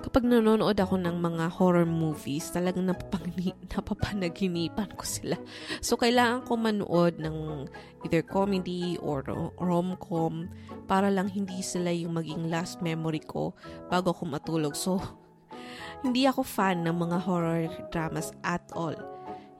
kapag 0.03 0.27
nanonood 0.27 0.75
ako 0.75 0.99
ng 0.99 1.15
mga 1.15 1.47
horror 1.55 1.87
movies, 1.87 2.51
talagang 2.51 2.91
napapangni- 2.91 3.55
napapanaginipan 3.71 4.91
ko 4.99 5.07
sila. 5.07 5.39
So, 5.79 5.95
kailangan 5.95 6.43
ko 6.43 6.59
manood 6.59 7.23
ng 7.23 7.71
either 8.03 8.19
comedy 8.19 8.99
or 8.99 9.23
rom-com 9.55 10.51
para 10.91 11.07
lang 11.07 11.31
hindi 11.31 11.63
sila 11.63 11.95
yung 11.95 12.19
maging 12.19 12.51
last 12.51 12.83
memory 12.83 13.23
ko 13.23 13.55
bago 13.87 14.11
ako 14.11 14.27
matulog. 14.27 14.75
So, 14.75 14.99
hindi 16.05 16.27
ako 16.27 16.43
fan 16.43 16.83
ng 16.83 16.99
mga 16.99 17.17
horror 17.23 17.71
dramas 17.87 18.35
at 18.43 18.67
all. 18.75 18.99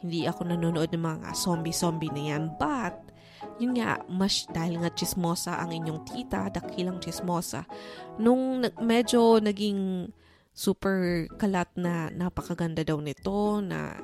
Hindi 0.03 0.27
ako 0.27 0.51
nanonood 0.51 0.91
ng 0.91 0.99
mga 0.99 1.29
zombie-zombie 1.39 2.11
na 2.11 2.23
yan. 2.35 2.43
But, 2.59 3.15
yun 3.63 3.79
nga, 3.79 4.03
mas 4.11 4.43
dahil 4.51 4.83
nga 4.83 4.91
chismosa 4.91 5.55
ang 5.55 5.71
inyong 5.71 6.03
tita, 6.03 6.51
dakilang 6.51 6.99
chismosa, 6.99 7.63
nung 8.19 8.67
medyo 8.83 9.39
naging 9.39 10.11
super 10.53 11.25
kalat 11.41 11.67
na 11.73 12.13
napakaganda 12.13 12.85
daw 12.85 13.01
nito 13.01 13.57
na 13.59 13.97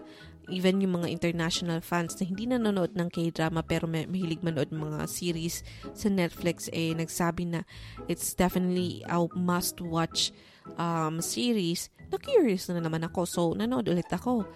even 0.50 0.82
yung 0.82 1.02
mga 1.02 1.14
international 1.14 1.80
fans 1.80 2.18
na 2.18 2.26
hindi 2.26 2.50
nanonood 2.50 2.98
ng 2.98 3.10
K-drama 3.14 3.62
pero 3.62 3.86
may, 3.86 4.10
mahilig 4.10 4.42
manood 4.42 4.74
ng 4.74 4.82
mga 4.82 5.06
series 5.06 5.62
sa 5.94 6.10
Netflix 6.10 6.68
eh 6.74 6.98
nagsabi 6.98 7.54
na 7.54 7.62
it's 8.10 8.34
definitely 8.34 9.06
a 9.06 9.22
must-watch 9.38 10.34
um, 10.76 11.22
series. 11.22 11.94
Na 12.10 12.18
curious 12.18 12.66
na 12.74 12.82
naman 12.82 13.06
ako 13.06 13.20
so 13.30 13.42
nanood 13.54 13.86
ulit 13.86 14.10
ako. 14.10 14.50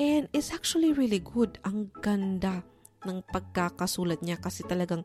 And 0.00 0.32
it's 0.32 0.52
actually 0.52 0.96
really 0.96 1.20
good. 1.20 1.60
Ang 1.68 1.92
ganda 2.00 2.64
ng 3.04 3.20
pagkakasulat 3.28 4.24
niya 4.24 4.40
kasi 4.40 4.64
talagang 4.64 5.04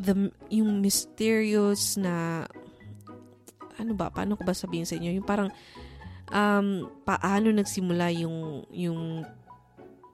the, 0.00 0.32
yung 0.48 0.80
mysterious 0.80 2.00
na 2.00 2.48
ano 3.78 3.92
ba, 3.96 4.12
paano 4.12 4.36
ko 4.36 4.42
ba 4.42 4.52
sabihin 4.56 4.88
sa 4.88 4.96
inyo? 4.96 5.16
Yung 5.16 5.26
parang, 5.26 5.48
um, 6.32 6.88
paano 7.04 7.48
nagsimula 7.52 8.12
yung, 8.16 8.66
yung 8.72 9.24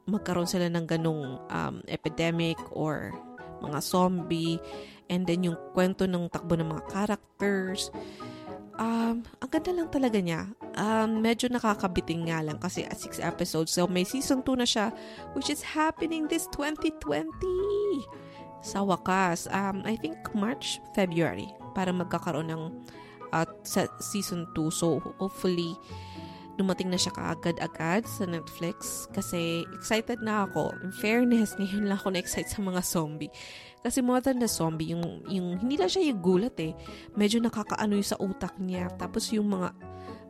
magkaroon 0.09 0.49
sila 0.49 0.73
ng 0.73 0.87
ganong 0.89 1.37
um, 1.53 1.75
epidemic 1.87 2.57
or 2.73 3.13
mga 3.61 3.79
zombie, 3.85 4.57
and 5.13 5.29
then 5.29 5.45
yung 5.45 5.59
kwento 5.77 6.09
ng 6.09 6.31
takbo 6.33 6.57
ng 6.57 6.69
mga 6.69 6.85
characters. 6.89 7.93
Um, 8.79 9.27
ang 9.43 9.51
ganda 9.51 9.75
lang 9.75 9.91
talaga 9.91 10.19
niya. 10.23 10.47
Um, 10.79 11.19
medyo 11.19 11.51
nakakabiting 11.51 12.31
nga 12.31 12.39
lang 12.47 12.63
kasi 12.63 12.87
at 12.87 12.95
6 12.95 13.19
episodes. 13.19 13.75
So, 13.75 13.91
may 13.91 14.07
season 14.07 14.47
2 14.47 14.55
na 14.55 14.69
siya, 14.69 14.95
which 15.35 15.51
is 15.51 15.67
happening 15.67 16.31
this 16.31 16.47
2020. 16.55 17.27
Sa 18.63 18.87
wakas, 18.87 19.51
um, 19.51 19.83
I 19.83 19.99
think 19.99 20.23
March, 20.31 20.79
February, 20.95 21.51
para 21.75 21.91
magkakaroon 21.91 22.55
ng 22.55 22.63
at 23.33 23.49
sa 23.63 23.87
season 23.99 24.47
2. 24.55 24.71
So, 24.73 25.01
hopefully, 25.19 25.77
dumating 26.59 26.91
na 26.91 26.99
siya 26.99 27.15
kaagad-agad 27.15 28.03
sa 28.05 28.27
Netflix 28.27 29.07
kasi 29.15 29.63
excited 29.71 30.19
na 30.21 30.51
ako. 30.51 30.75
In 30.83 30.91
fairness, 30.91 31.55
ngayon 31.59 31.87
lang 31.87 31.97
ako 31.97 32.13
na-excite 32.13 32.51
sa 32.51 32.61
mga 32.61 32.83
zombie. 32.83 33.31
Kasi 33.79 34.03
more 34.03 34.19
than 34.19 34.43
the 34.43 34.51
zombie, 34.51 34.91
yung, 34.91 35.23
yung 35.31 35.63
hindi 35.63 35.79
lang 35.79 35.87
siya 35.87 36.11
yung 36.11 36.21
gulat 36.21 36.59
eh. 36.59 36.75
Medyo 37.15 37.39
nakakaano 37.39 37.95
yung 37.95 38.11
sa 38.11 38.19
utak 38.19 38.59
niya. 38.59 38.91
Tapos 38.99 39.31
yung 39.31 39.55
mga 39.55 39.71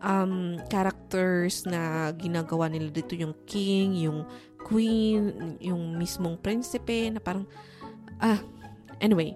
um, 0.04 0.60
characters 0.68 1.64
na 1.64 2.12
ginagawa 2.12 2.68
nila 2.68 2.92
dito, 2.92 3.16
yung 3.16 3.32
king, 3.48 3.96
yung 3.96 4.28
queen, 4.68 5.56
yung 5.64 5.96
mismong 5.96 6.36
prinsipe, 6.36 7.08
na 7.08 7.24
parang, 7.24 7.48
ah, 8.20 8.36
anyway, 9.00 9.32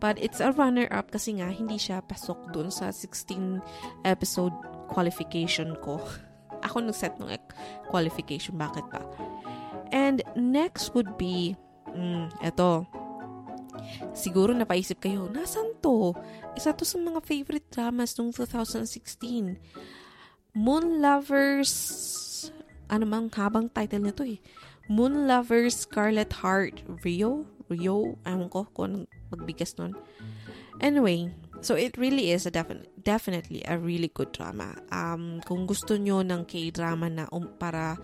But 0.00 0.16
it's 0.16 0.40
a 0.40 0.56
runner-up 0.56 1.12
kasi 1.12 1.36
nga 1.36 1.52
hindi 1.52 1.76
siya 1.76 2.00
pasok 2.00 2.56
dun 2.56 2.72
sa 2.72 2.88
16 2.88 3.60
episode 4.08 4.56
qualification 4.88 5.76
ko. 5.84 6.00
Ako 6.66 6.80
nag-set 6.80 7.20
ng 7.20 7.36
qualification. 7.92 8.56
Bakit 8.56 8.88
pa? 8.88 9.04
And 9.92 10.24
next 10.36 10.96
would 10.96 11.20
be, 11.20 11.56
mm, 11.92 12.32
eto, 12.40 12.88
siguro 14.16 14.56
napaisip 14.56 15.02
kayo, 15.02 15.28
nasan 15.28 15.76
to? 15.84 16.16
Isa 16.56 16.72
to 16.72 16.84
sa 16.88 16.96
mga 16.96 17.20
favorite 17.24 17.68
dramas 17.68 18.16
nung 18.16 18.32
2016. 18.32 19.60
Moon 20.56 20.98
Lovers, 20.98 21.72
ano 22.90 23.04
mang 23.06 23.30
habang 23.30 23.70
title 23.70 24.02
nito 24.02 24.26
eh. 24.26 24.42
Moon 24.90 25.30
Lovers 25.30 25.86
Scarlet 25.86 26.34
Heart 26.42 26.82
Rio? 27.06 27.46
Rio? 27.70 28.18
Ewan 28.26 28.50
ko 28.50 28.66
kung 28.74 29.06
magbigas 29.30 29.78
nun. 29.78 29.94
Anyway, 30.80 31.28
so 31.60 31.76
it 31.76 31.94
really 32.00 32.32
is 32.32 32.48
a 32.48 32.52
definite, 32.52 32.88
definitely 33.00 33.60
a 33.68 33.76
really 33.76 34.08
good 34.08 34.32
drama. 34.32 34.76
Um, 34.88 35.44
kung 35.44 35.68
gusto 35.68 35.96
nyo 35.96 36.24
ng 36.24 36.48
K-drama 36.48 37.06
na 37.12 37.24
um, 37.30 37.46
para 37.60 38.00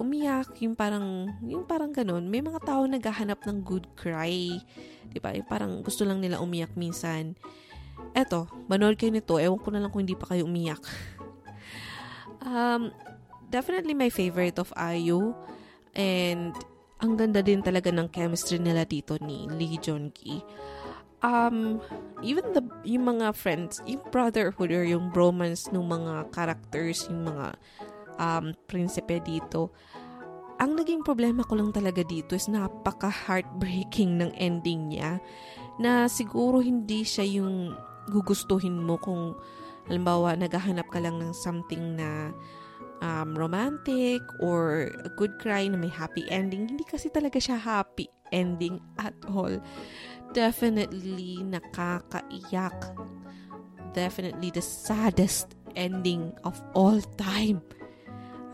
umiyak, 0.00 0.56
yung 0.64 0.74
parang, 0.74 1.30
yung 1.46 1.68
parang 1.68 1.94
ganun, 1.94 2.26
may 2.26 2.42
mga 2.42 2.64
tao 2.64 2.82
naghahanap 2.88 3.44
ng 3.46 3.62
good 3.62 3.86
cry. 3.94 4.58
Di 5.06 5.18
ba? 5.22 5.36
Yung 5.36 5.46
parang 5.46 5.72
gusto 5.84 6.02
lang 6.02 6.18
nila 6.18 6.42
umiyak 6.42 6.74
minsan. 6.74 7.38
Eto, 8.16 8.50
manood 8.66 8.98
kayo 8.98 9.14
nito. 9.14 9.38
Ewan 9.38 9.60
ko 9.62 9.68
na 9.70 9.78
lang 9.84 9.90
kung 9.94 10.02
hindi 10.02 10.18
pa 10.18 10.34
kayo 10.34 10.48
umiyak. 10.48 10.82
um, 12.48 12.90
definitely 13.52 13.94
my 13.94 14.10
favorite 14.10 14.58
of 14.58 14.74
IU. 14.74 15.36
And 15.94 16.56
ang 17.02 17.18
ganda 17.18 17.42
din 17.42 17.60
talaga 17.60 17.90
ng 17.90 18.08
chemistry 18.10 18.58
nila 18.58 18.86
dito 18.86 19.18
ni 19.18 19.48
Lee 19.50 19.78
Jong-ki. 19.78 20.44
Um, 21.24 21.80
even 22.20 22.52
the, 22.52 22.60
yung 22.84 23.16
mga 23.16 23.32
friends, 23.32 23.80
yung 23.88 24.04
brotherhood 24.12 24.70
or 24.70 24.84
yung 24.84 25.08
bromance 25.08 25.72
ng 25.72 25.80
mga 25.80 26.28
characters, 26.30 27.08
yung 27.08 27.32
mga 27.32 27.56
um, 28.20 28.52
prinsipe 28.68 29.24
dito, 29.24 29.72
ang 30.60 30.78
naging 30.78 31.02
problema 31.02 31.42
ko 31.42 31.58
lang 31.58 31.74
talaga 31.74 32.06
dito 32.06 32.38
is 32.38 32.46
napaka-heartbreaking 32.46 34.22
ng 34.22 34.30
ending 34.38 34.94
niya 34.94 35.18
na 35.82 36.06
siguro 36.06 36.62
hindi 36.62 37.02
siya 37.02 37.26
yung 37.26 37.74
gugustuhin 38.06 38.78
mo 38.78 39.00
kung 39.00 39.34
halimbawa 39.90 40.38
naghahanap 40.38 40.86
ka 40.88 41.02
lang 41.02 41.18
ng 41.18 41.34
something 41.34 41.98
na 41.98 42.30
um, 43.04 43.36
romantic 43.36 44.24
or 44.40 44.88
a 45.04 45.10
good 45.12 45.36
cry 45.36 45.68
na 45.68 45.76
may 45.76 45.92
happy 45.92 46.24
ending. 46.32 46.64
Hindi 46.72 46.88
kasi 46.88 47.12
talaga 47.12 47.36
siya 47.36 47.60
happy 47.60 48.08
ending 48.32 48.80
at 48.96 49.12
all. 49.28 49.60
Definitely 50.32 51.44
nakakaiyak. 51.44 52.96
Definitely 53.92 54.50
the 54.50 54.64
saddest 54.64 55.52
ending 55.76 56.32
of 56.42 56.56
all 56.72 56.98
time. 57.20 57.60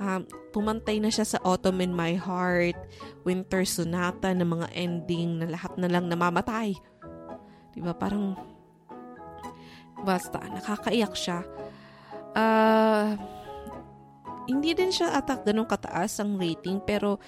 Um, 0.00 0.26
pumantay 0.50 0.98
na 0.98 1.12
siya 1.12 1.28
sa 1.28 1.38
Autumn 1.44 1.84
in 1.84 1.92
My 1.92 2.16
Heart, 2.16 2.76
Winter 3.22 3.62
Sonata 3.68 4.32
na 4.32 4.48
mga 4.48 4.68
ending 4.72 5.40
na 5.40 5.46
lahat 5.52 5.76
na 5.78 5.88
lang 5.88 6.08
namamatay. 6.08 6.74
Diba? 7.76 7.92
Parang 7.94 8.34
basta, 10.00 10.40
nakakaiyak 10.40 11.12
siya. 11.12 11.44
Uh, 12.32 13.16
hindi 14.48 14.72
din 14.72 14.92
siya 14.92 15.16
atak 15.18 15.44
ganun 15.44 15.68
kataas 15.68 16.20
ang 16.20 16.40
rating 16.40 16.80
pero 16.84 17.20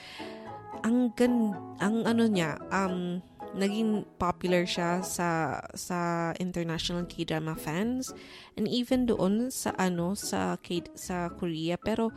ang 0.82 1.12
gan 1.14 1.52
ang 1.78 2.06
ano 2.08 2.24
niya 2.26 2.58
um 2.72 3.20
naging 3.52 4.08
popular 4.16 4.64
siya 4.64 5.04
sa 5.04 5.60
sa 5.76 6.32
international 6.40 7.04
K-drama 7.04 7.52
fans 7.52 8.16
and 8.56 8.64
even 8.68 9.04
doon 9.04 9.52
sa 9.52 9.76
ano 9.76 10.16
sa 10.16 10.56
K, 10.60 10.88
sa 10.96 11.28
Korea. 11.36 11.76
Pero 11.76 12.10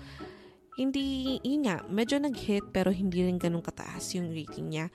hindi 0.80 1.38
yun 1.44 1.68
nga 1.68 1.84
medyo 1.88 2.20
nag-hit 2.20 2.72
pero 2.72 2.92
hindi 2.92 3.24
rin 3.24 3.40
ganun 3.40 3.64
kataas 3.64 4.16
yung 4.16 4.32
rating 4.32 4.76
niya. 4.76 4.88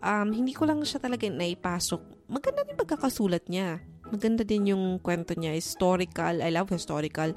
Um, 0.00 0.32
hindi 0.32 0.56
ko 0.56 0.64
lang 0.64 0.80
siya 0.84 1.00
talaga 1.00 1.28
naipasok. 1.28 2.28
Maganda 2.32 2.64
din 2.64 2.80
pagkakasulat 2.80 3.44
niya. 3.52 3.80
Maganda 4.08 4.40
din 4.40 4.72
yung 4.72 5.00
kwento 5.00 5.36
niya. 5.36 5.52
Historical 5.56 6.40
I 6.40 6.52
love 6.52 6.68
historical 6.72 7.32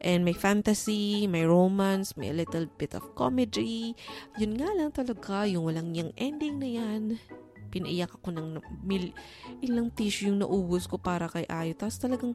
And 0.00 0.24
may 0.24 0.36
fantasy, 0.36 1.26
may 1.26 1.44
romance, 1.48 2.16
may 2.16 2.30
a 2.30 2.36
little 2.36 2.68
bit 2.76 2.92
of 2.92 3.16
comedy. 3.16 3.96
Yun 4.36 4.60
nga 4.60 4.70
lang 4.76 4.92
talaga, 4.92 5.48
yung 5.48 5.66
walang 5.66 5.96
yung 5.96 6.12
ending 6.16 6.60
na 6.60 6.68
yan. 6.68 7.02
pinaiyak 7.76 8.08
ako 8.08 8.32
ng 8.32 8.48
mil, 8.86 9.12
ilang 9.60 9.92
tissue 9.92 10.32
yung 10.32 10.40
naubos 10.40 10.88
ko 10.88 10.96
para 10.96 11.28
kay 11.28 11.44
Ayo. 11.44 11.76
Tapos 11.76 12.00
talagang, 12.00 12.32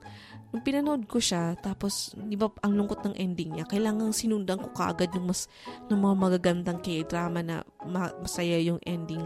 nung 0.53 0.61
pinanood 0.61 1.09
ko 1.09 1.17
siya, 1.17 1.57
tapos, 1.57 2.13
di 2.13 2.37
ba, 2.37 2.51
ang 2.61 2.77
lungkot 2.77 3.01
ng 3.01 3.15
ending 3.17 3.57
niya, 3.57 3.65
kailangan 3.65 4.13
sinundan 4.13 4.61
ko 4.61 4.69
kaagad 4.75 5.09
ng 5.17 5.25
mas, 5.25 5.49
ng 5.89 5.97
mga 5.97 6.15
magagandang 6.19 6.79
k-drama 6.83 7.41
na 7.41 7.65
ma- 7.81 8.13
masaya 8.21 8.61
yung 8.61 8.77
ending. 8.85 9.25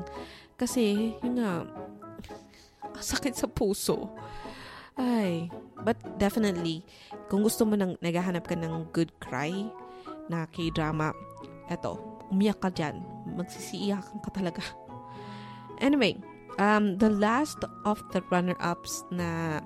Kasi, 0.55 1.11
yun 1.19 1.41
nga, 1.41 1.67
sakit 2.95 3.35
sa 3.35 3.51
puso. 3.51 4.15
Ay, 4.95 5.51
but 5.83 5.99
definitely, 6.15 6.87
kung 7.27 7.43
gusto 7.43 7.67
mo 7.67 7.75
nang 7.75 7.99
naghahanap 7.99 8.47
ka 8.47 8.55
ng 8.55 8.87
good 8.95 9.11
cry 9.19 9.51
na 10.31 10.47
k-drama, 10.47 11.11
eto, 11.67 11.99
umiyak 12.31 12.63
ka 12.63 12.71
dyan. 12.71 13.03
Magsisiiyakan 13.35 14.23
ka 14.23 14.29
talaga. 14.31 14.63
Anyway, 15.83 16.15
um, 16.55 16.95
the 16.95 17.11
last 17.11 17.59
of 17.83 17.99
the 18.15 18.23
runner-ups 18.31 19.03
na 19.11 19.59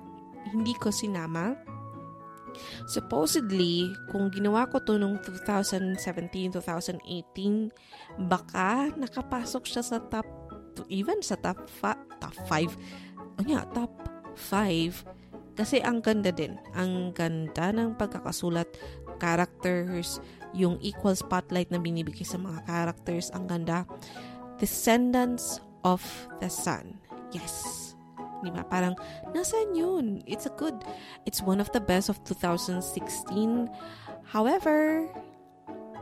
hindi 0.50 0.74
ko 0.82 0.90
sinama, 0.90 1.54
supposedly, 2.90 3.86
kung 4.10 4.34
ginawa 4.34 4.66
ko 4.66 4.82
to 4.82 4.98
nung 4.98 5.22
2017, 5.22 6.58
2018, 6.58 7.70
baka 8.26 8.90
nakapasok 8.98 9.62
siya 9.62 9.82
sa 9.86 10.02
top, 10.10 10.26
even 10.90 11.22
sa 11.22 11.38
top 11.38 11.70
5, 11.78 12.18
top 12.18 12.34
5, 12.50 13.38
oh 13.38 13.46
yeah, 13.46 13.62
top 13.70 13.94
5, 14.34 15.19
kasi 15.54 15.82
ang 15.82 16.02
ganda 16.02 16.30
din. 16.30 16.58
Ang 16.74 17.14
ganda 17.14 17.70
ng 17.74 17.96
pagkakasulat, 17.98 18.68
characters, 19.20 20.18
yung 20.56 20.78
equal 20.82 21.14
spotlight 21.14 21.70
na 21.70 21.78
binibigay 21.78 22.26
sa 22.26 22.40
mga 22.40 22.64
characters, 22.66 23.30
ang 23.30 23.46
ganda. 23.46 23.86
Descendants 24.58 25.62
of 25.86 26.02
the 26.42 26.50
Sun. 26.50 26.98
Yes. 27.30 27.90
Di 28.40 28.48
ba? 28.48 28.64
Parang, 28.64 28.96
nasan 29.36 29.76
yun? 29.76 30.24
It's 30.24 30.48
a 30.48 30.54
good, 30.56 30.80
it's 31.28 31.44
one 31.44 31.60
of 31.60 31.68
the 31.76 31.80
best 31.80 32.08
of 32.08 32.18
2016. 32.24 32.80
However, 34.32 35.06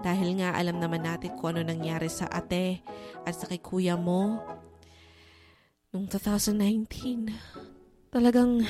dahil 0.06 0.38
nga 0.38 0.54
alam 0.54 0.78
naman 0.78 1.02
natin 1.02 1.34
kung 1.34 1.58
ano 1.58 1.66
nangyari 1.66 2.06
sa 2.06 2.30
ate 2.30 2.86
at 3.26 3.34
sa 3.34 3.50
kay 3.50 3.58
kuya 3.58 3.98
mo, 3.98 4.38
nung 5.90 6.06
2019, 6.06 7.34
talagang 8.14 8.62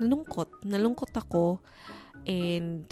nalungkot. 0.00 0.64
Nalungkot 0.66 1.12
ako 1.16 1.60
and 2.26 2.84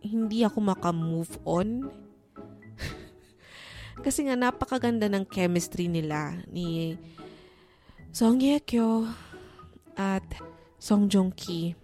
hindi 0.00 0.46
ako 0.46 0.58
maka-move 0.62 1.32
on. 1.42 1.90
Kasi 4.04 4.28
nga 4.28 4.38
napakaganda 4.38 5.10
ng 5.10 5.26
chemistry 5.26 5.90
nila 5.90 6.38
ni 6.48 6.94
Song 8.14 8.40
Ye 8.40 8.62
Kyo 8.62 9.04
at 9.98 10.24
Song 10.78 11.10
Joong 11.10 11.34
Ki. 11.34 11.74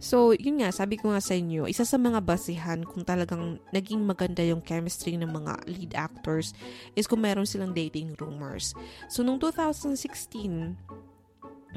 So, 0.00 0.32
yun 0.32 0.64
nga, 0.64 0.72
sabi 0.72 0.96
ko 0.96 1.12
nga 1.12 1.20
sa 1.20 1.36
inyo, 1.36 1.68
isa 1.68 1.84
sa 1.84 2.00
mga 2.00 2.24
basihan 2.24 2.80
kung 2.88 3.04
talagang 3.04 3.60
naging 3.68 4.00
maganda 4.00 4.40
yung 4.40 4.64
chemistry 4.64 5.20
ng 5.20 5.28
mga 5.28 5.52
lead 5.68 5.92
actors 5.92 6.56
is 6.96 7.04
kung 7.04 7.20
meron 7.20 7.44
silang 7.44 7.76
dating 7.76 8.16
rumors. 8.16 8.72
So, 9.12 9.20
nung 9.20 9.36
2016, 9.36 9.92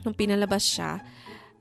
nung 0.07 0.15
pinalabas 0.15 0.63
siya, 0.63 1.03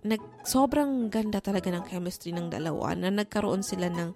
nag 0.03 0.19
sobrang 0.43 1.07
ganda 1.07 1.39
talaga 1.39 1.71
ng 1.71 1.87
chemistry 1.87 2.35
ng 2.35 2.51
dalawa 2.51 2.91
na 2.99 3.07
nagkaroon 3.07 3.63
sila 3.63 3.87
ng 3.87 4.11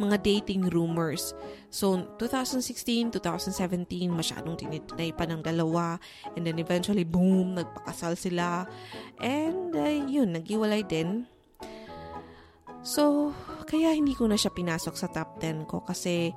mga 0.00 0.24
dating 0.24 0.72
rumors. 0.72 1.36
So 1.68 2.16
2016, 2.16 3.12
2017 3.12 3.84
masyadong 4.08 4.56
tinitry 4.56 5.12
pa 5.12 5.28
ng 5.28 5.44
dalawa 5.44 6.00
and 6.32 6.48
then 6.48 6.56
eventually 6.56 7.04
boom, 7.04 7.60
nagpakasal 7.60 8.16
sila. 8.16 8.64
And 9.20 9.76
uh, 9.76 9.92
yun, 10.08 10.32
nagiwalay 10.32 10.88
din. 10.88 11.28
So, 12.86 13.34
kaya 13.66 13.98
hindi 13.98 14.14
ko 14.14 14.30
na 14.30 14.38
siya 14.38 14.54
pinasok 14.54 14.94
sa 14.94 15.10
top 15.10 15.42
10 15.42 15.66
ko 15.66 15.82
kasi 15.82 16.30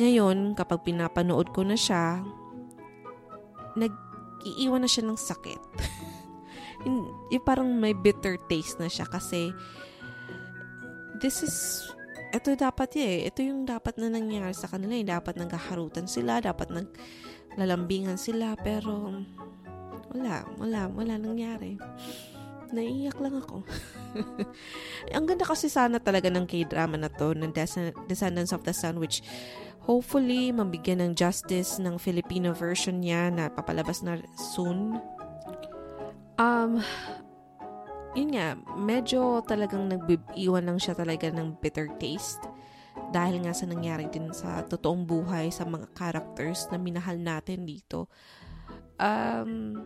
ngayon 0.00 0.56
kapag 0.56 0.80
pinapanood 0.80 1.52
ko 1.52 1.60
na 1.60 1.76
siya, 1.76 2.24
nag-iiwan 3.76 4.80
na 4.80 4.88
siya 4.88 5.04
ng 5.04 5.18
sakit. 5.20 5.60
yung, 6.86 7.12
yung 7.28 7.44
parang 7.44 7.68
may 7.68 7.92
bitter 7.92 8.40
taste 8.48 8.80
na 8.80 8.88
siya 8.88 9.04
kasi 9.04 9.52
this 11.20 11.44
is 11.44 11.86
ito 12.30 12.54
dapat 12.54 12.94
eh. 12.94 13.26
Ito 13.26 13.42
yung 13.42 13.66
dapat 13.66 13.98
na 13.98 14.06
nangyari 14.06 14.54
sa 14.54 14.70
kanila. 14.70 14.94
Yung 14.94 15.10
dapat 15.10 15.34
nagkaharutan 15.34 16.06
sila, 16.06 16.38
dapat 16.38 16.70
naglalambingan 16.70 18.14
sila, 18.14 18.54
pero 18.54 19.18
wala, 20.14 20.46
wala, 20.58 20.86
wala 20.94 21.14
nangyari. 21.18 21.74
Naiiyak 22.70 23.18
lang 23.18 23.34
ako. 23.42 23.66
Ang 25.16 25.26
ganda 25.26 25.42
kasi 25.42 25.66
sana 25.66 25.98
talaga 25.98 26.30
ng 26.30 26.46
K-drama 26.46 26.94
na 26.94 27.10
to, 27.10 27.34
ng 27.34 27.50
Des- 27.50 27.94
Descendants 28.06 28.54
of 28.54 28.62
the 28.62 28.70
Sun, 28.70 29.02
which 29.02 29.26
hopefully 29.82 30.54
mabigyan 30.54 31.02
ng 31.02 31.12
justice 31.18 31.82
ng 31.82 31.98
Filipino 31.98 32.54
version 32.54 33.02
niya 33.02 33.34
na 33.34 33.50
papalabas 33.50 34.06
na 34.06 34.22
soon. 34.38 35.02
Um, 36.40 36.80
yun 38.16 38.32
nga, 38.32 38.56
medyo 38.80 39.44
talagang 39.44 39.92
nag-iwan 39.92 40.64
lang 40.64 40.80
siya 40.80 40.96
talaga 40.96 41.28
ng 41.28 41.60
bitter 41.60 41.92
taste 42.00 42.40
dahil 43.12 43.44
nga 43.44 43.52
sa 43.52 43.68
nangyari 43.68 44.08
din 44.08 44.32
sa 44.32 44.64
totoong 44.64 45.04
buhay 45.04 45.52
sa 45.52 45.68
mga 45.68 45.92
characters 45.92 46.64
na 46.72 46.80
minahal 46.80 47.20
natin 47.20 47.68
dito. 47.68 48.08
Um, 48.96 49.84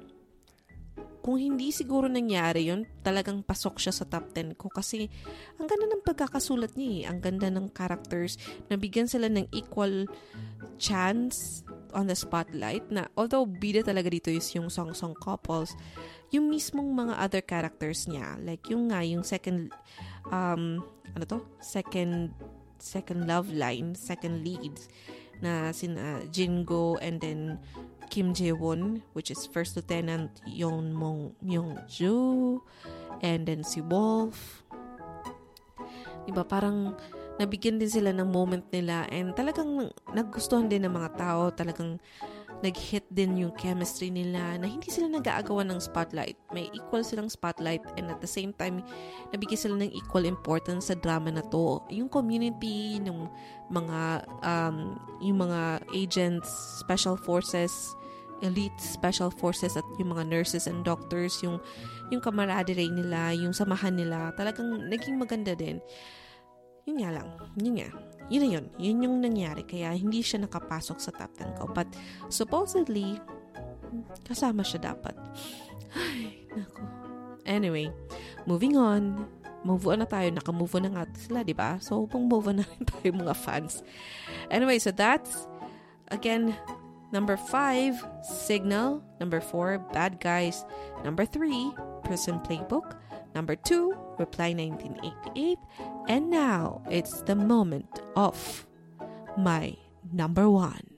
kung 1.24 1.40
hindi 1.40 1.72
siguro 1.72 2.04
nangyari 2.04 2.68
yun, 2.68 2.84
talagang 3.00 3.40
pasok 3.40 3.80
siya 3.80 3.96
sa 3.96 4.04
top 4.04 4.36
10 4.36 4.60
ko 4.60 4.68
kasi 4.68 5.08
ang 5.56 5.64
ganda 5.64 5.88
ng 5.88 6.04
pagkakasulat 6.04 6.76
niya 6.76 6.90
eh. 6.92 7.02
Ang 7.08 7.18
ganda 7.24 7.48
ng 7.48 7.72
characters. 7.72 8.36
Nabigyan 8.68 9.08
sila 9.08 9.32
ng 9.32 9.48
equal 9.56 10.04
chance 10.76 11.64
on 11.96 12.10
the 12.10 12.18
spotlight 12.18 12.84
na 12.92 13.08
although 13.16 13.46
bida 13.46 13.80
talaga 13.80 14.10
dito 14.12 14.28
is 14.28 14.50
yung 14.52 14.68
song-song 14.68 15.16
couples, 15.16 15.72
yung 16.30 16.48
mismong 16.48 16.88
mga 16.92 17.14
other 17.20 17.42
characters 17.44 18.06
niya, 18.08 18.38
like 18.40 18.64
yung 18.70 18.88
nga, 18.88 19.04
yung 19.04 19.24
second, 19.26 19.72
um, 20.30 20.80
ano 21.12 21.24
to? 21.28 21.40
Second, 21.60 22.32
second 22.80 23.28
love 23.28 23.52
line, 23.52 23.96
second 23.96 24.44
leads, 24.44 24.88
na 25.42 25.74
sina 25.74 26.22
Jingo 26.30 26.96
and 27.02 27.20
then 27.20 27.58
Kim 28.08 28.32
Jae-won, 28.32 29.02
which 29.16 29.32
is 29.32 29.48
First 29.48 29.74
Lieutenant 29.74 30.30
Yeon 30.46 30.94
Mong 30.94 31.34
Myung-ju, 31.42 32.60
and 33.24 33.48
then 33.48 33.64
si 33.64 33.82
Wolf. 33.82 34.62
Diba, 36.24 36.46
parang 36.46 36.96
nabigyan 37.36 37.82
din 37.82 37.90
sila 37.90 38.14
ng 38.14 38.30
moment 38.30 38.64
nila 38.70 39.10
and 39.10 39.34
talagang 39.34 39.90
nagustuhan 40.14 40.70
din 40.70 40.86
ng 40.86 40.94
mga 40.94 41.10
tao, 41.18 41.50
talagang 41.50 41.98
nag-hit 42.64 43.04
din 43.12 43.44
yung 43.44 43.52
chemistry 43.60 44.08
nila 44.08 44.56
na 44.56 44.64
hindi 44.64 44.88
sila 44.88 45.12
nag-aagawan 45.12 45.68
ng 45.68 45.80
spotlight. 45.84 46.40
May 46.48 46.72
equal 46.72 47.04
silang 47.04 47.28
spotlight 47.28 47.84
and 48.00 48.08
at 48.08 48.24
the 48.24 48.30
same 48.30 48.56
time, 48.56 48.80
nabigyan 49.36 49.60
sila 49.60 49.76
ng 49.84 49.92
equal 49.92 50.24
importance 50.24 50.88
sa 50.88 50.96
drama 50.96 51.28
na 51.28 51.44
to. 51.52 51.84
Yung 51.92 52.08
community, 52.08 52.96
ng 53.04 53.28
mga, 53.68 54.24
um, 54.40 54.96
yung 55.20 55.44
mga 55.44 55.84
agents, 55.92 56.48
special 56.80 57.20
forces, 57.20 57.92
elite 58.40 58.74
special 58.80 59.28
forces 59.28 59.76
at 59.76 59.84
yung 60.00 60.16
mga 60.16 60.24
nurses 60.24 60.64
and 60.64 60.88
doctors, 60.88 61.38
yung, 61.44 61.60
yung 62.08 62.24
camaraderie 62.24 62.90
nila, 62.90 63.36
yung 63.36 63.52
samahan 63.52 63.92
nila, 63.92 64.32
talagang 64.40 64.88
naging 64.88 65.20
maganda 65.20 65.52
din. 65.52 65.84
Yun 66.84 66.96
nga 67.00 67.10
lang. 67.16 67.28
Yun 67.56 67.74
nga. 67.80 67.88
Yun 68.32 68.40
na 68.40 68.48
yun. 68.56 68.66
Yun 68.80 69.04
yung 69.04 69.16
nangyari. 69.20 69.62
Kaya 69.64 69.92
hindi 69.92 70.24
siya 70.24 70.44
nakapasok 70.44 70.98
sa 71.00 71.12
top 71.12 71.32
10 71.36 71.60
ko. 71.60 71.68
But 71.68 71.88
supposedly, 72.32 73.20
kasama 74.24 74.64
siya 74.64 74.92
dapat. 74.92 75.12
Ay, 75.92 76.48
nako. 76.56 76.84
Anyway, 77.44 77.92
moving 78.48 78.80
on. 78.80 79.28
Move 79.64 79.88
on 79.88 80.04
na 80.04 80.08
tayo. 80.08 80.28
Naka-move 80.32 80.72
on 80.76 80.84
na 80.88 80.92
nga 80.92 81.04
sila, 81.16 81.40
di 81.44 81.56
ba? 81.56 81.80
So, 81.80 82.04
pang 82.08 82.28
move 82.28 82.48
on 82.48 82.60
na 82.60 82.66
rin 82.68 82.84
tayo 82.90 83.16
mga 83.16 83.36
fans. 83.36 83.84
Anyway, 84.52 84.76
so 84.80 84.92
that's, 84.92 85.48
again, 86.12 86.52
number 87.12 87.36
5, 87.36 87.96
Signal. 88.24 89.00
Number 89.20 89.40
4, 89.40 89.92
Bad 89.92 90.20
Guys. 90.20 90.64
Number 91.04 91.24
3, 91.24 91.72
Prison 92.04 92.40
Playbook. 92.44 92.96
Number 93.34 93.58
2, 93.58 94.22
Reply 94.22 94.54
1988. 94.54 95.58
And 96.06 96.30
now, 96.30 96.86
it's 96.86 97.26
the 97.26 97.34
moment 97.34 97.90
of 98.14 98.66
my 99.36 99.74
number 100.14 100.46
1. 100.46 100.94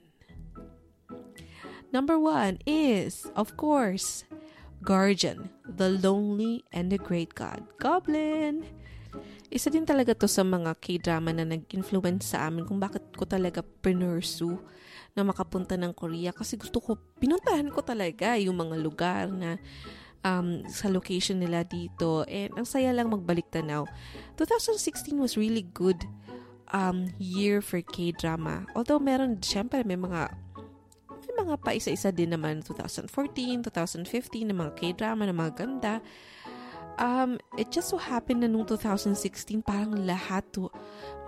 Number 1.89 2.21
1 2.21 2.61
is, 2.69 3.25
of 3.33 3.57
course, 3.57 4.23
Guardian, 4.85 5.49
The 5.65 5.89
Lonely 5.89 6.61
and 6.69 6.93
the 6.93 7.01
Great 7.01 7.33
God. 7.33 7.65
Goblin! 7.81 8.69
Isa 9.47 9.71
din 9.71 9.87
talaga 9.87 10.13
to 10.13 10.27
sa 10.27 10.43
mga 10.43 10.75
K-drama 10.77 11.31
na 11.31 11.47
nag-influence 11.47 12.35
sa 12.35 12.51
amin 12.51 12.67
kung 12.67 12.77
bakit 12.77 13.01
ko 13.15 13.23
talaga 13.23 13.63
pinursu 13.63 14.59
na 15.15 15.23
makapunta 15.23 15.79
ng 15.79 15.95
Korea 15.95 16.35
kasi 16.35 16.59
gusto 16.59 16.77
ko, 16.83 16.99
pinuntahan 17.17 17.71
ko 17.73 17.81
talaga 17.81 18.37
yung 18.37 18.59
mga 18.59 18.75
lugar 18.77 19.25
na 19.31 19.57
um, 20.23 20.63
sa 20.69 20.87
location 20.89 21.41
nila 21.41 21.65
dito. 21.67 22.23
And 22.29 22.53
ang 22.57 22.67
saya 22.67 22.93
lang 22.93 23.11
magbalik 23.11 23.49
tanaw. 23.51 23.85
2016 24.39 25.17
was 25.17 25.35
really 25.35 25.65
good 25.73 26.05
um, 26.73 27.11
year 27.17 27.61
for 27.61 27.81
K-drama. 27.81 28.65
Although 28.73 29.01
meron, 29.01 29.39
syempre 29.43 29.83
may 29.83 29.99
mga 29.99 30.33
may 31.27 31.33
mga 31.43 31.55
pa 31.59 31.75
isa-isa 31.75 32.09
din 32.09 32.33
naman 32.33 32.63
2014, 32.63 33.11
2015 33.67 34.47
na 34.47 34.55
mga 34.55 34.71
K-drama 34.73 35.27
na 35.27 35.35
mga 35.35 35.53
ganda. 35.53 35.93
Um, 36.97 37.37
it 37.61 37.69
just 37.69 37.93
so 37.93 38.01
happened 38.01 38.41
na 38.41 38.49
nung 38.49 38.65
2016 38.65 39.61
parang 39.61 39.93
lahat 40.01 40.41
to 40.49 40.73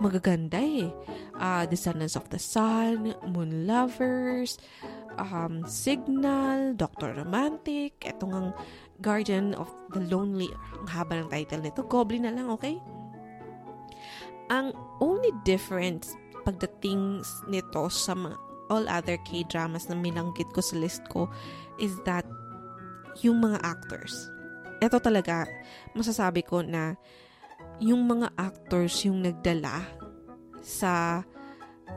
magaganda 0.02 0.58
eh. 0.58 0.90
Uh, 1.38 1.62
Descendants 1.70 2.18
of 2.18 2.26
the 2.34 2.42
Sun, 2.42 3.14
Moon 3.22 3.70
Lovers, 3.70 4.58
um, 5.14 5.62
Signal, 5.70 6.74
Doctor 6.74 7.14
Romantic, 7.14 8.02
etong 8.02 8.34
ang 8.34 8.48
Guardian 8.98 9.54
of 9.54 9.70
the 9.94 10.02
Lonely, 10.10 10.50
ang 10.74 10.90
haba 10.90 11.22
ng 11.22 11.30
title 11.30 11.62
nito, 11.62 11.86
Goblin 11.86 12.26
na 12.26 12.34
lang, 12.34 12.50
okay? 12.50 12.76
Ang 14.50 14.74
only 14.98 15.30
difference 15.46 16.18
pagdating 16.42 17.22
nito 17.46 17.86
sa 17.86 18.18
mga 18.18 18.34
all 18.70 18.86
other 18.90 19.18
K-dramas 19.22 19.86
na 19.86 19.94
milanggit 19.98 20.50
ko 20.50 20.62
sa 20.62 20.78
list 20.78 21.02
ko 21.10 21.30
is 21.78 21.94
that 22.02 22.26
yung 23.22 23.42
mga 23.42 23.58
actors. 23.62 24.30
Ito 24.80 24.96
talaga, 24.98 25.44
masasabi 25.92 26.40
ko 26.40 26.64
na 26.64 26.96
yung 27.80 28.08
mga 28.08 28.32
actors 28.36 29.04
yung 29.04 29.20
nagdala 29.20 29.84
sa 30.64 31.24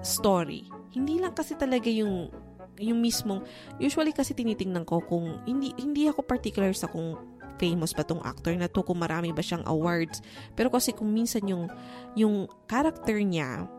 story. 0.03 0.67
Hindi 0.91 1.19
lang 1.23 1.31
kasi 1.36 1.55
talaga 1.55 1.88
yung 1.88 2.27
yung 2.81 2.99
mismong 2.99 3.45
usually 3.77 4.09
kasi 4.09 4.34
tinitingnan 4.34 4.81
ko 4.81 4.97
kung 5.05 5.45
hindi 5.45 5.77
hindi 5.77 6.09
ako 6.09 6.25
particular 6.25 6.73
sa 6.73 6.89
kung 6.89 7.13
famous 7.61 7.93
ba 7.93 8.01
tong 8.01 8.23
actor 8.25 8.57
na 8.57 8.65
to 8.65 8.81
kung 8.81 8.97
marami 8.97 9.29
ba 9.29 9.45
siyang 9.45 9.61
awards 9.69 10.25
pero 10.57 10.73
kasi 10.73 10.89
kung 10.89 11.13
minsan 11.13 11.45
yung 11.45 11.69
yung 12.17 12.49
character 12.65 13.21
niya 13.21 13.69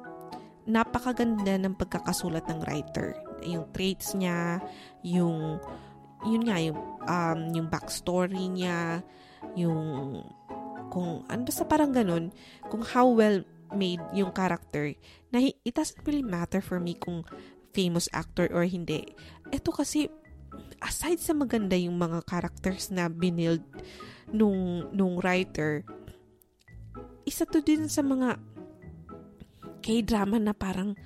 napakaganda 0.64 1.59
ng 1.59 1.74
pagkakasulat 1.74 2.46
ng 2.46 2.62
writer 2.64 3.18
yung 3.42 3.66
traits 3.74 4.14
niya 4.14 4.62
yung 5.02 5.59
yun 6.24 6.42
nga 6.48 6.58
yung 6.60 6.80
um, 7.04 7.40
yung 7.52 7.68
backstory 7.68 8.48
niya 8.48 9.04
yung 9.54 10.20
kung 10.88 11.22
ano 11.28 11.40
basta 11.44 11.64
parang 11.68 11.92
ganun 11.92 12.32
kung 12.68 12.82
how 12.82 13.08
well 13.12 13.44
made 13.74 14.00
yung 14.14 14.30
character 14.30 14.94
na 15.34 15.42
it 15.42 15.74
doesn't 15.74 16.00
really 16.06 16.24
matter 16.24 16.62
for 16.62 16.78
me 16.78 16.94
kung 16.94 17.26
famous 17.74 18.06
actor 18.14 18.46
or 18.54 18.62
hindi. 18.62 19.02
Ito 19.50 19.74
kasi 19.74 20.06
aside 20.78 21.18
sa 21.18 21.34
maganda 21.34 21.74
yung 21.74 21.98
mga 21.98 22.22
characters 22.24 22.94
na 22.94 23.10
binild 23.10 23.66
nung 24.30 24.86
nung 24.94 25.18
writer, 25.18 25.82
isa 27.26 27.42
to 27.44 27.60
din 27.60 27.90
sa 27.90 28.00
mga 28.00 28.38
K-drama 29.84 30.40
na 30.40 30.56
parang 30.56 30.96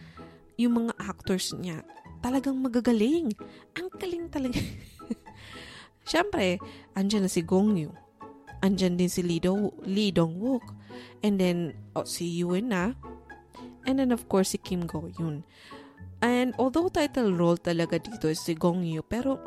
yung 0.54 0.86
mga 0.86 0.94
actors 1.02 1.50
niya 1.56 1.82
talagang 2.22 2.60
magagaling. 2.62 3.34
Ang 3.74 3.88
galing 3.98 4.30
talaga. 4.30 4.60
Siyempre, 6.08 6.56
andyan 6.96 7.28
na 7.28 7.30
si 7.30 7.44
Gong 7.44 7.76
Yu. 7.76 7.92
Andyan 8.64 8.96
din 8.96 9.12
si 9.12 9.20
Lee, 9.20 9.38
Do, 9.38 9.76
Lee 9.84 10.08
Dong 10.08 10.40
Wook. 10.40 10.64
And 11.20 11.36
then, 11.36 11.76
oh, 11.92 12.08
si 12.08 12.24
Yuen 12.40 12.72
na. 12.72 12.96
And 13.84 14.00
then, 14.00 14.10
of 14.10 14.24
course, 14.26 14.56
si 14.56 14.58
Kim 14.58 14.88
Go 14.88 15.04
Yoon. 15.20 15.44
And 16.18 16.56
although 16.58 16.90
title 16.90 17.30
role 17.30 17.60
talaga 17.60 18.00
dito 18.02 18.26
is 18.26 18.42
si 18.42 18.58
Gong 18.58 18.82
Yu, 18.82 19.06
pero 19.06 19.38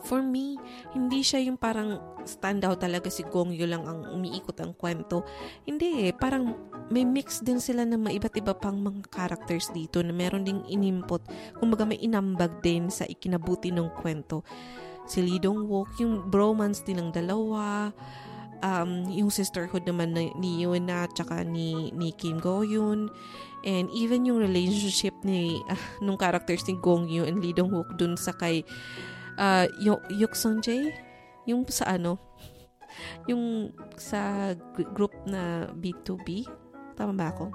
for 0.00 0.24
me, 0.24 0.56
hindi 0.96 1.20
siya 1.20 1.44
yung 1.44 1.60
parang 1.60 2.00
standout 2.24 2.80
talaga 2.80 3.12
si 3.12 3.20
Gong 3.28 3.52
Yu 3.52 3.68
lang 3.68 3.84
ang 3.84 4.08
umiikot 4.16 4.56
ang 4.64 4.72
kwento. 4.72 5.28
Hindi 5.68 6.08
eh, 6.08 6.16
parang 6.16 6.56
may 6.88 7.04
mix 7.04 7.44
din 7.44 7.60
sila 7.60 7.84
ng 7.84 8.00
maiba't 8.00 8.32
iba 8.40 8.56
pang 8.56 8.80
mga 8.80 9.12
characters 9.12 9.68
dito 9.76 10.00
na 10.00 10.16
meron 10.16 10.48
ding 10.48 10.64
inimpot. 10.64 11.20
Kumbaga 11.60 11.84
may 11.84 12.00
inambag 12.00 12.64
din 12.64 12.88
sa 12.88 13.04
ikinabuti 13.04 13.68
ng 13.68 13.92
kwento. 13.92 14.40
Si 15.08 15.24
Lee 15.24 15.40
Dong 15.40 15.64
yung 15.98 16.28
bromance 16.28 16.84
din 16.84 17.00
ng 17.00 17.10
dalawa, 17.10 17.88
um, 18.60 19.08
yung 19.08 19.32
sisterhood 19.32 19.88
naman 19.88 20.12
ni 20.12 20.62
Yun 20.62 20.84
na 20.84 21.08
tsaka 21.08 21.42
ni, 21.42 21.90
ni 21.96 22.12
Kim 22.12 22.36
Go 22.38 22.60
Yoon 22.60 23.08
And 23.66 23.90
even 23.90 24.22
yung 24.22 24.38
relationship 24.38 25.14
ni 25.26 25.58
uh, 25.66 25.82
nung 25.98 26.18
characters 26.20 26.62
ni 26.70 26.78
Gong 26.78 27.10
Yu 27.10 27.26
and 27.26 27.42
Lee 27.42 27.56
Dong 27.56 27.74
Wook 27.74 27.98
dun 27.98 28.14
sa 28.14 28.30
kay 28.30 28.62
uh, 29.34 29.66
Yuk 29.82 30.34
Sung 30.38 30.62
Jae, 30.62 30.94
yung 31.42 31.66
sa 31.66 31.98
ano, 31.98 32.22
yung 33.26 33.74
sa 33.98 34.54
group 34.94 35.10
na 35.26 35.66
B2B. 35.74 36.46
Tama 36.94 37.18
ba 37.18 37.34
ako? 37.34 37.50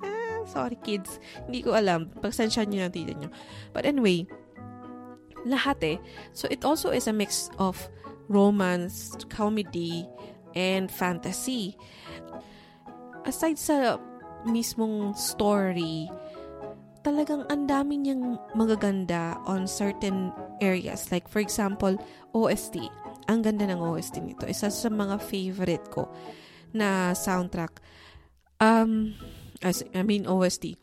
Ah, 0.00 0.40
sorry 0.48 0.80
kids. 0.80 1.20
Hindi 1.44 1.68
ko 1.68 1.76
alam. 1.76 2.08
Pagsensya 2.08 2.64
nyo 2.64 2.88
na 2.88 2.92
tita 2.92 3.12
nyo. 3.12 3.28
But 3.76 3.84
anyway, 3.84 4.24
lahat 5.46 5.78
eh. 5.82 5.98
So 6.32 6.48
it 6.50 6.64
also 6.64 6.90
is 6.90 7.06
a 7.06 7.14
mix 7.14 7.50
of 7.58 7.78
romance, 8.28 9.16
comedy, 9.28 10.06
and 10.54 10.90
fantasy. 10.90 11.76
Aside 13.22 13.58
sa 13.58 13.98
mismong 14.46 15.14
story, 15.14 16.10
talagang 17.06 17.46
ang 17.50 17.66
dami 17.66 17.98
niyang 17.98 18.38
magaganda 18.54 19.38
on 19.46 19.66
certain 19.66 20.34
areas. 20.62 21.10
Like 21.10 21.26
for 21.26 21.42
example, 21.42 21.94
OST. 22.34 22.82
Ang 23.30 23.46
ganda 23.46 23.70
ng 23.70 23.78
OST 23.78 24.18
nito. 24.18 24.46
Isa 24.50 24.70
sa 24.70 24.90
mga 24.90 25.22
favorite 25.22 25.86
ko 25.94 26.10
na 26.74 27.14
soundtrack. 27.14 27.78
Um, 28.58 29.14
I 29.62 30.02
mean 30.02 30.26
OST. 30.26 30.81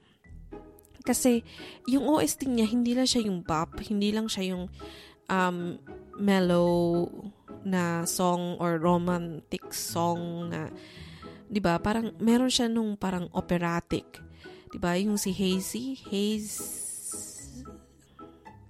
Kasi 1.09 1.41
yung 1.89 2.05
OST 2.05 2.45
niya, 2.45 2.69
hindi 2.69 2.93
lang 2.93 3.09
siya 3.09 3.25
yung 3.25 3.41
bop, 3.41 3.81
hindi 3.81 4.13
lang 4.13 4.29
siya 4.29 4.53
yung 4.53 4.69
um, 5.25 5.81
mellow 6.21 7.09
na 7.65 8.05
song 8.05 8.61
or 8.61 8.77
romantic 8.77 9.73
song 9.73 10.53
na 10.53 10.69
'di 11.49 11.59
ba? 11.59 11.81
Parang 11.81 12.13
meron 12.21 12.53
siya 12.53 12.69
nung 12.69 12.93
parang 12.93 13.25
operatic. 13.33 14.21
'Di 14.69 14.77
ba? 14.77 14.93
Yung 15.01 15.17
si 15.17 15.33
Hazy, 15.33 15.97
Haze 16.13 16.61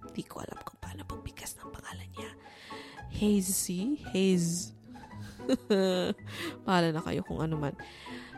Hindi 0.09 0.23
ko 0.23 0.39
alam 0.39 0.57
kung 0.63 0.79
paano 0.79 1.03
pagbigas 1.03 1.59
ng 1.59 1.69
pangalan 1.75 2.09
niya. 2.15 2.31
Hazy, 3.19 3.99
Haze. 4.15 4.73
Pahala 6.65 6.89
na 6.95 7.03
kayo 7.03 7.21
kung 7.27 7.43
ano 7.43 7.55
man. 7.59 7.75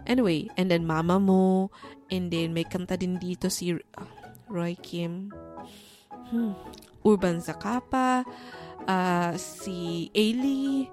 Anyway, 0.05 0.49
and 0.57 0.69
then 0.71 0.85
Mama 0.85 1.19
Mo, 1.19 1.69
and 2.09 2.29
then 2.31 2.53
may 2.53 2.65
kanta 2.65 2.97
din 2.97 3.17
dito 3.21 3.51
si 3.51 3.73
uh, 3.73 4.07
Roy 4.49 4.75
Kim. 4.79 5.31
Hmm. 6.31 6.55
Urban 7.01 7.41
Zakapa, 7.41 8.21
uh, 8.85 9.33
si 9.37 10.09
Ailey, 10.13 10.85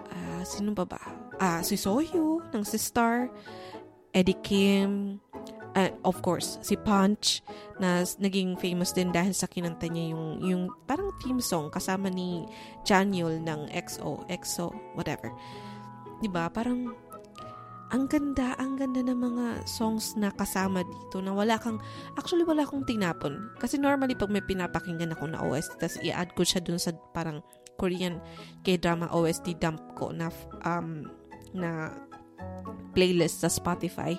uh, 0.00 0.42
sino 0.44 0.72
ba 0.72 0.88
ba? 0.88 1.02
Ah, 1.36 1.60
si 1.60 1.76
Sohyo 1.76 2.40
ng 2.52 2.64
si 2.64 2.80
Star, 2.80 3.28
Eddie 4.16 4.38
Kim, 4.40 5.20
and 5.74 5.92
of 6.04 6.20
course, 6.20 6.60
si 6.60 6.76
Punch 6.76 7.40
na 7.80 8.04
naging 8.20 8.56
famous 8.60 8.92
din 8.92 9.12
dahil 9.12 9.32
sa 9.32 9.48
kinanta 9.48 9.88
niya 9.88 10.12
yung, 10.12 10.40
yung 10.44 10.62
parang 10.84 11.12
theme 11.20 11.40
song 11.40 11.72
kasama 11.72 12.12
ni 12.12 12.44
Janyul 12.84 13.40
ng 13.40 13.72
XO, 13.72 14.24
EXO, 14.28 14.72
whatever. 14.96 15.32
'Di 16.20 16.28
ba 16.30 16.46
Parang 16.52 16.94
ang 17.92 18.08
ganda, 18.08 18.56
ang 18.56 18.80
ganda 18.80 19.04
ng 19.04 19.20
mga 19.20 19.46
songs 19.68 20.16
na 20.16 20.32
kasama 20.32 20.80
dito 20.80 21.20
na 21.20 21.36
wala 21.36 21.60
kang, 21.60 21.76
actually 22.16 22.40
wala 22.40 22.64
akong 22.64 22.88
tinapon. 22.88 23.52
Kasi 23.60 23.76
normally 23.76 24.16
pag 24.16 24.32
may 24.32 24.40
pinapakinggan 24.40 25.12
ako 25.12 25.28
na 25.28 25.44
OST, 25.44 25.76
tapos 25.76 25.96
i-add 26.00 26.32
ko 26.32 26.40
siya 26.40 26.64
dun 26.64 26.80
sa 26.80 26.96
parang 27.12 27.44
Korean 27.76 28.16
K-drama 28.64 29.12
OST 29.12 29.60
dump 29.60 29.92
ko 29.92 30.08
na, 30.08 30.32
um, 30.64 31.04
na 31.52 31.92
playlist 32.96 33.44
sa 33.44 33.52
Spotify. 33.52 34.16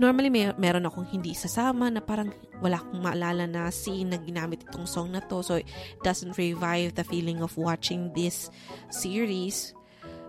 Normally, 0.00 0.30
may, 0.32 0.48
meron 0.56 0.86
akong 0.86 1.10
hindi 1.10 1.36
sasama 1.36 1.90
na 1.92 2.00
parang 2.00 2.32
wala 2.62 2.80
akong 2.80 3.02
maalala 3.02 3.44
na 3.44 3.68
scene 3.68 4.14
na 4.14 4.18
ginamit 4.22 4.64
itong 4.64 4.88
song 4.88 5.12
na 5.12 5.20
to. 5.26 5.42
So, 5.42 5.58
it 5.60 5.68
doesn't 6.06 6.38
revive 6.38 6.94
the 6.96 7.04
feeling 7.04 7.42
of 7.42 7.58
watching 7.58 8.14
this 8.16 8.48
series 8.88 9.76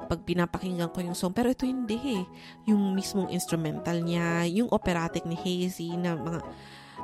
pag 0.08 0.22
pinapakinggan 0.26 0.89
ko 0.89 1.02
yung 1.02 1.18
song. 1.18 1.34
Pero 1.34 1.52
ito 1.52 1.66
hindi 1.66 2.22
eh. 2.22 2.24
Yung 2.72 2.93
mismong 2.93 3.30
instrumental 3.34 4.02
niya, 4.02 4.47
yung 4.49 4.70
operatic 4.72 5.26
ni 5.26 5.36
Hazy 5.36 5.97
na 5.97 6.18
mga, 6.18 6.39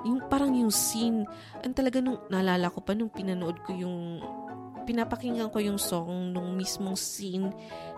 yung 0.06 0.20
parang 0.30 0.54
yung 0.54 0.74
scene, 0.74 1.26
ang 1.62 1.74
talaga 1.74 2.00
nung, 2.00 2.22
naalala 2.30 2.70
ko 2.70 2.80
pa 2.82 2.94
nung 2.94 3.10
pinanood 3.10 3.58
ko 3.66 3.74
yung 3.74 4.22
pinapakinggan 4.88 5.52
ko 5.52 5.60
yung 5.60 5.76
song 5.76 6.32
nung 6.32 6.56
mismong 6.56 6.96
scene 6.96 7.52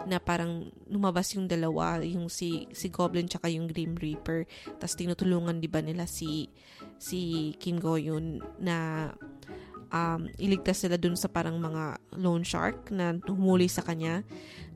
na 0.10 0.18
parang 0.18 0.74
lumabas 0.90 1.38
yung 1.38 1.46
dalawa, 1.46 2.02
yung 2.02 2.34
si 2.34 2.66
si 2.74 2.90
Goblin 2.90 3.30
tsaka 3.30 3.46
yung 3.54 3.70
Grim 3.70 3.94
Reaper. 3.94 4.50
Tapos 4.82 4.98
tinutulungan 4.98 5.62
'di 5.62 5.70
ba 5.70 5.86
nila 5.86 6.10
si 6.10 6.50
si 6.98 7.54
Kim 7.62 7.78
Go 7.78 7.94
Yun 7.94 8.42
na 8.58 9.08
um, 9.90 10.30
iligtas 10.38 10.86
sila 10.86 10.98
dun 10.98 11.18
sa 11.18 11.30
parang 11.30 11.58
mga 11.58 11.98
loan 12.18 12.46
shark 12.46 12.90
na 12.94 13.18
humuli 13.26 13.70
sa 13.70 13.86
kanya, 13.86 14.26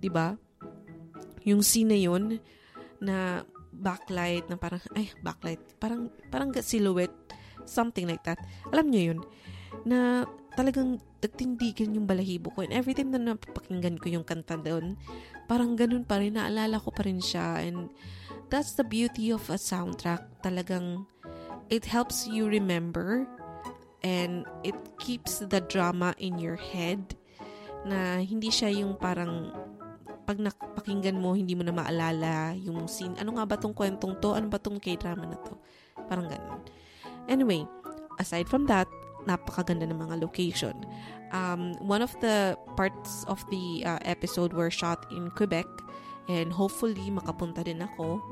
'di 0.01 0.09
ba? 0.09 0.37
Yung 1.43 1.61
scene 1.61 1.91
na 1.91 1.99
yun 1.99 2.39
na 3.03 3.43
backlight 3.73 4.47
na 4.47 4.55
parang 4.55 4.79
ay 4.93 5.09
backlight 5.25 5.59
parang 5.81 6.07
parang 6.29 6.53
silhouette 6.61 7.15
something 7.65 8.05
like 8.05 8.21
that. 8.23 8.39
Alam 8.69 8.91
niyo 8.91 9.01
yun 9.13 9.19
na 9.83 10.29
talagang 10.53 11.01
nagtindigan 11.19 11.97
yung 11.97 12.05
balahibo 12.05 12.53
ko. 12.53 12.61
And 12.61 12.75
every 12.75 12.93
time 12.93 13.09
na 13.09 13.33
napapakinggan 13.33 13.97
ko 13.97 14.13
yung 14.13 14.25
kanta 14.27 14.59
doon 14.59 14.95
parang 15.49 15.75
ganun 15.75 16.07
pa 16.07 16.21
rin 16.21 16.37
naalala 16.37 16.79
ko 16.79 16.93
pa 16.93 17.03
rin 17.03 17.19
siya. 17.19 17.63
And 17.65 17.89
that's 18.47 18.77
the 18.77 18.85
beauty 18.85 19.33
of 19.33 19.43
a 19.49 19.57
soundtrack. 19.57 20.45
Talagang 20.45 21.09
it 21.67 21.89
helps 21.89 22.29
you 22.29 22.45
remember 22.47 23.25
and 24.03 24.43
it 24.61 24.75
keeps 24.99 25.39
the 25.39 25.63
drama 25.63 26.13
in 26.19 26.37
your 26.37 26.59
head 26.59 27.15
na 27.87 28.19
hindi 28.19 28.51
siya 28.51 28.71
yung 28.71 28.99
parang 28.99 29.51
pag 30.23 30.39
napakinggan 30.39 31.19
mo, 31.19 31.35
hindi 31.35 31.51
mo 31.51 31.67
na 31.67 31.75
maalala 31.75 32.55
yung 32.55 32.87
scene. 32.87 33.15
Ano 33.19 33.35
nga 33.35 33.43
ba 33.43 33.55
tong 33.59 33.75
kwentong 33.75 34.19
to? 34.23 34.35
Ano 34.35 34.47
ba 34.47 34.55
tong 34.55 34.79
k-drama 34.79 35.27
na 35.27 35.35
to? 35.35 35.55
Parang 36.07 36.31
ganun. 36.31 36.63
Anyway, 37.27 37.67
aside 38.19 38.47
from 38.47 38.67
that, 38.71 38.87
napakaganda 39.27 39.87
ng 39.87 39.99
mga 39.99 40.23
location. 40.23 40.75
Um, 41.35 41.75
one 41.83 42.03
of 42.03 42.15
the 42.23 42.55
parts 42.75 43.27
of 43.27 43.43
the 43.51 43.83
uh, 43.83 43.99
episode 44.07 44.53
were 44.55 44.71
shot 44.71 45.07
in 45.11 45.31
Quebec 45.33 45.67
and 46.31 46.55
hopefully 46.55 47.11
makapunta 47.11 47.63
din 47.67 47.83
ako 47.83 48.23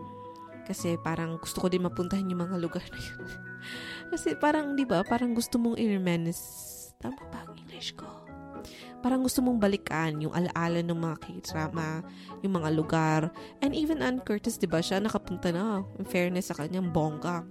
kasi 0.71 0.95
parang 0.95 1.35
gusto 1.35 1.59
ko 1.59 1.67
din 1.67 1.83
mapuntahan 1.83 2.31
yung 2.31 2.47
mga 2.47 2.55
lugar 2.57 2.83
na 2.87 2.99
yun. 2.99 3.21
kasi 4.15 4.39
parang, 4.39 4.73
di 4.79 4.87
ba, 4.87 5.03
parang 5.03 5.35
gusto 5.35 5.59
mong 5.59 5.75
i-reminisce. 5.75 6.95
Tama 7.03 7.19
ba 7.27 7.43
ang 7.43 7.59
English 7.59 7.93
ko? 7.99 8.21
parang 9.01 9.25
gusto 9.25 9.41
mong 9.41 9.57
balikan 9.57 10.21
yung 10.21 10.31
alaala 10.31 10.85
ng 10.85 10.93
mga 10.93 11.17
k-drama, 11.25 12.05
yung 12.45 12.61
mga 12.61 12.69
lugar. 12.71 13.21
And 13.59 13.73
even 13.73 13.99
Ann 13.99 14.21
Curtis, 14.21 14.61
di 14.61 14.69
ba, 14.69 14.79
siya 14.79 15.01
nakapunta 15.01 15.49
na, 15.49 15.81
in 15.97 16.05
fairness 16.05 16.53
sa 16.53 16.55
kanyang 16.61 16.93
bongga. 16.93 17.41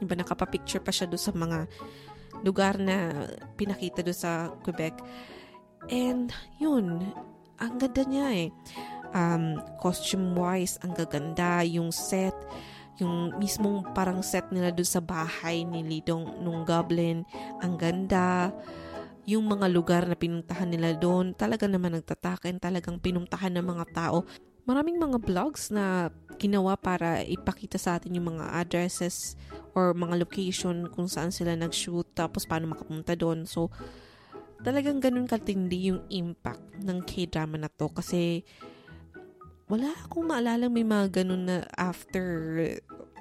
Di 0.00 0.08
ba, 0.08 0.16
nakapapicture 0.16 0.80
pa 0.80 0.88
siya 0.88 1.06
doon 1.06 1.20
sa 1.20 1.32
mga 1.36 1.58
lugar 2.42 2.80
na 2.80 3.28
pinakita 3.60 4.00
doon 4.00 4.16
sa 4.16 4.48
Quebec. 4.64 4.96
And, 5.92 6.32
yun, 6.56 7.12
ang 7.60 7.76
ganda 7.76 8.02
niya 8.08 8.28
eh. 8.32 8.48
Um, 9.16 9.64
costume-wise, 9.80 10.76
ang 10.84 10.92
gaganda, 10.92 11.64
yung 11.64 11.88
set, 11.88 12.36
yung 13.00 13.32
mismong 13.38 13.94
parang 13.94 14.20
set 14.20 14.50
nila 14.50 14.74
doon 14.74 14.90
sa 14.90 15.00
bahay 15.00 15.62
ni 15.64 15.86
Lidong 15.86 16.42
nung 16.42 16.66
Goblin, 16.66 17.24
ang 17.62 17.78
ganda 17.78 18.52
yung 19.28 19.44
mga 19.44 19.66
lugar 19.68 20.02
na 20.08 20.16
pinuntahan 20.16 20.72
nila 20.72 20.96
doon, 20.96 21.36
talaga 21.36 21.68
naman 21.68 22.00
nagtatakin, 22.00 22.56
talagang 22.56 22.96
pinuntahan 22.96 23.52
ng 23.60 23.66
mga 23.66 23.84
tao. 23.92 24.24
Maraming 24.64 24.96
mga 24.96 25.20
blogs 25.20 25.68
na 25.68 26.08
ginawa 26.40 26.80
para 26.80 27.20
ipakita 27.24 27.76
sa 27.76 28.00
atin 28.00 28.16
yung 28.16 28.36
mga 28.36 28.56
addresses 28.56 29.36
or 29.76 29.92
mga 29.92 30.16
location 30.16 30.88
kung 30.88 31.12
saan 31.12 31.28
sila 31.28 31.52
nag-shoot 31.56 32.08
tapos 32.16 32.48
paano 32.48 32.72
makapunta 32.72 33.12
doon. 33.12 33.44
So, 33.44 33.68
talagang 34.64 34.98
ganun 35.04 35.28
katindi 35.28 35.92
yung 35.92 36.08
impact 36.08 36.80
ng 36.80 37.04
K-drama 37.04 37.60
na 37.60 37.68
to 37.68 37.92
kasi 37.92 38.48
wala 39.68 39.92
akong 40.04 40.24
maalala 40.24 40.72
may 40.72 40.84
mga 40.84 41.22
ganun 41.22 41.44
na 41.44 41.56
after 41.76 42.24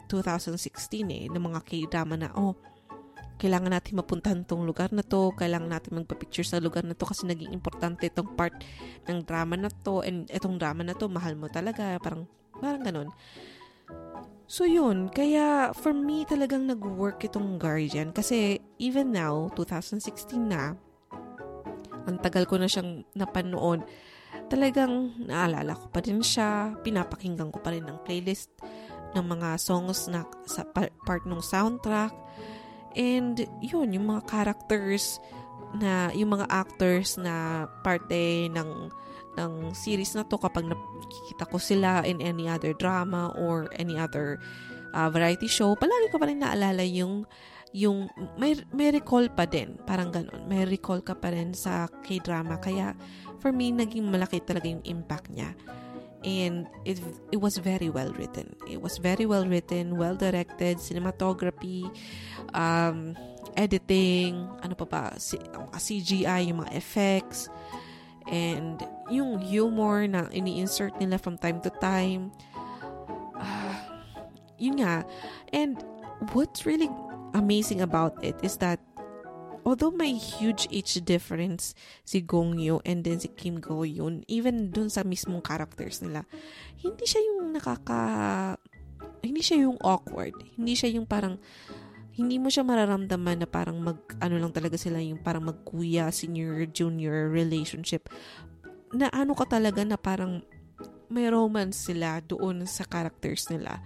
2016 0.08 1.04
eh, 1.12 1.28
ng 1.28 1.44
mga 1.44 1.60
K-drama 1.68 2.16
na, 2.16 2.32
oh, 2.40 2.56
kailangan 3.38 3.70
natin 3.70 4.02
mapuntahan 4.02 4.42
tong 4.48 4.66
lugar 4.66 4.90
na 4.96 5.06
to, 5.06 5.36
kailangan 5.38 5.78
natin 5.78 6.02
magpa-picture 6.02 6.48
sa 6.48 6.58
lugar 6.58 6.82
na 6.82 6.98
to 6.98 7.06
kasi 7.06 7.28
naging 7.28 7.54
importante 7.54 8.10
itong 8.10 8.34
part 8.34 8.56
ng 9.06 9.22
drama 9.28 9.54
na 9.60 9.70
to 9.70 10.02
and 10.02 10.26
itong 10.34 10.58
drama 10.58 10.82
na 10.82 10.98
to, 10.98 11.06
mahal 11.06 11.38
mo 11.38 11.46
talaga, 11.52 12.00
parang, 12.02 12.26
parang 12.58 12.82
ganun. 12.82 13.10
So 14.48 14.64
yun, 14.64 15.12
kaya 15.12 15.76
for 15.76 15.92
me 15.92 16.24
talagang 16.24 16.72
nag-work 16.72 17.20
itong 17.28 17.60
Guardian 17.60 18.16
kasi 18.16 18.64
even 18.80 19.12
now, 19.12 19.52
2016 19.54 20.40
na, 20.40 20.74
ang 22.08 22.18
tagal 22.24 22.48
ko 22.48 22.56
na 22.56 22.72
siyang 22.72 23.04
napanood, 23.12 23.84
talagang 24.48 25.14
naalala 25.20 25.76
ko 25.76 25.88
pa 25.92 26.00
din 26.00 26.24
siya, 26.24 26.76
pinapakinggan 26.82 27.52
ko 27.52 27.60
pa 27.60 27.72
rin 27.72 27.86
ng 27.86 28.02
playlist 28.08 28.52
ng 29.16 29.24
mga 29.24 29.56
songs 29.60 30.12
na 30.12 30.28
sa 30.48 30.68
part 31.04 31.24
ng 31.24 31.40
soundtrack, 31.40 32.12
And 32.98 33.38
yun, 33.62 33.94
yung 33.94 34.10
mga 34.10 34.26
characters 34.26 35.22
na 35.78 36.10
yung 36.18 36.34
mga 36.34 36.50
actors 36.50 37.22
na 37.22 37.68
parte 37.86 38.50
ng 38.50 38.90
ng 39.38 39.54
series 39.78 40.18
na 40.18 40.26
to 40.26 40.42
kapag 40.42 40.66
nakikita 40.66 41.46
ko 41.46 41.62
sila 41.62 42.02
in 42.02 42.18
any 42.26 42.50
other 42.50 42.74
drama 42.74 43.30
or 43.38 43.70
any 43.78 44.02
other 44.02 44.42
uh, 44.98 45.14
variety 45.14 45.46
show, 45.46 45.78
palagi 45.78 46.10
ko 46.10 46.18
pa 46.18 46.26
rin 46.26 46.42
naalala 46.42 46.82
yung 46.82 47.30
yung 47.78 48.10
may, 48.42 48.58
may 48.74 48.90
recall 48.90 49.30
pa 49.30 49.46
din, 49.46 49.78
parang 49.86 50.10
ganun. 50.10 50.50
May 50.50 50.66
recall 50.66 51.06
ka 51.06 51.14
pa 51.14 51.30
rin 51.30 51.54
sa 51.54 51.86
K-drama. 52.02 52.58
Kaya 52.58 52.98
for 53.38 53.54
me, 53.54 53.70
naging 53.70 54.10
malaki 54.10 54.42
talaga 54.42 54.66
yung 54.66 54.82
impact 54.90 55.30
niya 55.30 55.54
and 56.26 56.66
it 56.82 56.98
it 57.30 57.38
was 57.38 57.62
very 57.62 57.90
well 57.94 58.10
written. 58.18 58.58
It 58.66 58.82
was 58.82 58.98
very 58.98 59.30
well 59.30 59.46
written, 59.46 59.98
well 59.98 60.18
directed, 60.18 60.82
cinematography, 60.82 61.86
um, 62.58 63.14
editing, 63.54 64.50
ano 64.66 64.74
pa 64.74 64.86
ba, 64.86 65.04
CGI, 65.78 66.50
yung 66.50 66.66
mga 66.66 66.74
effects, 66.74 67.50
and 68.26 68.82
yung 69.14 69.38
humor 69.40 70.10
na 70.10 70.26
ini-insert 70.34 70.98
nila 70.98 71.22
from 71.22 71.38
time 71.38 71.62
to 71.62 71.72
time. 71.78 72.34
Uh, 73.38 73.78
yun 74.58 74.82
nga. 74.82 75.06
And 75.54 75.78
what's 76.34 76.66
really 76.66 76.90
amazing 77.38 77.86
about 77.86 78.18
it 78.26 78.36
is 78.42 78.58
that 78.58 78.82
although 79.68 79.92
may 79.92 80.16
huge 80.16 80.64
age 80.72 80.96
difference 81.04 81.76
si 82.08 82.24
Gong 82.24 82.56
Yoo 82.56 82.80
and 82.88 83.04
then 83.04 83.20
si 83.20 83.28
Kim 83.36 83.60
Go 83.60 83.84
Yoon, 83.84 84.24
even 84.32 84.72
dun 84.72 84.88
sa 84.88 85.04
mismong 85.04 85.44
characters 85.44 86.00
nila, 86.00 86.24
hindi 86.80 87.04
siya 87.04 87.20
yung 87.20 87.52
nakaka... 87.52 88.02
Hindi 89.20 89.44
siya 89.44 89.68
yung 89.68 89.76
awkward. 89.84 90.40
Hindi 90.56 90.72
siya 90.72 90.96
yung 90.96 91.04
parang... 91.04 91.36
Hindi 92.16 92.40
mo 92.40 92.48
siya 92.48 92.64
mararamdaman 92.64 93.44
na 93.44 93.48
parang 93.52 93.84
mag... 93.84 94.00
Ano 94.24 94.40
lang 94.40 94.56
talaga 94.56 94.80
sila 94.80 95.04
yung 95.04 95.20
parang 95.20 95.52
magkuya, 95.52 96.16
senior, 96.16 96.64
junior 96.72 97.28
relationship. 97.28 98.08
Na 98.96 99.12
ano 99.12 99.36
ka 99.36 99.52
talaga 99.52 99.84
na 99.84 100.00
parang 100.00 100.48
may 101.12 101.28
romance 101.28 101.92
sila 101.92 102.24
doon 102.24 102.64
sa 102.64 102.88
characters 102.88 103.52
nila. 103.52 103.84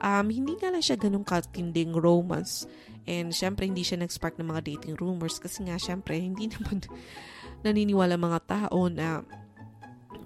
Um, 0.00 0.28
hindi 0.28 0.58
nga 0.60 0.68
lang 0.68 0.84
siya 0.84 1.00
ganun 1.00 1.24
katinding 1.24 1.96
romance 1.96 2.68
And 3.06 3.30
syempre, 3.30 3.70
hindi 3.70 3.86
siya 3.86 4.02
nag-spark 4.02 4.34
ng 4.36 4.50
mga 4.50 4.62
dating 4.66 4.98
rumors 4.98 5.38
kasi 5.38 5.62
nga, 5.70 5.78
syempre, 5.78 6.18
hindi 6.18 6.50
naman 6.52 6.82
naniniwala 7.62 8.18
mga 8.18 8.40
tao 8.44 8.90
na 8.90 9.22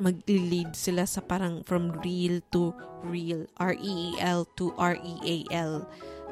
mag-lead 0.00 0.72
sila 0.72 1.04
sa 1.04 1.20
parang 1.20 1.60
from 1.68 1.92
real 2.00 2.40
to 2.48 2.72
real, 3.04 3.44
R-E-E-L 3.60 4.48
to 4.56 4.72
R-E-A-L 4.80 5.84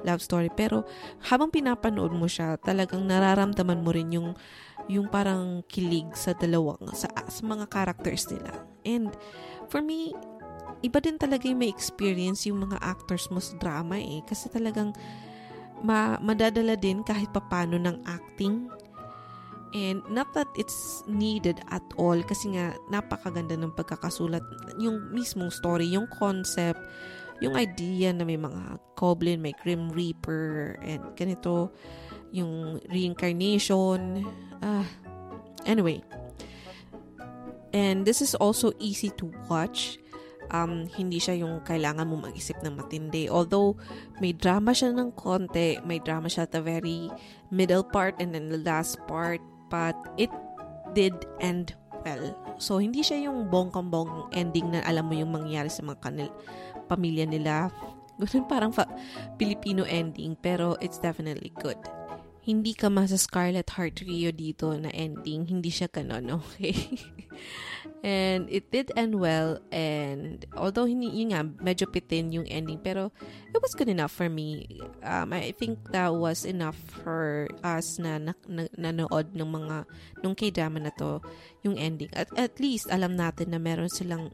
love 0.09 0.25
story. 0.25 0.49
Pero 0.49 0.89
habang 1.29 1.53
pinapanood 1.53 2.17
mo 2.17 2.25
siya, 2.25 2.57
talagang 2.57 3.05
nararamdaman 3.05 3.85
mo 3.85 3.93
rin 3.93 4.09
yung 4.17 4.33
yung 4.89 5.13
parang 5.13 5.61
kilig 5.69 6.09
sa 6.17 6.33
dalawang 6.33 6.81
sa, 6.97 7.13
sa 7.13 7.43
mga 7.45 7.69
characters 7.69 8.25
nila. 8.33 8.65
And 8.89 9.13
for 9.69 9.85
me, 9.85 10.17
iba 10.83 10.99
din 11.03 11.19
talaga 11.19 11.51
yung 11.51 11.61
may 11.63 11.73
experience 11.73 12.47
yung 12.47 12.63
mga 12.63 12.79
actors 12.79 13.27
mo 13.35 13.43
sa 13.43 13.59
drama 13.59 13.99
eh. 13.99 14.23
Kasi 14.27 14.47
talagang 14.51 14.95
ma 15.79 16.19
madadala 16.19 16.75
din 16.75 17.03
kahit 17.07 17.31
papano 17.31 17.79
ng 17.79 18.03
acting. 18.07 18.71
And 19.77 20.01
not 20.09 20.33
that 20.33 20.49
it's 20.57 21.05
needed 21.05 21.61
at 21.69 21.85
all 22.01 22.17
kasi 22.25 22.57
nga 22.57 22.73
napakaganda 22.89 23.53
ng 23.59 23.77
pagkakasulat. 23.77 24.41
Yung 24.81 25.13
mismong 25.13 25.53
story, 25.53 25.93
yung 25.93 26.09
concept, 26.09 26.81
yung 27.45 27.53
idea 27.53 28.11
na 28.17 28.25
may 28.25 28.41
mga 28.41 28.81
goblin, 28.97 29.45
may 29.45 29.53
grim 29.61 29.93
reaper, 29.93 30.81
and 30.81 31.05
ganito, 31.15 31.69
yung 32.33 32.81
reincarnation. 32.89 34.25
Uh, 34.65 34.89
anyway. 35.69 36.01
And 37.77 38.09
this 38.09 38.25
is 38.25 38.33
also 38.33 38.73
easy 38.81 39.13
to 39.21 39.29
watch 39.53 40.01
um, 40.53 40.89
hindi 40.97 41.21
siya 41.21 41.41
yung 41.45 41.61
kailangan 41.65 42.09
mo 42.09 42.21
mag-isip 42.25 42.59
ng 42.65 42.77
matindi. 42.79 43.29
Although, 43.29 43.77
may 44.21 44.33
drama 44.33 44.73
siya 44.73 44.93
ng 44.95 45.15
konti, 45.15 45.81
may 45.85 46.01
drama 46.01 46.29
siya 46.29 46.49
at 46.49 46.53
the 46.53 46.63
very 46.63 47.09
middle 47.53 47.85
part 47.85 48.17
and 48.21 48.33
then 48.33 48.49
the 48.49 48.61
last 48.61 49.01
part, 49.09 49.41
but 49.69 49.97
it 50.17 50.33
did 50.97 51.15
end 51.41 51.77
well. 52.05 52.33
So, 52.57 52.81
hindi 52.81 53.05
siya 53.05 53.29
yung 53.29 53.53
bongkang-bongkang 53.53 54.33
ending 54.33 54.73
na 54.73 54.81
alam 54.85 55.09
mo 55.09 55.15
yung 55.15 55.33
mangyari 55.33 55.69
sa 55.69 55.85
mga 55.85 55.99
kanil 56.01 56.29
pamilya 56.89 57.29
nila. 57.29 57.69
Ganun 58.19 58.47
parang 58.51 58.73
fa- 58.75 58.91
Filipino 59.39 59.87
ending, 59.87 60.35
pero 60.41 60.75
it's 60.83 60.99
definitely 60.99 61.55
good. 61.63 61.79
Hindi 62.49 62.73
ka 62.73 62.89
ma 62.89 63.05
sa 63.05 63.21
Scarlet 63.21 63.69
Heart 63.77 64.09
Rio 64.09 64.33
dito 64.33 64.73
na 64.73 64.89
ending. 64.97 65.45
Hindi 65.53 65.69
siya 65.69 65.85
kanon, 65.93 66.33
okay? 66.41 66.73
and 68.01 68.49
it 68.49 68.73
did 68.73 68.89
end 68.97 69.21
well. 69.21 69.61
And 69.69 70.49
although 70.57 70.89
hindi, 70.89 71.13
yun 71.13 71.37
nga, 71.37 71.45
medyo 71.45 71.85
pitin 71.93 72.33
yung 72.33 72.49
ending. 72.49 72.81
Pero 72.81 73.13
it 73.53 73.61
was 73.61 73.77
good 73.77 73.93
enough 73.93 74.17
for 74.17 74.33
me. 74.33 74.81
Um, 75.05 75.37
I 75.37 75.53
think 75.53 75.93
that 75.93 76.09
was 76.17 76.49
enough 76.49 76.81
for 77.05 77.53
us 77.61 78.01
na, 78.01 78.17
na, 78.17 78.33
na 78.49 78.65
nanood 78.81 79.37
ng 79.37 79.51
mga, 79.53 79.77
nung 80.25 80.33
k-drama 80.33 80.81
na 80.81 80.93
to, 80.97 81.21
yung 81.69 81.77
ending. 81.77 82.09
At, 82.17 82.33
at 82.33 82.57
least, 82.57 82.89
alam 82.89 83.13
natin 83.13 83.53
na 83.53 83.61
meron 83.61 83.93
silang 83.93 84.33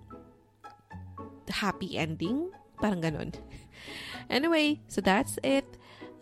happy 1.51 1.99
ending. 1.99 2.55
Parang 2.79 3.03
ganon. 3.03 3.35
Anyway, 4.31 4.81
so 4.89 5.05
that's 5.05 5.37
it. 5.45 5.69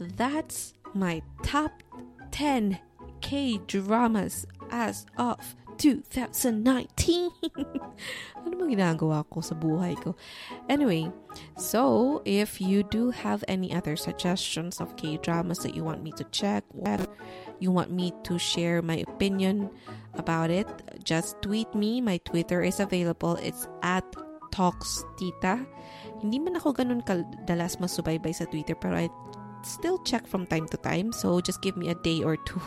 That's 0.00 0.74
my 0.94 1.22
top 1.42 1.82
10 2.30 2.78
K 3.20 3.58
dramas 3.66 4.46
as 4.70 5.06
of 5.16 5.54
2019. 5.78 7.30
ano 8.46 9.24
ko 9.30 9.40
sa 9.40 9.54
buhay 9.54 9.98
ko? 9.98 10.14
Anyway, 10.68 11.10
so 11.56 12.20
if 12.24 12.60
you 12.60 12.82
do 12.82 13.10
have 13.10 13.44
any 13.48 13.72
other 13.74 13.96
suggestions 13.96 14.80
of 14.80 14.94
K 14.96 15.18
dramas 15.18 15.60
that 15.66 15.74
you 15.74 15.84
want 15.84 16.02
me 16.02 16.12
to 16.14 16.24
check, 16.30 16.64
or 16.74 16.98
you 17.58 17.70
want 17.70 17.90
me 17.90 18.12
to 18.24 18.38
share 18.38 18.82
my 18.82 19.02
opinion 19.06 19.70
about 20.14 20.50
it, 20.50 20.66
just 21.04 21.40
tweet 21.42 21.70
me. 21.74 22.00
My 22.00 22.18
Twitter 22.22 22.62
is 22.62 22.80
available. 22.80 23.36
It's 23.42 23.66
at 23.82 24.04
Talks 24.52 25.02
Tita. 25.16 25.64
Hindi 26.20 26.38
man 26.38 26.60
ako 26.60 26.76
ganun 26.76 27.02
kadalas 27.02 27.80
masubaybay 27.80 28.36
sa 28.36 28.44
Twitter 28.46 28.76
pero 28.76 29.00
I 29.00 29.08
still 29.66 29.98
check 30.02 30.26
from 30.26 30.46
time 30.46 30.66
to 30.70 30.78
time. 30.78 31.12
So 31.12 31.40
just 31.40 31.62
give 31.62 31.76
me 31.76 31.88
a 31.90 31.98
day 31.98 32.22
or 32.22 32.36
two. 32.36 32.60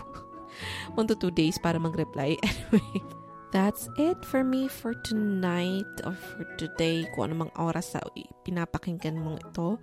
One 0.95 1.07
to 1.07 1.15
two 1.15 1.31
days 1.31 1.59
para 1.59 1.79
mag-reply. 1.79 2.39
Anyway, 2.43 3.03
that's 3.51 3.87
it 3.95 4.19
for 4.23 4.43
me 4.43 4.67
for 4.67 4.95
tonight 5.07 5.87
or 6.03 6.15
for 6.15 6.43
today. 6.55 7.07
Kung 7.15 7.31
anumang 7.31 7.51
oras 7.55 7.95
sa 7.95 8.03
pinapakinggan 8.43 9.15
mo 9.19 9.39
ito. 9.39 9.79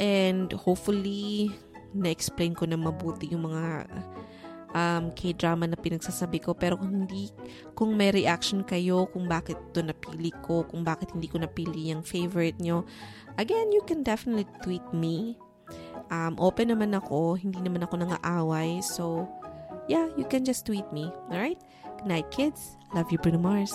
And 0.00 0.52
hopefully, 0.52 1.52
na-explain 1.92 2.56
ko 2.56 2.64
na 2.64 2.80
mabuti 2.80 3.28
yung 3.28 3.48
mga 3.52 3.88
um, 4.72 5.12
K-drama 5.12 5.68
na 5.68 5.78
pinagsasabi 5.78 6.40
ko. 6.40 6.56
Pero 6.56 6.80
kung 6.80 7.04
hindi, 7.04 7.30
kung 7.76 7.94
may 7.94 8.10
reaction 8.10 8.64
kayo 8.64 9.08
kung 9.12 9.28
bakit 9.28 9.60
ito 9.60 9.80
napili 9.84 10.32
ko, 10.44 10.64
kung 10.66 10.82
bakit 10.82 11.12
hindi 11.12 11.28
ko 11.28 11.40
napili 11.40 11.92
yung 11.92 12.02
favorite 12.02 12.58
nyo, 12.58 12.84
again, 13.36 13.70
you 13.70 13.84
can 13.84 14.02
definitely 14.02 14.48
tweet 14.64 14.84
me. 14.92 15.36
Um, 16.10 16.36
open 16.38 16.68
naman 16.68 16.92
ako, 16.92 17.40
hindi 17.40 17.58
naman 17.60 17.84
ako 17.84 18.04
nang-aaway. 18.04 18.84
So, 18.84 19.28
yeah, 19.88 20.08
you 20.16 20.24
can 20.28 20.44
just 20.44 20.66
tweet 20.66 20.86
me. 20.92 21.08
Alright? 21.32 21.60
Good 21.98 22.06
night, 22.06 22.28
kids. 22.30 22.76
Love 22.92 23.10
you, 23.10 23.18
Bruno 23.18 23.38
Mars. 23.38 23.72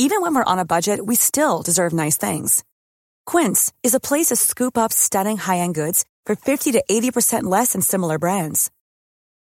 Even 0.00 0.22
when 0.22 0.34
we're 0.34 0.44
on 0.44 0.58
a 0.58 0.64
budget, 0.64 1.04
we 1.04 1.16
still 1.16 1.60
deserve 1.60 1.92
nice 1.92 2.16
things. 2.16 2.64
Quince 3.26 3.72
is 3.82 3.94
a 3.94 4.00
place 4.00 4.28
to 4.28 4.36
scoop 4.36 4.78
up 4.78 4.92
stunning 4.92 5.36
high-end 5.36 5.74
goods 5.74 6.04
for 6.24 6.34
50 6.34 6.72
to 6.72 6.84
80% 6.90 7.44
less 7.44 7.72
than 7.72 7.82
similar 7.82 8.18
brands. 8.18 8.70